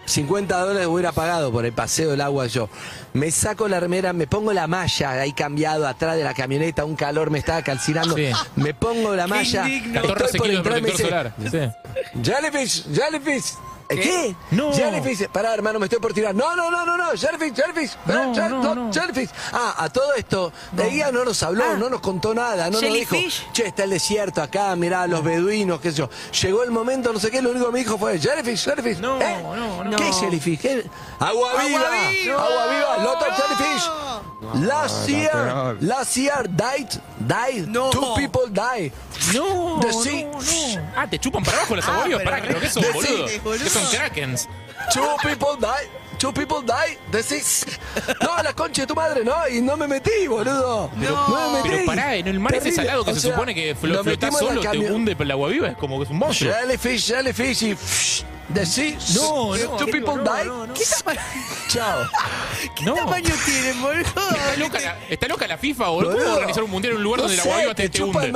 50 0.05 0.59
dólares 0.59 0.86
hubiera 0.86 1.12
pagado 1.12 1.53
por 1.53 1.64
el 1.64 1.72
paseo 1.72 2.11
del 2.11 2.20
agua 2.20 2.46
yo. 2.46 2.68
Me 3.12 3.30
saco 3.30 3.68
la 3.68 3.80
remera, 3.80 4.12
me 4.12 4.26
pongo 4.26 4.53
la 4.53 4.66
malla 4.66 5.11
ahí 5.12 5.32
cambiado 5.32 5.86
atrás 5.86 6.16
de 6.16 6.24
la 6.24 6.34
camioneta, 6.34 6.84
un 6.84 6.96
calor 6.96 7.30
me 7.30 7.38
estaba 7.38 7.62
calcinando. 7.62 8.16
Sí. 8.16 8.30
Me 8.57 8.74
pongo 8.74 9.14
la 9.14 9.26
malla. 9.26 9.68
indigno. 9.68 10.03
14 10.03 10.24
estoy 10.24 10.38
por 10.38 10.48
kilos 10.48 10.64
de 10.64 10.70
entrar 10.70 10.78
y 10.78 10.82
me 10.82 10.90
dice, 10.90 11.03
solar. 11.05 11.34
Sí. 11.50 12.22
Jellyfish, 12.22 12.84
jellyfish. 12.92 13.55
¿Eh, 13.93 14.01
¿Qué? 14.01 14.36
No. 14.51 14.72
Jellyfish. 14.72 15.28
Pará, 15.28 15.55
hermano, 15.55 15.78
me 15.78 15.86
estoy 15.86 15.99
por 16.01 16.12
tirar. 16.12 16.34
No, 16.34 16.55
no, 16.57 16.70
no, 16.70 16.84
no, 16.84 16.97
no. 16.97 17.11
Jellyfish, 17.16 17.55
jellyfish. 17.55 17.97
No, 18.07 18.34
jell- 18.34 18.51
no, 18.51 18.62
no, 18.62 18.74
no. 18.74 18.93
Jellyfish. 18.93 19.30
Ah, 19.53 19.74
a 19.78 19.88
todo 19.90 20.14
esto, 20.14 20.53
de 20.72 20.90
guía 20.90 21.11
no 21.12 21.24
nos 21.24 21.43
habló, 21.43 21.64
Ah. 21.72 21.76
no 21.78 21.88
nos 21.90 22.01
contó 22.01 22.34
nada, 22.34 22.70
no 22.70 22.80
nos 22.80 22.93
dijo, 22.93 23.16
che, 23.53 23.66
está 23.66 23.84
el 23.84 23.90
desierto 23.90 24.43
acá, 24.43 24.74
mirá, 24.76 25.07
los 25.07 25.22
beduinos, 25.22 25.80
qué 25.80 25.90
sé 25.90 25.99
yo. 25.99 26.11
Llegó 26.43 26.62
el 26.62 26.70
momento, 26.70 27.12
no 27.12 27.18
sé 27.18 27.30
qué, 27.30 27.43
lo 27.43 27.51
único 27.51 27.66
que 27.66 27.72
me 27.72 27.78
dijo 27.80 27.99
fue, 27.99 28.18
jellyfish, 28.18 28.64
jellyfish. 28.64 28.99
No, 28.99 29.20
¿Eh? 29.20 29.43
no, 29.43 29.84
no. 29.84 29.97
¿Qué 29.97 30.09
es 30.09 30.16
jellyfish? 30.20 30.59
¿Qué? 30.61 30.86
Agua 31.18 31.51
Agua 31.51 31.64
viva. 31.64 31.80
viva. 32.11 32.34
Agua 32.45 32.66
viva. 32.68 32.97
Lot 33.05 33.22
of 33.22 33.36
jellyfish. 33.36 33.90
last 34.66 35.09
year, 35.09 35.76
last 35.80 36.16
year 36.16 36.49
died, 36.49 36.88
died. 37.26 37.66
No. 37.68 37.90
Two 37.90 38.14
people 38.16 38.49
died. 38.51 38.93
No, 39.35 39.81
The 39.81 40.25
no. 40.25 40.83
Ah, 40.97 41.07
te 41.09 41.18
chupan 41.18 41.43
para 41.45 41.59
abajo 41.59 41.77
las 41.77 41.87
Ah, 41.89 41.93
aguavivas. 41.95 42.23
pero 42.23 42.31
Pará, 42.31 42.43
que 42.47 42.53
lo 42.53 42.61
que 42.61 42.68
son, 42.70 42.83
The 42.83 42.93
boludo. 42.93 43.27
Que 43.59 43.70
son 43.70 43.87
krakens. 43.91 44.49
Two 44.93 45.16
people 45.23 45.49
die. 45.61 45.89
Two 46.18 46.33
people 46.33 46.59
die. 46.64 46.99
Decís. 47.11 47.64
No, 48.20 48.43
la 48.43 48.53
concha 48.53 48.83
de 48.83 48.87
tu 48.87 48.95
madre, 48.95 49.25
no. 49.25 49.35
Y 49.49 49.61
no 49.61 49.77
me 49.77 49.87
metí, 49.89 50.27
boludo. 50.29 50.91
Pero- 51.01 51.29
no 51.29 51.51
me 51.53 51.57
metí. 51.59 51.68
Pero 51.70 51.87
pará, 51.87 52.14
en 52.16 52.29
el 52.29 52.39
mar 52.41 52.53
ese 52.55 52.64
Terrible. 52.64 52.85
salado 52.87 53.05
que 53.05 53.11
O 53.11 53.14
se 53.14 53.20
sea, 53.20 53.31
supone 53.33 53.55
que 53.55 53.77
flo- 53.77 53.95
nos 53.95 54.03
flotás 54.03 54.33
metimos 54.33 54.41
en 54.43 54.49
solo, 54.49 54.70
te 54.70 54.79
hunde 54.93 55.16
por 55.16 55.25
el 55.27 55.31
agua 55.33 55.49
viva, 55.49 55.68
es 55.68 55.77
como 55.77 55.99
que 55.99 56.05
es 56.05 56.11
un 56.11 56.18
monstruo. 56.18 56.53
Jellyfish, 56.53 57.07
jellyfish 57.09 57.62
y. 57.62 57.75
psh, 57.75 58.25
The. 58.53 58.97
No, 59.14 59.57
no, 59.57 59.77
Two 59.79 59.87
people 59.87 60.14
die. 60.23 60.75
¿Qué, 60.75 60.85
tama- 60.85 61.20
Chao. 61.68 62.03
qué 62.77 62.85
No. 62.85 62.95
tamaño 62.95 63.35
tienen, 63.47 63.81
boludo? 63.81 63.99
Está 64.05 64.57
loca, 64.59 64.81
la, 64.81 64.99
está 65.09 65.29
loca 65.29 65.47
la 65.47 65.57
FIFA, 65.59 65.89
boludo. 65.89 66.11
¿Cómo 66.11 66.23
Boludo. 66.23 66.37
organizar 66.37 66.62
un 66.64 66.70
mundial 66.70 66.93
en 66.93 66.97
un 66.99 67.03
lugar 67.05 67.18
No 67.18 67.23
donde 67.23 67.37
el 67.37 67.41
sé, 67.43 67.49
agua 67.49 67.61
viva 67.62 67.75
te, 67.75 67.89
te 67.89 68.03
hunde? 68.03 68.33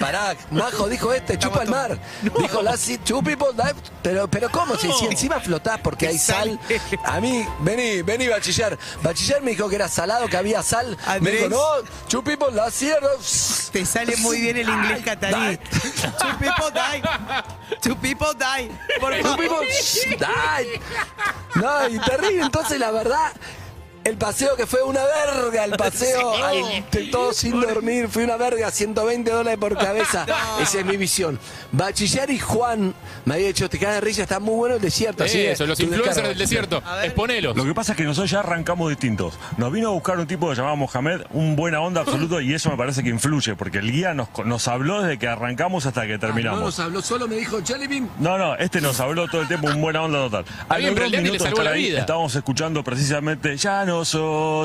Pará, 0.00 0.36
Majo 0.50 0.88
dijo 0.88 1.12
este, 1.12 1.38
chupa 1.38 1.62
el 1.62 1.68
mar. 1.68 1.98
Dijo 2.22 2.62
Lassie, 2.62 2.98
two 2.98 3.22
people 3.22 3.48
die. 3.54 3.74
Pero, 4.02 4.28
pero 4.28 4.50
¿cómo? 4.50 4.76
Si, 4.76 4.90
si 4.92 5.06
encima 5.06 5.40
flotás 5.40 5.80
porque 5.80 6.08
hay 6.08 6.18
sal. 6.18 6.58
A 7.04 7.20
mí, 7.20 7.46
vení, 7.60 8.02
vení, 8.02 8.28
bachiller. 8.28 8.78
Bachiller 9.02 9.42
me 9.42 9.50
dijo 9.52 9.68
que 9.68 9.76
era 9.76 9.88
salado, 9.88 10.28
que 10.28 10.36
había 10.36 10.62
sal. 10.62 10.96
Me 11.06 11.12
Andrés. 11.12 11.48
dijo, 11.48 11.48
no, 11.48 11.88
two 12.08 12.22
people 12.22 12.50
last 12.52 12.80
year. 12.80 12.98
Te 13.72 13.84
sale 13.84 14.16
muy 14.18 14.40
bien 14.40 14.56
el 14.56 14.68
inglés 14.68 15.02
catarí. 15.04 15.58
Two 15.58 16.38
people 16.38 16.70
die. 16.72 17.02
Two 17.80 17.96
people 17.96 18.28
die. 18.38 18.70
Por 19.00 19.14
Two 19.20 19.36
people 19.36 19.66
die. 20.18 20.80
No, 21.54 21.88
y 21.88 21.98
terrible. 21.98 22.42
Entonces, 22.42 22.78
la 22.78 22.90
verdad, 22.90 23.32
El 24.04 24.16
paseo 24.16 24.56
que 24.56 24.66
fue 24.66 24.82
una 24.82 25.00
verga, 25.04 25.64
el 25.64 25.70
paseo, 25.76 26.32
te- 26.90 27.04
todo 27.08 27.32
sin 27.32 27.60
dormir, 27.60 28.08
fue 28.08 28.24
una 28.24 28.36
verga, 28.36 28.70
120 28.70 29.30
dólares 29.30 29.58
por 29.58 29.76
cabeza. 29.76 30.24
Esa 30.62 30.80
es 30.80 30.84
mi 30.86 30.96
visión. 30.96 31.38
Bachiller 31.72 32.30
y 32.30 32.38
Juan 32.38 32.94
me 33.26 33.34
había 33.34 33.48
dicho, 33.48 33.68
te 33.68 33.78
caes 33.78 33.96
de 33.96 34.00
risa, 34.00 34.22
está 34.22 34.40
muy 34.40 34.54
bueno 34.54 34.76
el 34.76 34.80
desierto. 34.80 35.24
así 35.24 35.40
Eso, 35.42 35.66
los 35.66 35.78
influencers 35.80 36.06
descarga, 36.16 36.28
del 36.30 36.38
desierto. 36.38 36.82
Exponelos. 37.04 37.56
Lo 37.56 37.64
que 37.64 37.74
pasa 37.74 37.92
es 37.92 37.98
que 37.98 38.04
nosotros 38.04 38.30
ya 38.30 38.40
arrancamos 38.40 38.88
distintos. 38.88 39.34
Nos 39.58 39.70
vino 39.72 39.88
a 39.88 39.92
buscar 39.92 40.18
un 40.18 40.26
tipo 40.26 40.48
que 40.48 40.54
se 40.54 40.62
llamaba 40.62 40.76
Mohamed, 40.76 41.22
un 41.32 41.54
buena 41.56 41.80
onda 41.80 42.00
absoluto, 42.00 42.40
y 42.40 42.54
eso 42.54 42.70
me 42.70 42.76
parece 42.78 43.02
que 43.02 43.10
influye, 43.10 43.56
porque 43.56 43.78
el 43.78 43.92
guía 43.92 44.14
nos, 44.14 44.28
nos 44.46 44.68
habló 44.68 45.02
desde 45.02 45.18
que 45.18 45.28
arrancamos 45.28 45.84
hasta 45.86 46.06
que 46.06 46.14
Ah, 46.14 46.16
No 46.16 46.20
terminamos. 46.20 46.60
nos 46.62 46.78
habló, 46.80 47.02
solo 47.02 47.28
me 47.28 47.36
dijo, 47.36 47.58
Jelly 47.64 47.86
Bean. 47.86 48.08
No, 48.18 48.38
no, 48.38 48.56
este 48.56 48.80
nos 48.80 48.98
habló 49.00 49.28
todo 49.28 49.42
el 49.42 49.48
tiempo, 49.48 49.66
un 49.68 49.80
buena 49.82 50.02
onda 50.02 50.18
total. 50.18 50.44
Dani 50.68 51.10
le 51.10 51.20
minutos 51.22 51.50
de 51.50 51.64
la 51.64 51.70
ahí, 51.72 51.82
vida. 51.88 52.00
estábamos 52.00 52.34
escuchando 52.34 52.82
precisamente 52.82 53.56
Ya 53.56 53.84
no 53.84 53.97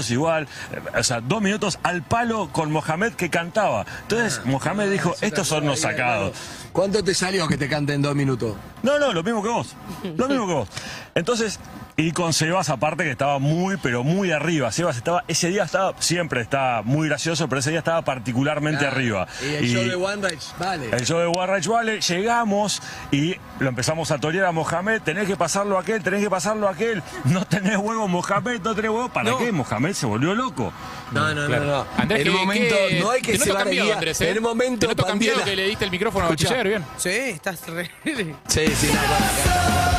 igual. 0.10 0.48
Eh, 0.72 1.00
O 1.00 1.04
sea, 1.04 1.22
dos 1.22 1.42
minutos 1.42 1.80
al 1.84 2.04
palo 2.04 2.50
con 2.52 2.72
Mohamed 2.72 3.14
que 3.14 3.30
cantaba. 3.30 3.86
Entonces, 4.04 4.42
Mohamed 4.46 4.92
dijo, 4.92 5.16
estos 5.22 5.48
son 5.48 5.66
los 5.66 5.80
sacados. 5.82 6.36
¿Cuánto 6.72 7.04
te 7.04 7.14
salió 7.14 7.48
que 7.48 7.58
te 7.58 7.70
cante 7.70 7.94
en 7.94 8.02
dos 8.02 8.16
minutos? 8.16 8.56
No, 8.82 8.98
no, 9.00 9.14
lo 9.14 9.24
mismo 9.24 9.44
que 9.44 9.50
vos. 9.50 9.76
Lo 10.04 10.28
mismo 10.28 10.48
que 10.48 10.54
vos. 10.54 10.70
Entonces, 11.16 11.60
y 11.96 12.12
con 12.12 12.34
Sebas 12.34 12.70
aparte 12.70 13.04
que 13.04 13.12
estaba 13.12 13.38
muy, 13.38 13.78
pero 13.78 14.04
muy 14.04 14.32
arriba. 14.32 14.72
Sebas 14.72 14.98
estaba, 14.98 15.24
ese 15.28 15.50
día 15.50 15.64
estaba, 15.64 15.94
siempre 16.00 16.42
está 16.42 16.82
muy 16.84 17.08
gracioso, 17.08 17.48
pero 17.48 17.60
ese 17.60 17.70
día 17.70 17.80
estaba 17.80 18.02
particularmente 18.02 18.88
arriba. 18.88 19.28
Y 19.44 19.54
el 19.56 19.66
show 19.68 19.84
de 19.84 19.96
One 19.96 20.22
Rage, 20.28 20.48
vale. 20.58 20.90
El 20.92 21.06
show 21.06 21.20
de 21.20 21.28
Warrage 21.28 21.70
Vale, 21.70 22.02
llegamos 22.02 22.82
y 23.12 23.36
lo 23.60 23.70
empezamos 23.70 24.10
a 24.10 24.18
torear 24.18 24.46
a 24.46 24.52
Mohamed, 24.52 25.02
tenés 25.04 25.28
que 25.28 25.36
pasarlo 25.36 25.78
a 25.78 25.82
aquel, 25.82 26.02
tenés 26.02 26.24
que 26.24 26.30
pasarlo 26.32 26.68
a 26.68 26.72
aquel, 26.72 27.04
no 27.26 27.46
tenés 27.46 27.78
huevo 27.78 28.08
Mohamed, 28.08 28.62
no 28.62 28.74
tenés 28.74 28.90
huevo, 28.90 29.10
¿para 29.10 29.30
No. 29.30 29.38
qué? 29.38 29.52
Mohamed 29.52 29.94
se 29.94 30.08
volvió 30.08 30.34
loco. 30.34 30.74
No, 31.12 31.32
no, 31.36 31.46
Claro. 31.46 31.66
no, 31.66 31.72
no. 31.84 31.86
Andrés, 31.96 32.22
en 32.22 32.28
el 32.28 32.34
momento, 32.34 32.76
que- 32.90 33.00
no 33.00 33.12
hay 33.12 33.22
que 33.22 33.38
se 33.38 33.54
cambiado, 33.54 33.94
Andrés, 33.94 34.20
¿eh? 34.20 34.30
En 34.32 34.36
el 34.38 34.42
momento, 34.42 34.80
Te 34.80 34.88
noto 34.88 35.06
cambiado 35.06 35.44
que 35.44 35.56
le 35.56 35.68
diste 35.68 35.86
el 35.86 35.92
micrófono 35.92 36.26
a 36.26 36.30
Escuchá. 36.30 36.50
Bachiller, 36.50 36.68
bien. 36.68 36.86
Sí, 36.98 37.10
estás 37.10 37.68
re... 37.68 37.92
Sí, 38.48 38.66
sí, 38.76 38.90
no, 38.92 39.93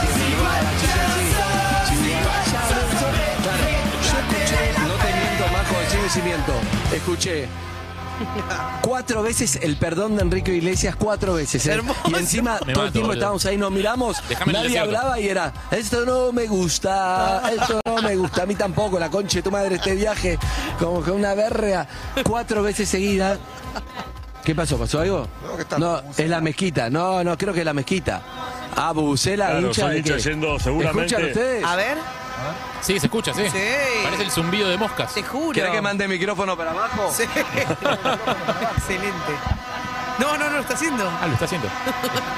Escuché 6.94 7.48
cuatro 8.82 9.22
veces 9.24 9.58
el 9.62 9.76
perdón 9.76 10.14
de 10.14 10.22
Enrique 10.22 10.54
Iglesias, 10.54 10.94
cuatro 10.96 11.34
veces. 11.34 11.66
¿eh? 11.66 11.80
Y 12.06 12.14
encima 12.14 12.60
Me 12.64 12.72
todo 12.72 12.84
el 12.86 12.92
tiempo 12.92 13.08
boludo. 13.08 13.12
estábamos 13.14 13.46
ahí, 13.46 13.56
nos 13.56 13.72
miramos, 13.72 14.16
Déjame 14.28 14.52
nadie 14.52 14.78
hablaba 14.78 15.18
y 15.18 15.28
era, 15.28 15.52
esto 15.72 16.04
no 16.06 16.30
me 16.30 16.46
gusta, 16.46 17.42
esto 17.52 17.80
no 17.84 18.00
me 18.00 18.14
gusta, 18.14 18.44
a 18.44 18.46
mí 18.46 18.54
tampoco, 18.54 18.98
la 19.00 19.10
concha 19.10 19.38
de 19.38 19.42
tu 19.42 19.50
madre 19.50 19.74
este 19.76 19.96
viaje, 19.96 20.38
como 20.78 21.02
que 21.02 21.10
una 21.10 21.34
verga, 21.34 21.88
cuatro 22.24 22.62
veces 22.62 22.88
seguida. 22.88 23.36
¿Qué 24.44 24.54
pasó? 24.54 24.78
¿Pasó 24.78 25.00
algo? 25.00 25.26
No, 25.78 26.00
que 26.14 26.22
es 26.24 26.28
la 26.30 26.40
mezquita. 26.40 26.90
No, 26.90 27.24
no, 27.24 27.36
creo 27.36 27.52
que 27.54 27.60
es 27.60 27.64
la 27.66 27.72
mezquita. 27.72 28.22
Ah, 28.76 28.92
Bubucela, 28.92 29.46
Claro, 29.46 29.66
hincha 29.68 29.88
de 29.88 30.02
qué? 30.02 30.18
yendo 30.18 30.58
seguramente- 30.60 31.06
¿Escuchan 31.16 31.30
ustedes? 31.30 31.64
A 31.64 31.76
ver, 31.76 31.96
Sí, 32.80 32.98
se 33.00 33.06
escucha, 33.06 33.32
sí. 33.34 33.48
Sí. 33.50 33.58
Parece 34.02 34.22
el 34.24 34.30
zumbido 34.30 34.68
de 34.68 34.76
moscas. 34.76 35.12
te 35.14 35.22
juro. 35.22 35.52
¿Querés 35.52 35.70
que 35.70 35.80
mande 35.80 36.04
el 36.04 36.10
micrófono 36.10 36.56
para 36.56 36.70
abajo? 36.72 37.10
Sí. 37.14 37.24
Excelente. 38.76 39.32
No, 40.18 40.36
no, 40.36 40.44
no 40.44 40.50
lo 40.50 40.60
está 40.60 40.74
haciendo. 40.74 41.10
Ah, 41.20 41.26
lo 41.26 41.32
está 41.32 41.44
haciendo. 41.46 41.68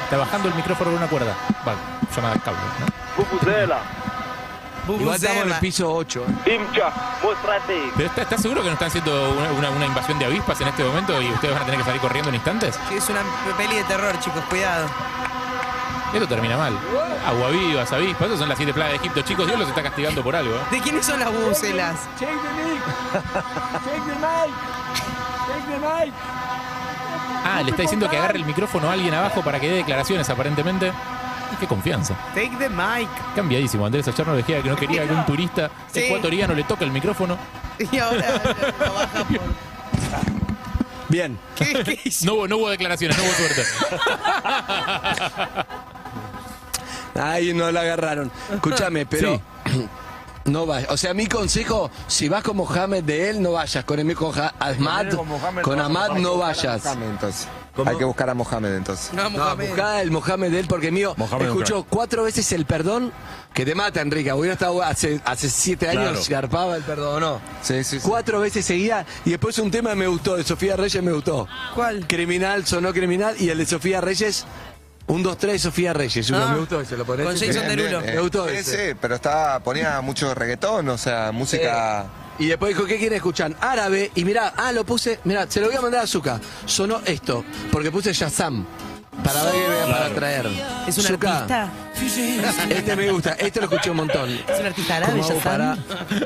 Está 0.05 0.17
bajando 0.17 0.49
el 0.49 0.55
micrófono 0.55 0.91
por 0.91 0.99
una 0.99 1.09
cuerda. 1.09 1.35
Va, 1.67 1.75
llamada 2.15 2.37
cable, 2.39 2.59
¿no? 2.81 2.87
Pupusela, 3.17 3.79
Igual 4.89 5.17
estamos 5.17 5.43
en 5.43 5.53
el 5.53 5.59
piso 5.59 5.93
8. 5.93 6.25
hincha, 6.47 6.93
muéstrate. 7.23 7.91
Pero 7.97 8.09
está, 8.09 8.23
¿estás 8.23 8.41
seguro 8.41 8.61
que 8.63 8.69
no 8.69 8.75
están 8.75 8.89
haciendo 8.89 9.33
una, 9.33 9.51
una- 9.51 9.71
una 9.71 9.87
invasión 9.87 10.17
de 10.19 10.27
avispas 10.27 10.61
en 10.61 10.69
este 10.69 10.85
momento 10.85 11.21
y 11.21 11.29
ustedes 11.33 11.55
van 11.55 11.63
a 11.63 11.67
tener 11.67 11.81
que 11.81 11.87
salir 11.87 12.01
corriendo 12.01 12.29
en 12.29 12.37
instantes? 12.37 12.79
Sí, 12.89 12.95
es 12.97 13.09
una 13.09 13.21
peli 13.57 13.75
de 13.77 13.85
terror, 13.85 14.17
chicos, 14.21 14.45
cuidado. 14.49 14.87
Esto 16.17 16.27
termina 16.29 16.57
mal. 16.57 16.73
Aguavivas, 17.27 17.93
avispas, 17.93 18.27
esas 18.29 18.39
son 18.39 18.49
las 18.49 18.57
siete 18.57 18.73
plagas 18.73 18.93
de 18.93 18.97
Egipto. 18.97 19.21
Chicos, 19.21 19.47
Dios 19.47 19.59
los 19.59 19.69
está 19.69 19.83
castigando 19.83 20.23
por 20.23 20.35
algo. 20.35 20.55
¿eh? 20.55 20.61
¿De 20.71 20.81
quiénes 20.81 21.05
son 21.05 21.21
las 21.21 21.31
bubucelas? 21.31 21.97
Ah, 27.45 27.62
le 27.62 27.71
está 27.71 27.83
diciendo 27.83 28.09
que 28.09 28.17
agarre 28.17 28.39
el 28.39 28.45
micrófono 28.45 28.89
a 28.89 28.93
alguien 28.93 29.14
abajo 29.14 29.43
para 29.43 29.61
que 29.61 29.69
dé 29.69 29.77
declaraciones, 29.77 30.29
aparentemente. 30.31 30.93
Qué 31.61 31.67
confianza. 31.67 32.14
Take 32.35 32.57
the 32.59 32.69
mic. 32.69 33.09
Cambiadísimo. 33.35 33.87
Andrés 33.87 34.07
ayer 34.09 34.27
nos 34.27 34.37
decía 34.37 34.62
que 34.62 34.69
no 34.69 34.77
quería 34.77 35.07
que 35.07 35.12
un 35.14 35.25
turista 35.25 35.71
Sí. 35.93 36.01
ecuatoriano 36.01 36.55
le 36.55 36.64
toque 36.64 36.85
el 36.85 36.91
micrófono. 36.91 37.37
Y 37.93 37.99
ahora 37.99 38.41
lo 38.81 38.95
baja 38.95 39.25
por... 39.25 39.41
Bien. 41.09 41.39
¿Qué, 41.55 41.85
qué 41.85 42.01
hizo? 42.05 42.25
No 42.25 42.35
hubo, 42.35 42.49
no 42.49 42.57
hubo 42.57 42.71
declaraciones, 42.71 43.19
no 43.19 43.25
hubo 43.25 43.33
suerte. 43.33 43.62
Ahí 47.19 47.53
no 47.55 47.71
la 47.71 47.81
agarraron. 47.83 48.31
Escúchame, 48.53 49.07
pero. 49.07 49.41
No 50.47 50.64
vayas. 50.64 50.89
O 50.93 50.97
sea, 50.97 51.12
mi 51.12 51.27
consejo, 51.27 51.91
si 52.07 52.29
vas 52.29 52.45
con 52.45 52.57
Mohamed 52.59 53.03
de 53.03 53.31
él, 53.31 53.43
no 53.43 53.51
vayas. 53.51 53.85
Con 53.85 53.99
el 53.99 54.14
con 54.14 54.33
Ahmad, 54.39 55.07
Con 55.61 55.79
no 55.79 55.85
Ahmad 55.85 56.11
no 56.19 56.37
vayas. 56.39 56.87
Hay 57.85 57.97
que 57.99 58.05
buscar 58.05 58.31
a 58.31 58.35
Mohamed 58.35 58.75
entonces. 58.77 59.12
No, 59.12 59.25
No, 59.25 59.31
Mohamed. 59.31 59.67
buscá 59.69 60.01
el 60.01 60.11
Mohamed 60.12 60.51
de 60.53 60.61
él 60.61 60.67
porque 60.69 60.93
mío 60.93 61.14
Mohamed 61.17 61.47
escuchó 61.47 61.75
nunca. 61.79 61.89
cuatro 61.91 62.23
veces 62.23 62.51
el 62.53 62.64
perdón 62.64 63.12
que 63.53 63.64
te 63.64 63.75
mata, 63.75 64.01
Enrique. 64.01 64.33
Hubiera 64.33 64.53
estado 64.55 64.83
hace, 64.83 65.21
hace 65.25 65.51
siete 65.51 65.89
años, 65.89 66.27
Claro. 66.29 66.43
garpaba 66.43 66.77
el 66.77 66.85
perdón, 66.85 67.21
¿no? 67.23 67.41
Sí, 67.62 67.83
sí, 67.83 67.99
sí. 67.99 68.09
Cuatro 68.09 68.41
veces 68.41 68.64
seguida 68.64 69.05
y 69.25 69.31
después 69.31 69.59
un 69.59 69.71
tema 69.73 69.95
me 69.97 70.07
gustó, 70.07 70.37
de 70.37 70.45
Sofía 70.45 70.77
Reyes 70.77 71.03
me 71.03 71.11
gustó. 71.12 71.49
¿Cuál? 71.75 72.07
Criminal, 72.07 72.64
sonó 72.67 72.93
criminal 72.93 73.35
y 73.39 73.49
el 73.51 73.59
de 73.59 73.67
Sofía 73.67 74.01
Reyes, 74.01 74.47
un, 75.09 75.23
dos, 75.23 75.39
tres, 75.39 75.63
Sofía 75.63 75.93
Reyes. 75.93 76.29
Uno, 76.31 76.45
Ah. 76.45 76.53
me 76.53 76.59
gustó 76.59 76.81
ese, 76.81 76.97
lo 76.97 77.05
ponés. 77.05 77.27
Con 77.27 77.35
Jason 77.35 77.65
Bien, 77.67 77.69
Derulo. 77.77 78.01
bien, 78.01 78.15
Me 78.17 78.21
gustó 78.21 78.49
ese. 78.49 78.91
sí, 78.93 78.99
pero 79.01 79.15
estaba, 79.17 79.61
ponía 79.61 80.01
mucho 80.01 80.35
reggaetón, 80.35 80.89
o 80.89 80.99
sea, 80.99 81.31
música... 81.33 82.07
Y 82.39 82.49
después 82.49 82.75
dijo, 82.75 82.87
¿qué 82.87 82.99
quieren 82.99 83.17
escuchar? 83.17 83.55
Árabe. 83.63 84.11
Y 84.15 84.25
mirá, 84.27 84.53
ah, 84.57 84.71
lo 84.71 84.85
puse, 84.85 85.19
mirá, 85.25 85.47
se 85.51 85.59
lo 85.61 85.69
voy 85.69 85.77
a 85.77 85.81
mandar 85.81 86.03
a 86.05 86.07
Zuka. 86.07 86.39
Sonó 86.67 87.01
esto, 87.07 87.43
porque 87.73 87.91
puse 87.91 88.13
Shazam. 88.13 88.67
Para 89.25 89.43
ver, 89.45 89.91
para 89.91 90.11
traer. 90.11 90.47
¿Es 90.87 90.99
un 90.99 91.05
Zucca, 91.05 91.39
artista? 91.45 91.71
Este 92.69 92.95
me 92.95 93.11
gusta, 93.11 93.33
este 93.39 93.61
lo 93.61 93.65
escuché 93.67 93.89
un 93.91 93.97
montón. 93.97 94.29
¿Es 94.47 94.61
un 94.61 94.67
artista 94.67 94.97
árabe, 94.97 95.13
¿Cómo 95.23 95.25
hago 95.31 95.41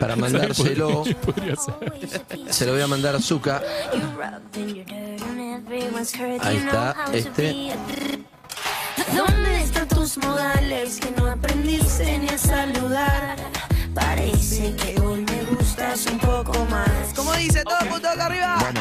para, 0.01 0.17
mandárselo? 0.17 1.05
Se 2.51 2.67
lo 2.67 2.73
voy 2.73 2.81
a 2.83 2.89
mandar 2.89 3.15
a 3.15 3.21
Zuka. 3.21 3.63
Ahí 6.43 6.57
está, 6.57 6.97
este. 7.13 7.73
¿Dónde 9.09 9.63
están 9.63 9.89
tus 9.89 10.19
modales 10.19 11.01
que 11.01 11.11
no 11.13 11.27
aprendiste 11.27 12.19
ni 12.19 12.29
a 12.29 12.39
saludar? 12.39 13.37
Parece 13.95 14.75
que 14.77 15.01
hoy 15.01 15.25
me 15.25 15.57
gustas 15.57 16.07
un 16.07 16.19
poco 16.19 16.65
más. 16.67 16.90
¿Cómo 17.41 17.49
dice? 17.49 17.65
Todo 17.65 17.79
punto 17.91 18.09
acá 18.09 18.27
arriba. 18.27 18.57
Bueno, 18.61 18.81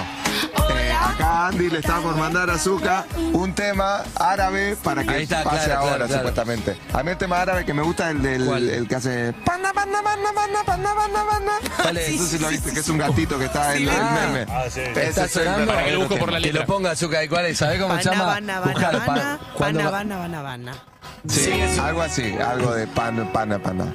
eh, 0.80 0.92
acá 0.94 1.48
Andy 1.48 1.70
le 1.70 1.80
está 1.80 1.98
por 2.00 2.16
mandar 2.16 2.50
a 2.50 2.58
Zuka 2.58 3.06
un 3.34 3.54
tema 3.54 4.04
árabe 4.20 4.76
para 4.84 5.04
que 5.04 5.10
Ahí 5.12 5.24
está, 5.24 5.44
pase 5.44 5.66
claro, 5.66 5.82
ahora, 5.82 5.96
claro, 5.96 6.08
claro. 6.08 6.20
supuestamente. 6.30 6.78
A 6.94 7.04
mí 7.04 7.12
el 7.12 7.18
tema 7.18 7.42
árabe 7.42 7.66
que 7.66 7.74
me 7.74 7.82
gusta 7.82 8.10
es 8.10 8.16
el 8.18 8.22
del 8.22 8.88
que 8.88 8.96
hace 8.96 9.34
panda, 9.46 9.72
panda, 9.74 10.02
panda, 10.04 10.30
panda, 10.34 10.64
panda, 10.66 10.94
panda, 10.96 11.24
panda. 11.30 11.52
¿Cuál 11.82 11.98
es? 11.98 12.10
Eso 12.10 12.26
sí 12.26 12.40
lo 12.40 12.50
viste, 12.50 12.74
que 12.74 12.80
es 12.82 12.90
un 12.90 12.98
gatito 12.98 13.40
que 13.40 13.46
está 13.46 13.76
en 13.76 13.84
el 13.84 13.90
Ah. 13.90 14.20
meme. 14.28 14.52
Ah, 14.52 14.64
sí. 14.70 14.82
Ese 14.82 15.08
Está 15.10 15.26
es 15.26 15.36
el 15.38 15.44
sonando. 15.46 15.72
Para 15.74 15.86
que 15.86 15.92
lo 15.94 16.00
busco 16.00 16.18
por 16.18 16.32
la 16.32 16.38
tema. 16.38 16.42
Que 16.42 16.48
letra. 16.54 16.62
lo 16.62 16.68
ponga 16.68 16.96
Zuka. 16.96 17.24
¿Y 17.24 17.28
cuál 17.30 17.46
es? 17.46 17.58
¿Sabés 17.58 17.82
cómo 17.82 17.96
se 17.98 18.04
llama? 18.04 18.26
Pana, 18.26 18.60
bana, 18.60 18.72
Buscalo, 18.74 19.00
bana, 19.00 19.40
pa- 19.42 19.54
cuando 19.56 19.80
bana, 19.80 19.92
va- 19.92 19.98
bana, 19.98 20.18
bana, 20.18 20.42
bana. 20.42 20.84
Sí, 21.28 21.52
algo 21.82 22.02
así, 22.02 22.36
algo 22.38 22.74
de 22.74 22.88
pan, 22.88 23.30
pana, 23.32 23.60
pana. 23.60 23.86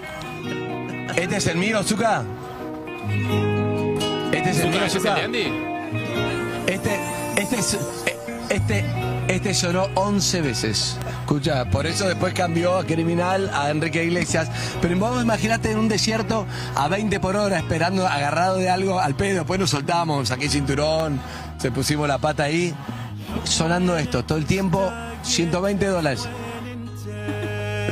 ¿Este 1.16 1.36
es 1.36 1.46
el 1.46 1.56
mío, 1.58 1.82
Zuka? 1.82 2.22
¿Este 4.34 4.50
es 4.50 4.58
el. 4.60 4.70
Este, 6.66 6.98
este, 7.36 7.56
es- 7.58 7.78
este, 8.48 8.84
este 9.28 9.54
sonó 9.54 9.88
11 9.94 10.40
veces. 10.42 10.98
Escucha, 11.20 11.64
por 11.70 11.86
eso 11.86 12.06
después 12.06 12.34
cambió 12.34 12.76
a 12.76 12.84
Criminal, 12.84 13.50
a 13.54 13.70
Enrique 13.70 14.04
Iglesias. 14.04 14.48
Pero 14.80 14.98
vos 14.98 15.22
imaginate 15.22 15.70
en 15.70 15.78
un 15.78 15.88
desierto 15.88 16.46
a 16.74 16.88
20 16.88 17.20
por 17.20 17.36
hora, 17.36 17.58
esperando, 17.58 18.06
agarrado 18.06 18.56
de 18.56 18.68
algo 18.70 18.98
al 19.00 19.14
pedo. 19.14 19.36
Después 19.38 19.58
nos 19.60 19.70
soltamos, 19.70 20.28
saqué 20.28 20.48
cinturón, 20.48 21.20
se 21.58 21.70
pusimos 21.70 22.06
la 22.08 22.18
pata 22.18 22.44
ahí. 22.44 22.74
Sonando 23.44 23.96
esto 23.96 24.24
todo 24.24 24.38
el 24.38 24.46
tiempo, 24.46 24.92
120 25.22 25.86
dólares. 25.86 26.28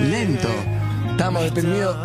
Lento. 0.00 0.48
Estamos 1.12 1.44
deprimidos. 1.44 1.96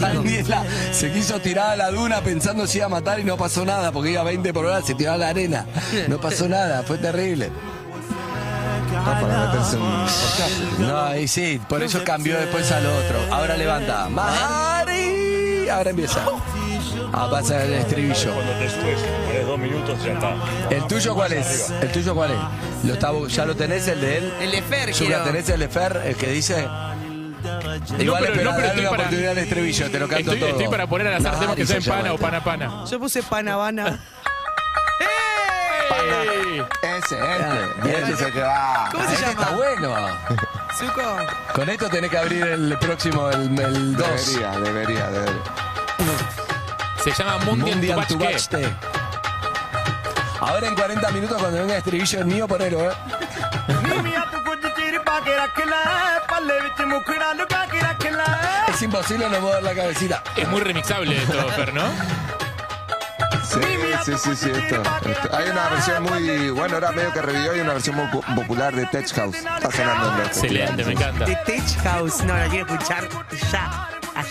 Daniela 0.00 0.64
se 0.92 1.12
quiso 1.12 1.40
tirar 1.40 1.70
a 1.70 1.76
la 1.76 1.90
duna 1.90 2.20
pensando 2.20 2.66
si 2.66 2.78
iba 2.78 2.86
a 2.86 2.90
matar 2.90 3.18
y 3.18 3.24
no 3.24 3.36
pasó 3.36 3.64
nada, 3.64 3.92
porque 3.92 4.12
iba 4.12 4.20
a 4.20 4.24
20 4.24 4.52
por 4.52 4.66
hora, 4.66 4.82
se 4.82 4.94
tiró 4.94 5.12
a 5.12 5.16
la 5.16 5.28
arena. 5.28 5.66
No 6.08 6.20
pasó 6.20 6.48
nada, 6.48 6.82
fue 6.82 6.98
terrible. 6.98 7.50
Ah, 9.04 9.18
para 9.20 9.46
meterse 9.46 9.76
un... 9.76 10.86
No, 10.86 11.16
y 11.16 11.26
sí, 11.26 11.60
por 11.68 11.82
eso 11.82 12.04
cambió 12.04 12.38
después 12.38 12.70
al 12.70 12.86
otro. 12.86 13.18
Ahora 13.30 13.56
levanta. 13.56 14.08
Mahari. 14.08 15.68
ahora 15.68 15.90
empieza. 15.90 16.24
Ah, 17.14 17.28
pasa 17.30 17.62
el 17.64 17.74
estribillo. 17.74 18.32
Cuando 18.34 18.52
te 18.54 18.70
subes, 18.70 19.00
pones 19.26 19.46
dos 19.46 19.58
minutos, 19.58 20.02
ya 20.02 20.12
está. 20.12 20.34
¿El 20.70 20.86
tuyo 20.86 21.14
cuál 21.14 21.32
es? 21.34 21.70
¿El 21.82 21.92
tuyo 21.92 22.14
cuál 22.14 22.30
es? 22.30 22.84
¿Lo 22.86 22.94
está- 22.94 23.12
¿Ya 23.28 23.44
lo 23.44 23.54
tenés, 23.54 23.86
el 23.88 24.00
de 24.00 24.18
él? 24.18 24.32
El 24.40 24.50
de 24.50 24.62
Fer, 24.62 24.92
quiero. 24.92 25.22
¿tenés 25.22 25.48
el 25.50 25.60
de 25.60 25.68
Fer, 25.68 26.00
el 26.06 26.16
que 26.16 26.26
dice? 26.28 26.66
Igual 27.98 28.22
pero- 28.22 28.32
espera, 28.32 28.50
no, 28.50 28.56
pero 28.56 28.66
estoy 28.68 28.80
una 28.80 28.90
para- 28.90 29.02
oportunidad 29.02 29.32
al 29.32 29.38
estribillo, 29.38 29.90
te 29.90 29.98
lo 29.98 30.08
canto 30.08 30.20
Estoy, 30.32 30.38
todo. 30.40 30.48
estoy 30.50 30.68
para 30.68 30.86
poner 30.86 31.06
al 31.08 31.14
azar 31.14 31.38
temas 31.38 31.56
que 31.56 31.66
sean 31.66 31.82
pana 31.82 32.12
o 32.14 32.18
pana 32.18 32.42
pana. 32.42 32.84
Yo 32.90 32.98
puse 32.98 33.22
Panavana. 33.22 34.00
¡Ey! 35.90 36.62
Ese, 36.82 37.16
este. 37.16 37.88
bien. 37.88 38.12
Es 38.12 38.20
el 38.20 38.32
que 38.32 38.40
va. 38.40 38.88
¿Cómo 38.90 39.04
se 39.06 39.12
Este 39.14 39.26
llama? 39.26 39.42
está 39.42 39.54
bueno. 39.56 39.96
Zuko. 40.78 41.16
Con 41.54 41.68
esto 41.68 41.88
tenés 41.90 42.10
que 42.10 42.18
abrir 42.18 42.42
el 42.46 42.78
próximo, 42.78 43.28
el, 43.30 43.58
el 43.60 43.96
2. 43.96 44.06
Debería, 44.36 44.50
debería, 44.60 45.10
debería. 45.10 45.42
Se 47.04 47.10
llama 47.12 47.38
Mundial, 47.44 47.78
Mundial 48.08 48.48
Te. 48.48 48.74
Ahora 50.40 50.66
en 50.68 50.74
40 50.74 51.10
minutos 51.10 51.36
cuando 51.40 51.58
venga 51.58 51.72
el 51.74 51.78
estribillo 51.78 52.18
el 52.20 52.24
mío, 52.26 52.48
ponelo, 52.48 52.90
¿eh? 52.90 52.94
Es 58.68 58.82
imposible 58.82 59.28
no 59.28 59.40
mover 59.40 59.62
la 59.62 59.74
cabecita. 59.74 60.22
Es 60.36 60.48
muy 60.48 60.60
remixable 60.60 61.16
esto, 61.16 61.48
Fer, 61.50 61.74
¿no? 61.74 61.82
Sí, 63.44 63.60
sí, 64.04 64.12
sí, 64.16 64.36
sí, 64.36 64.50
esto, 64.50 64.82
esto. 65.10 65.36
Hay 65.36 65.50
una 65.50 65.68
versión 65.68 66.02
muy, 66.04 66.50
bueno, 66.50 66.74
ahora 66.76 66.92
medio 66.92 67.12
que 67.12 67.20
revivió, 67.20 67.52
hay 67.52 67.60
una 67.60 67.74
versión 67.74 67.96
muy 67.96 68.06
po- 68.08 68.22
popular 68.34 68.74
de 68.74 68.86
Tech 68.86 69.12
House. 69.14 69.36
Está 69.36 69.70
sonando 69.70 70.14
en 70.22 70.26
Excelente, 70.26 70.84
me 70.84 70.92
encanta. 70.92 71.24
De 71.26 71.36
Tech 71.44 71.82
House. 71.84 72.24
No, 72.24 72.34
la 72.36 72.46
quiero 72.48 72.66
escuchar 72.72 73.08
ya. 73.52 73.70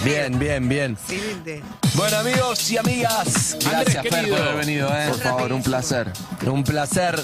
Bien, 0.04 0.40
bien, 0.40 0.68
bien. 0.68 0.92
Excelente. 0.94 1.62
Bueno, 1.94 2.18
amigos 2.18 2.72
y 2.72 2.78
amigas, 2.78 3.58
gracias 3.64 4.04
Fer 4.08 4.30
por 4.30 4.40
haber 4.42 4.56
venido, 4.66 4.90
¿eh? 4.90 5.08
Por 5.10 5.20
favor, 5.20 5.54
un 5.54 5.62
placer. 5.62 6.12
Un 6.46 6.64
placer. 6.64 7.20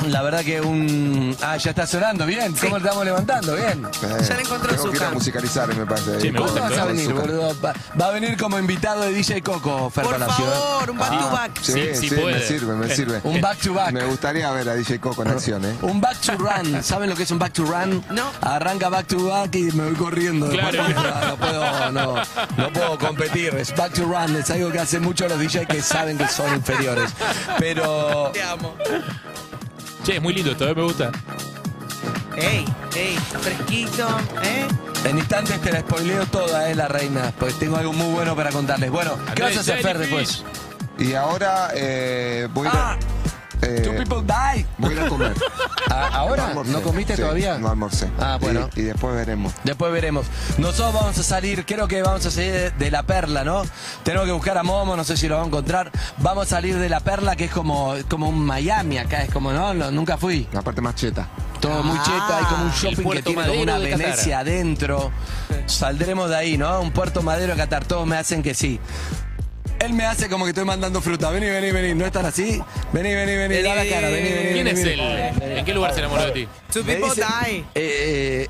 La 0.08 0.22
verdad 0.22 0.44
que 0.44 0.60
un... 0.60 1.36
Ah, 1.42 1.56
ya 1.56 1.70
está 1.70 1.86
sonando, 1.86 2.26
bien. 2.26 2.54
¿Cómo 2.60 2.76
le 2.78 2.82
estamos 2.84 3.04
levantando? 3.04 3.54
Bien. 3.54 3.84
Eh, 4.02 4.24
Ya 4.28 4.34
la 4.34 4.40
encontró 4.40 4.68
Tengo 4.70 4.84
que 4.84 4.88
ir 4.90 4.94
Zucca. 4.96 5.08
a 5.08 5.10
musicalizar, 5.12 5.74
me 5.74 5.86
parece. 5.86 6.20
Sí, 6.20 6.30
me 6.30 6.38
¿Cómo 6.38 6.50
gusta 6.50 6.68
vas 6.68 6.78
a 6.78 6.84
venir, 6.86 7.12
boludo? 7.12 7.60
Va, 7.60 7.74
va 8.00 8.06
a 8.06 8.10
venir 8.10 8.36
como 8.36 8.58
invitado 8.58 9.02
de 9.02 9.12
DJ 9.12 9.42
Coco, 9.42 9.90
Fer 9.90 10.04
Por 10.04 10.14
Palacio, 10.18 10.44
¿eh? 10.44 10.48
favor, 10.50 10.90
un 10.90 10.98
back 10.98 11.10
to 11.20 11.30
back. 11.30 11.50
Sí, 11.62 11.72
Sí, 11.72 11.80
sí, 11.94 12.08
sí 12.08 12.14
me 12.24 12.40
sirve, 12.40 12.74
me 12.74 12.86
Eh, 12.86 12.96
sirve. 12.96 13.20
Un 13.24 13.40
back 13.40 13.58
to 13.58 13.74
back. 13.74 13.92
Me 13.92 14.04
gustaría 14.04 14.50
ver 14.52 14.68
a 14.68 14.74
DJ 14.74 14.98
Coco 15.00 15.22
en 15.22 15.28
acción, 15.30 15.64
¿eh? 15.64 15.76
Un 15.82 16.00
back 16.00 16.18
to 16.20 16.32
run. 16.36 16.82
¿Saben 16.82 17.10
lo 17.10 17.16
que 17.16 17.22
es 17.24 17.30
un 17.30 17.38
back 17.38 17.52
to 17.52 17.64
run? 17.64 18.02
No. 18.10 18.30
Arranca 18.40 18.88
back 18.88 19.06
to 19.06 19.24
back 19.26 19.54
y 19.54 19.64
me 19.72 19.84
voy 19.84 19.94
corriendo. 19.94 20.48
Claro. 20.48 20.88
No, 20.88 21.26
no 21.28 21.36
puedo, 21.36 21.90
no, 21.92 22.14
no 22.56 22.72
puedo 22.72 22.98
competir. 22.98 23.54
Es 23.54 23.74
back 23.76 23.92
to 23.94 24.04
run. 24.04 24.34
Es 24.36 24.50
algo 24.50 24.70
que 24.70 24.78
hacen 24.78 25.02
muchos 25.02 25.28
los 25.28 25.38
DJs 25.38 25.66
que 25.66 25.82
saben 25.82 26.16
que 26.18 26.26
son 26.28 26.54
inferiores. 26.54 27.10
Pero 27.58 28.30
Te 28.32 28.42
amo. 28.42 28.74
Che, 30.04 30.16
es 30.16 30.22
muy 30.22 30.32
lindo 30.34 30.52
esto, 30.52 30.68
¿eh? 30.68 30.74
me 30.74 30.82
gusta. 30.82 31.10
Ey, 32.36 32.64
ey, 32.96 33.16
fresquito, 33.40 34.08
¿eh? 34.42 34.66
en 35.04 35.18
instantes 35.18 35.60
te 35.60 35.72
la 35.72 35.80
spoileo 35.80 36.24
toda, 36.26 36.70
eh, 36.70 36.74
la 36.74 36.88
reina. 36.88 37.32
Porque 37.38 37.54
tengo 37.54 37.76
algo 37.76 37.92
muy 37.92 38.12
bueno 38.14 38.34
para 38.34 38.50
contarles. 38.50 38.90
Bueno, 38.90 39.16
¿qué 39.34 39.42
vas 39.42 39.56
a 39.56 39.60
hacer, 39.60 39.82
Fer, 39.82 39.98
después? 39.98 40.42
Y 40.98 41.14
ahora 41.14 41.70
eh, 41.74 42.48
voy 42.52 42.68
a, 42.68 42.92
Ah. 42.92 42.98
Eh, 43.62 43.82
Two 43.84 43.94
people 43.96 44.22
die. 44.26 44.64
voy 44.78 44.90
a 44.92 44.96
ir 44.96 45.00
a 45.00 45.08
comer. 45.08 45.34
Ah, 45.92 46.08
¿Ahora? 46.12 46.46
almorcé. 46.48 46.70
¿No 46.70 46.82
comiste 46.82 47.16
Sí, 47.16 47.22
todavía? 47.22 47.58
No 47.58 47.68
almorcé. 47.68 48.08
Ah, 48.20 48.38
bueno. 48.40 48.68
Y, 48.76 48.80
y 48.80 48.82
después 48.84 49.12
veremos. 49.12 49.52
Después 49.64 49.90
veremos. 49.92 50.24
Nosotros 50.58 50.94
vamos 50.94 51.18
a 51.18 51.22
salir, 51.24 51.66
creo 51.66 51.88
que 51.88 52.00
vamos 52.00 52.24
a 52.26 52.30
salir 52.30 52.52
de, 52.52 52.70
de 52.70 52.90
la 52.92 53.02
perla, 53.02 53.42
¿no? 53.42 53.62
Tenemos 54.04 54.26
que 54.26 54.32
buscar 54.32 54.56
a 54.56 54.62
Momo, 54.62 54.94
no 54.94 55.02
sé 55.02 55.16
si 55.16 55.26
lo 55.26 55.34
vamos 55.34 55.46
a 55.46 55.48
encontrar. 55.48 55.90
Vamos 56.18 56.46
a 56.46 56.50
salir 56.50 56.78
de 56.78 56.88
la 56.88 57.00
perla, 57.00 57.34
que 57.34 57.46
es 57.46 57.50
como, 57.50 57.94
como 58.08 58.28
un 58.28 58.38
Miami 58.46 58.98
acá, 58.98 59.24
es 59.24 59.32
como, 59.32 59.52
¿no? 59.52 59.74
No, 59.74 59.90
nunca 59.90 60.16
fui. 60.16 60.46
La 60.52 60.62
parte 60.62 60.80
más 60.80 60.94
cheta. 60.94 61.26
Todo 61.60 61.82
muy 61.82 61.98
Ah, 61.98 62.02
cheta, 62.04 62.38
hay 62.38 62.44
como 62.44 62.64
un 62.66 62.70
shopping 62.70 62.96
que 62.96 63.02
puerto 63.02 63.22
tiene 63.24 63.42
como 63.42 63.46
madero 63.56 63.62
una 63.64 63.78
de 63.80 63.90
Qatar. 63.90 64.06
Venecia 64.06 64.38
adentro. 64.38 65.10
Saldremos 65.66 66.28
de 66.30 66.36
ahí, 66.36 66.56
¿no? 66.56 66.80
Un 66.80 66.92
puerto 66.92 67.20
madero 67.22 67.54
de 67.54 67.58
Qatar, 67.58 67.84
todos 67.84 68.06
me 68.06 68.16
hacen 68.16 68.42
que 68.44 68.54
sí. 68.54 68.78
Él 69.80 69.94
me 69.94 70.04
hace 70.04 70.28
como 70.28 70.44
que 70.44 70.50
estoy 70.50 70.64
mandando 70.66 71.00
fruta. 71.00 71.30
Vení, 71.30 71.46
vení, 71.46 71.72
vení. 71.72 71.94
¿No 71.94 72.04
están 72.04 72.26
así? 72.26 72.62
Vení, 72.92 73.14
vení, 73.14 73.34
vení. 73.34 73.62
Da 73.62 73.74
la 73.74 73.86
cara, 73.88 74.08
vení, 74.10 74.28
vení. 74.28 74.52
¿Quién 74.52 74.64
vení, 74.66 74.78
es 74.80 74.84
vení. 74.84 75.00
él? 75.00 75.58
¿En 75.58 75.64
qué 75.64 75.72
lugar 75.74 75.94
se 75.94 76.00
enamoró 76.00 76.26
de 76.26 76.32
ti? 76.32 76.48
Two 76.72 76.84
Me 76.84 76.94
people 76.96 77.08
dicen- 77.14 77.26
die. 77.46 77.58
eh, 77.74 78.42
eh, 78.44 78.48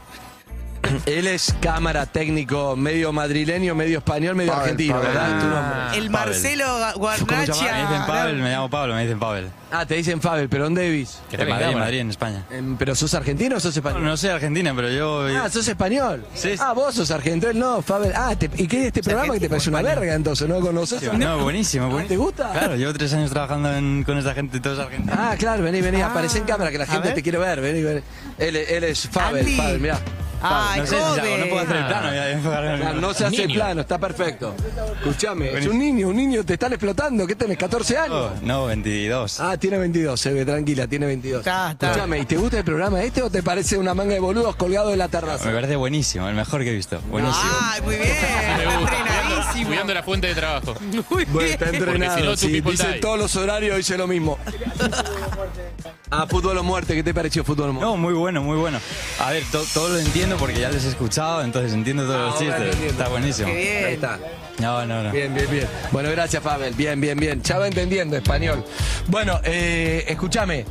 él 1.06 1.26
es 1.26 1.54
cámara 1.60 2.06
técnico, 2.06 2.76
medio 2.76 3.12
madrileño, 3.12 3.74
medio 3.74 3.98
español, 3.98 4.34
medio 4.36 4.52
Pavel, 4.52 4.62
argentino, 4.64 4.94
Pavel. 4.94 5.08
¿verdad? 5.08 5.28
Tu 5.40 5.46
nombre. 5.46 5.60
Ah, 5.60 5.92
El 5.94 6.10
Pavel. 6.10 6.10
Marcelo 6.10 6.64
¿Cómo 6.94 7.12
se 7.12 7.24
Guarnachia. 7.24 7.72
Me 7.72 7.82
dicen 7.82 8.06
Pavel, 8.06 8.36
me 8.36 8.50
llamo 8.50 8.70
Pablo, 8.70 8.94
me 8.94 9.02
dicen 9.02 9.18
Pavel. 9.18 9.48
Ah, 9.72 9.86
te 9.86 9.94
dicen 9.94 10.20
Fabel, 10.20 10.48
pero 10.48 10.64
¿dónde 10.64 10.88
vivís? 10.90 11.20
Que 11.30 11.36
En 11.36 11.42
te 11.42 11.46
Madrid, 11.48 11.66
cámara. 11.66 11.84
Madrid, 11.84 11.98
en 12.00 12.10
España. 12.10 12.44
Em, 12.50 12.76
¿Pero 12.76 12.94
sos 12.96 13.14
argentino 13.14 13.56
o 13.56 13.60
sos 13.60 13.76
No, 13.76 13.78
español? 13.78 14.04
no 14.04 14.16
soy 14.16 14.30
argentina, 14.30 14.72
pero 14.74 14.90
yo... 14.90 15.26
Ah, 15.40 15.48
sos 15.48 15.68
español. 15.68 16.26
Sí. 16.34 16.54
Ah, 16.58 16.72
vos 16.72 16.92
sos 16.92 17.08
argentino, 17.12 17.52
él 17.52 17.58
no, 17.60 17.80
Fabel. 17.80 18.12
Ah, 18.16 18.34
te- 18.36 18.50
¿y 18.56 18.66
qué 18.66 18.80
es 18.80 18.86
este 18.88 19.02
programa 19.04 19.34
que 19.34 19.40
te 19.40 19.48
parece 19.48 19.70
una 19.70 19.80
verga 19.82 20.12
entonces? 20.14 20.48
¿No 20.48 20.58
conoces? 20.60 21.00
No, 21.12 21.38
buenísimo, 21.44 21.88
buenísimo. 21.88 22.08
¿Te 22.08 22.16
gusta? 22.16 22.50
Claro, 22.50 22.74
llevo 22.74 22.92
tres 22.94 23.12
años 23.14 23.30
trabajando 23.30 23.72
en- 23.72 24.02
con 24.02 24.18
esa 24.18 24.34
gente, 24.34 24.58
todos 24.58 24.80
argentinos. 24.80 25.16
Ah, 25.16 25.36
claro, 25.38 25.62
vení, 25.62 25.80
vení, 25.80 26.02
aparece 26.02 26.38
en 26.38 26.44
cámara 26.44 26.72
que 26.72 26.78
la 26.78 26.86
gente 26.86 27.06
ver. 27.08 27.14
te 27.14 27.22
quiere 27.22 27.38
ver, 27.38 27.60
vení, 27.60 27.82
vení. 27.82 28.00
Él, 28.38 28.56
él 28.56 28.82
es 28.84 29.08
Fabel, 29.08 29.40
Andy. 29.46 29.56
Fabel, 29.56 29.78
mirá. 29.80 29.98
Ay, 30.42 30.80
no 30.80 30.86
sé 30.86 30.96
si 30.96 31.00
hago, 31.02 31.36
no 31.38 31.46
puedo 31.48 31.58
hacer 31.60 31.76
el 31.76 31.86
plano. 31.86 32.08
voy 32.08 32.18
a 32.18 32.30
enfocarme 32.30 32.70
en- 32.74 32.80
Claro, 32.80 33.00
no 33.00 33.14
se 33.14 33.24
hace 33.26 33.42
el 33.42 33.48
Niño. 33.48 33.60
plano, 33.60 33.80
está 33.82 33.98
perfecto. 33.98 34.54
Escuchame, 35.00 35.52
es 35.58 35.66
un 35.66 35.78
niño, 35.78 36.08
un 36.08 36.16
niño, 36.16 36.44
te 36.44 36.54
están 36.54 36.72
explotando. 36.72 37.26
¿Qué 37.26 37.34
tenés, 37.34 37.58
14 37.58 37.96
años? 37.98 38.30
Oh, 38.34 38.46
No, 38.46 38.66
22. 38.66 39.40
Ah, 39.40 39.56
tiene 39.58 39.78
22, 39.78 40.18
se 40.20 40.32
ve, 40.32 40.44
tranquila, 40.44 40.86
tiene 40.86 41.06
22. 41.06 41.40
Está, 41.40 41.72
está. 41.72 41.86
Escuchame, 41.88 42.18
¿y 42.20 42.24
te 42.26 42.36
gusta 42.36 42.58
el 42.58 42.64
programa 42.64 43.02
este 43.02 43.22
o 43.22 43.30
te 43.30 43.42
parece 43.42 43.76
una 43.76 43.94
manga 43.94 44.14
de 44.14 44.20
boludos 44.20 44.56
colgados 44.56 44.90
de 44.90 44.96
la 44.96 45.08
terraza? 45.08 45.44
Me 45.46 45.52
parece 45.52 45.76
buenísimo, 45.76 46.28
el 46.28 46.34
mejor 46.34 46.62
que 46.62 46.70
he 46.70 46.74
visto. 46.74 47.00
Buenísimo. 47.10 47.50
Ay, 47.60 47.80
muy 47.82 47.96
bien. 47.96 48.08
Me 48.56 48.62
Está 48.64 48.78
gusta. 48.78 48.96
Cuidando, 48.96 49.10
entrenadísimo. 49.36 49.66
cuidando 49.68 49.94
la 49.94 50.02
fuente 50.02 50.26
de 50.28 50.34
trabajo. 50.34 50.74
Muy 50.80 51.02
Bueno, 51.26 51.38
bien. 51.38 51.50
está 51.52 51.68
entrenado. 51.70 52.16
si 52.18 52.22
no, 52.24 52.30
two 52.30 52.36
sí, 52.36 52.46
people 52.48 52.72
dice 52.72 52.88
die. 52.88 53.00
todos 53.00 53.18
los 53.18 53.36
horarios, 53.36 53.76
dice 53.76 53.96
lo 53.98 54.06
mismo. 54.06 54.38
ah, 56.10 56.26
fútbol 56.28 56.58
o 56.58 56.62
muerte, 56.62 56.94
¿qué 56.94 57.02
te 57.02 57.14
pareció 57.14 57.44
fútbol 57.44 57.70
o 57.70 57.72
muerte? 57.72 57.90
No, 57.90 57.96
muy 57.96 58.14
bueno, 58.14 58.42
muy 58.42 58.56
bueno. 58.56 58.78
A 59.20 59.30
ver, 59.30 59.44
to- 59.50 59.64
todo 59.74 59.88
lo 59.90 59.98
entiendo 59.98 60.29
porque 60.36 60.58
ya 60.60 60.70
les 60.70 60.84
he 60.84 60.88
escuchado, 60.88 61.42
entonces 61.42 61.72
entiendo 61.72 62.04
todos 62.04 62.16
Ah, 62.20 62.24
los 62.26 62.38
chistes. 62.38 62.90
Está 62.90 63.08
buenísimo. 63.08 63.48
Qué 63.48 63.54
bien. 63.56 63.84
Ahí 63.86 63.94
está. 63.94 64.18
No, 64.58 64.84
no, 64.86 65.02
no. 65.02 65.10
Bien, 65.10 65.32
bien, 65.34 65.50
bien. 65.50 65.66
Bueno, 65.92 66.10
gracias, 66.10 66.42
Fabel. 66.42 66.74
Bien, 66.74 67.00
bien, 67.00 67.18
bien. 67.18 67.42
Ya 67.42 67.58
va 67.58 67.66
entendiendo 67.66 68.16
español. 68.16 68.64
Bueno, 69.06 69.40
eh, 69.44 70.04
escúchame. 70.08 70.66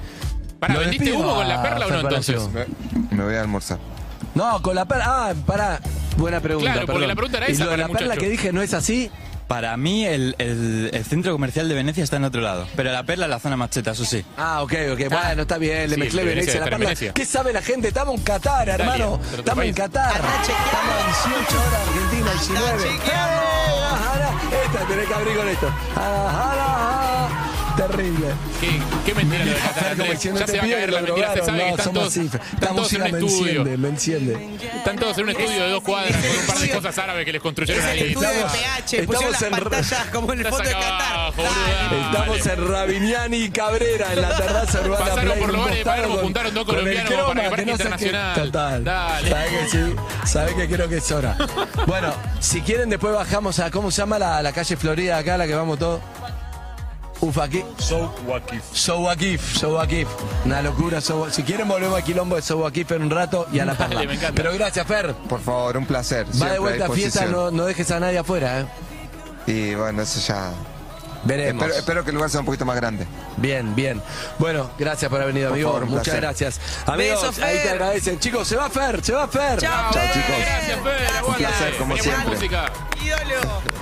Pará, 0.60 0.74
Lo 0.76 0.80
¿vendiste 0.82 1.12
humo 1.14 1.36
con 1.36 1.48
la 1.48 1.62
perla 1.62 1.86
o 1.86 1.90
no 1.90 1.96
Fer 1.96 2.04
Palacio. 2.04 2.36
entonces? 2.36 2.68
Me, 3.12 3.24
voy 3.24 3.36
a 3.36 3.42
almorzar. 3.42 3.80
No, 4.36 4.62
con 4.62 4.76
la 4.76 4.86
perla. 4.86 5.06
Ah, 5.08 5.34
pará. 5.46 5.80
Buena 6.18 6.40
pregunta. 6.42 6.72
Claro, 6.74 6.86
porque 6.86 6.94
perdón. 7.00 7.08
la 7.08 7.16
pregunta 7.16 7.38
era 7.38 7.50
¿Y 7.50 7.54
esa 7.54 7.64
lo 7.66 7.72
de 7.72 7.78
para 7.78 7.88
la 7.88 7.92
el 7.94 7.98
perla 7.98 8.18
que 8.18 8.30
dije 8.30 8.52
no 8.54 8.62
es 8.62 8.74
así? 8.74 9.10
Para 9.50 9.76
mí, 9.78 10.06
el, 10.06 10.36
el- 10.38 10.92
el 10.94 11.04
centro 11.06 11.32
comercial 11.34 11.68
de 11.68 11.74
Venecia 11.74 12.04
está 12.04 12.18
en 12.18 12.24
otro 12.24 12.40
lado. 12.40 12.68
Pero 12.76 12.92
la 12.92 13.02
perla 13.04 13.26
es 13.26 13.32
la 13.32 13.40
zona 13.40 13.58
más 13.58 13.72
cheta, 13.72 13.92
eso 13.92 14.06
sí. 14.06 14.24
Ah, 14.38 14.62
ok, 14.62 14.74
ok. 14.94 15.10
Bueno, 15.10 15.42
está 15.42 15.58
bien. 15.58 15.90
Le 15.90 15.96
Sí, 15.96 16.00
mezclé 16.02 16.24
Venecia, 16.24 16.54
Venecia 16.54 16.60
la 16.60 16.66
perla. 16.66 16.78
Venecia. 16.86 17.14
¿Qué 17.14 17.26
sabe 17.26 17.52
la 17.52 17.62
gente? 17.64 17.88
Estamos 17.88 18.16
en 18.16 18.22
Qatar, 18.22 18.68
Italia, 18.68 18.76
hermano. 18.76 19.20
Estamos 19.38 19.66
en. 19.66 19.74
Qatar. 19.74 20.12
Estamos 20.16 20.94
a 20.94 21.08
18 21.34 21.68
horas, 21.68 21.82
Argentina, 21.88 22.32
19. 22.32 22.84
chequeando. 22.84 23.42
¡Eh! 23.42 23.90
Ajá, 23.92 24.66
Esta, 24.66 24.88
tenés 24.88 25.08
que 25.08 25.14
abrir 25.16 25.36
con 25.36 25.48
esto. 25.50 25.68
Ajá, 25.96 26.52
ajá. 26.54 26.99
Terrible. 27.88 28.28
¿Qué, 28.60 28.80
qué 29.06 29.16
mentira 29.16 29.46
lo 29.46 29.52
de 29.52 29.96
como 29.98 30.12
diciendo, 30.12 30.40
Ya 30.42 30.48
se 30.48 30.54
va 30.54 30.60
a 30.60 30.64
pibe, 30.66 30.76
caer 30.76 30.90
lo 30.90 30.96
la 30.96 31.02
mentira, 31.02 31.34
se 31.34 31.38
lograron. 31.40 31.46
sabe 31.46 31.58
que 31.60 31.64
No, 31.64 31.70
están 31.70 31.86
somos 31.86 32.00
todos, 32.00 32.12
así. 32.12 32.26
están 32.26 32.42
Esta 32.54 32.68
todos 32.68 32.94
en 32.94 33.02
un 33.02 33.12
me 33.12 33.18
estudio. 33.20 33.48
enciende, 33.62 33.78
me 33.78 33.88
enciende. 33.90 34.58
Están 34.76 34.96
todos 34.98 35.18
en 35.18 35.24
un 35.24 35.30
estudio 35.30 35.64
de 35.64 35.70
dos 35.70 35.84
cuadras 35.84 36.16
con 36.18 36.30
un 36.40 36.46
par 36.48 36.58
de 36.60 36.70
cosas 36.70 36.98
árabes 36.98 37.26
que 37.26 37.32
les 37.32 37.42
construyeron 37.42 37.86
ahí. 37.86 38.00
Estamos- 38.14 38.52
PH. 38.52 39.04
Pusieron 39.04 39.32
las 39.32 39.42
estamos 39.42 39.58
en- 39.60 39.64
pantallas 39.64 40.06
como 40.12 40.34
en 40.34 40.40
el 40.40 40.46
Estás 40.46 40.58
fondo 40.58 40.70
de 40.70 40.76
acá 40.76 40.90
Qatar. 40.98 41.14
abajo, 41.14 41.42
Dale. 41.44 41.88
boludo. 41.90 42.10
Estamos 42.12 42.48
en 42.48 42.68
Rabiniani 42.74 43.38
y 43.38 43.50
Cabrera, 43.50 44.14
en 44.14 44.22
la 44.22 44.38
terraza 44.38 44.82
urbana. 44.82 45.06
Pasaron 45.06 45.40
por 45.40 45.58
bares 45.58 45.78
de 45.78 45.86
Palermo, 45.86 46.16
juntaron 46.18 46.54
dos 46.54 46.66
colombianos 46.66 47.14
para 47.28 47.44
que 47.44 47.50
parezca 47.50 47.72
internacional. 47.72 48.36
Total. 48.36 48.84
Dale. 48.84 49.30
¿Sabes 49.30 49.50
que 49.52 49.70
sí? 49.70 49.96
¿Sabes 50.26 50.54
que 50.56 50.68
creo 50.68 50.90
que 50.90 50.98
es 50.98 51.12
hora? 51.12 51.38
Bueno, 51.88 52.14
si 52.42 52.62
quieren 52.62 52.90
después 52.90 53.14
bajamos 53.14 53.58
a, 53.60 53.72
¿cómo 53.72 53.90
se 53.90 54.02
llama 54.02 54.20
la, 54.20 54.42
la 54.42 54.52
calle 54.52 54.76
Florida 54.76 55.18
acá, 55.18 55.38
la 55.38 55.48
que 55.48 55.56
vamos 55.56 55.80
todos? 55.80 56.02
Ufaqui. 57.22 57.64
So 57.78 58.14
Wakif. 58.28 58.64
Sowakif, 58.72 59.58
Sowakif. 59.58 60.08
Una 60.46 60.62
locura. 60.62 61.02
Sow- 61.02 61.30
Si 61.30 61.44
quieren 61.44 61.68
volvemos 61.68 61.98
al 61.98 62.04
quilombo 62.04 62.36
de 62.38 62.42
Sowakif 62.42 62.92
en 62.92 63.02
un 63.04 63.10
rato 63.10 63.48
y 63.52 63.60
a 63.60 63.66
la 63.66 63.74
Dale, 63.74 64.08
me 64.08 64.14
encanta. 64.14 64.34
Pero 64.36 64.54
gracias, 64.54 64.88
Fer. 64.88 65.14
Por 65.28 65.42
favor, 65.42 65.76
un 65.78 65.86
placer. 65.86 66.26
Va 66.42 66.52
de 66.52 66.60
vuelta 66.60 66.86
a 66.86 66.90
fiesta, 66.90 67.26
no, 67.26 67.52
no 67.52 67.66
dejes 67.66 67.92
a 67.92 68.00
nadie 68.00 68.18
afuera, 68.20 68.62
¿eh? 68.62 68.66
Y 69.48 69.76
bueno, 69.76 70.02
eso 70.02 70.20
ya. 70.22 70.52
Veremos. 71.22 71.62
Espero, 71.64 71.80
espero 71.80 72.04
que 72.06 72.12
el 72.12 72.16
lugar 72.16 72.30
sea 72.30 72.40
un 72.40 72.46
poquito 72.46 72.64
más 72.64 72.78
grande. 72.78 73.06
Bien, 73.36 73.76
bien. 73.76 74.02
Bueno, 74.38 74.70
gracias 74.80 75.10
por 75.10 75.20
haber 75.22 75.34
venido, 75.34 75.50
Por 75.50 75.56
amigo. 75.58 75.70
favor, 75.72 75.84
un 75.84 75.90
Muchas 75.90 76.04
placer. 76.06 76.22
gracias. 76.22 76.62
Amigos, 76.86 77.22
Beso, 77.36 77.46
ahí 77.46 77.58
te 77.62 77.70
agradecen. 77.72 78.20
Chicos, 78.20 78.48
se 78.48 78.56
va 78.56 78.70
Fer, 78.70 79.04
se 79.04 79.12
va 79.12 79.28
Fer. 79.28 79.60
Chao, 79.60 79.92
Chao, 79.92 80.04
chicos. 80.14 80.36
Gracias, 80.40 80.80
Fer. 80.82 81.18
aguante. 81.18 81.44
placer, 81.44 81.76
como 81.78 81.88
buena 81.90 82.04
siempre. 82.04 82.36
música. 82.36 82.72
Ídolo. 83.04 83.79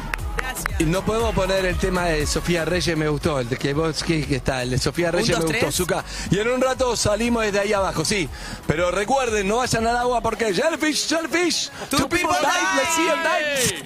No 0.85 1.03
podemos 1.03 1.33
poner 1.33 1.65
el 1.65 1.75
tema 1.77 2.05
de 2.05 2.25
Sofía 2.27 2.63
Reyes, 2.65 2.95
me 2.97 3.07
gustó, 3.09 3.39
el 3.39 3.49
de 3.49 3.57
que 3.57 3.73
vos 3.73 4.03
que, 4.03 4.23
que 4.25 4.35
está, 4.37 4.61
el 4.63 4.69
de 4.71 4.77
Sofía 4.77 5.11
Reyes 5.11 5.37
me 5.39 5.45
gustó. 5.45 5.71
Zucca. 5.71 6.03
Y 6.29 6.37
en 6.39 6.47
un 6.49 6.61
rato 6.61 6.95
salimos 6.95 7.43
desde 7.43 7.59
ahí 7.59 7.73
abajo, 7.73 8.05
sí. 8.05 8.29
Pero 8.67 8.91
recuerden, 8.91 9.47
no 9.47 9.57
vayan 9.57 9.85
al 9.87 9.97
agua 9.97 10.21
porque 10.21 10.53
jellyfish, 10.53 11.07
jellyfish, 11.09 11.69
two, 11.89 12.07
people 12.07 12.29
died, 12.41 12.75
let's 12.75 12.95
see 12.95 13.07
them 13.07 13.19
die. 13.23 13.83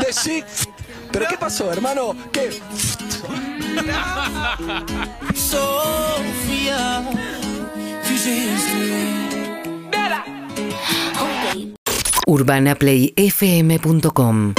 The 0.06 0.12
sea- 0.12 0.46
¿Pero 1.12 1.26
qué 1.28 1.36
pasó, 1.36 1.70
hermano? 1.72 2.14
¿Qué? 2.32 2.50
Sofía, 5.34 7.02
UrbanaPlayFM.com 12.26 14.54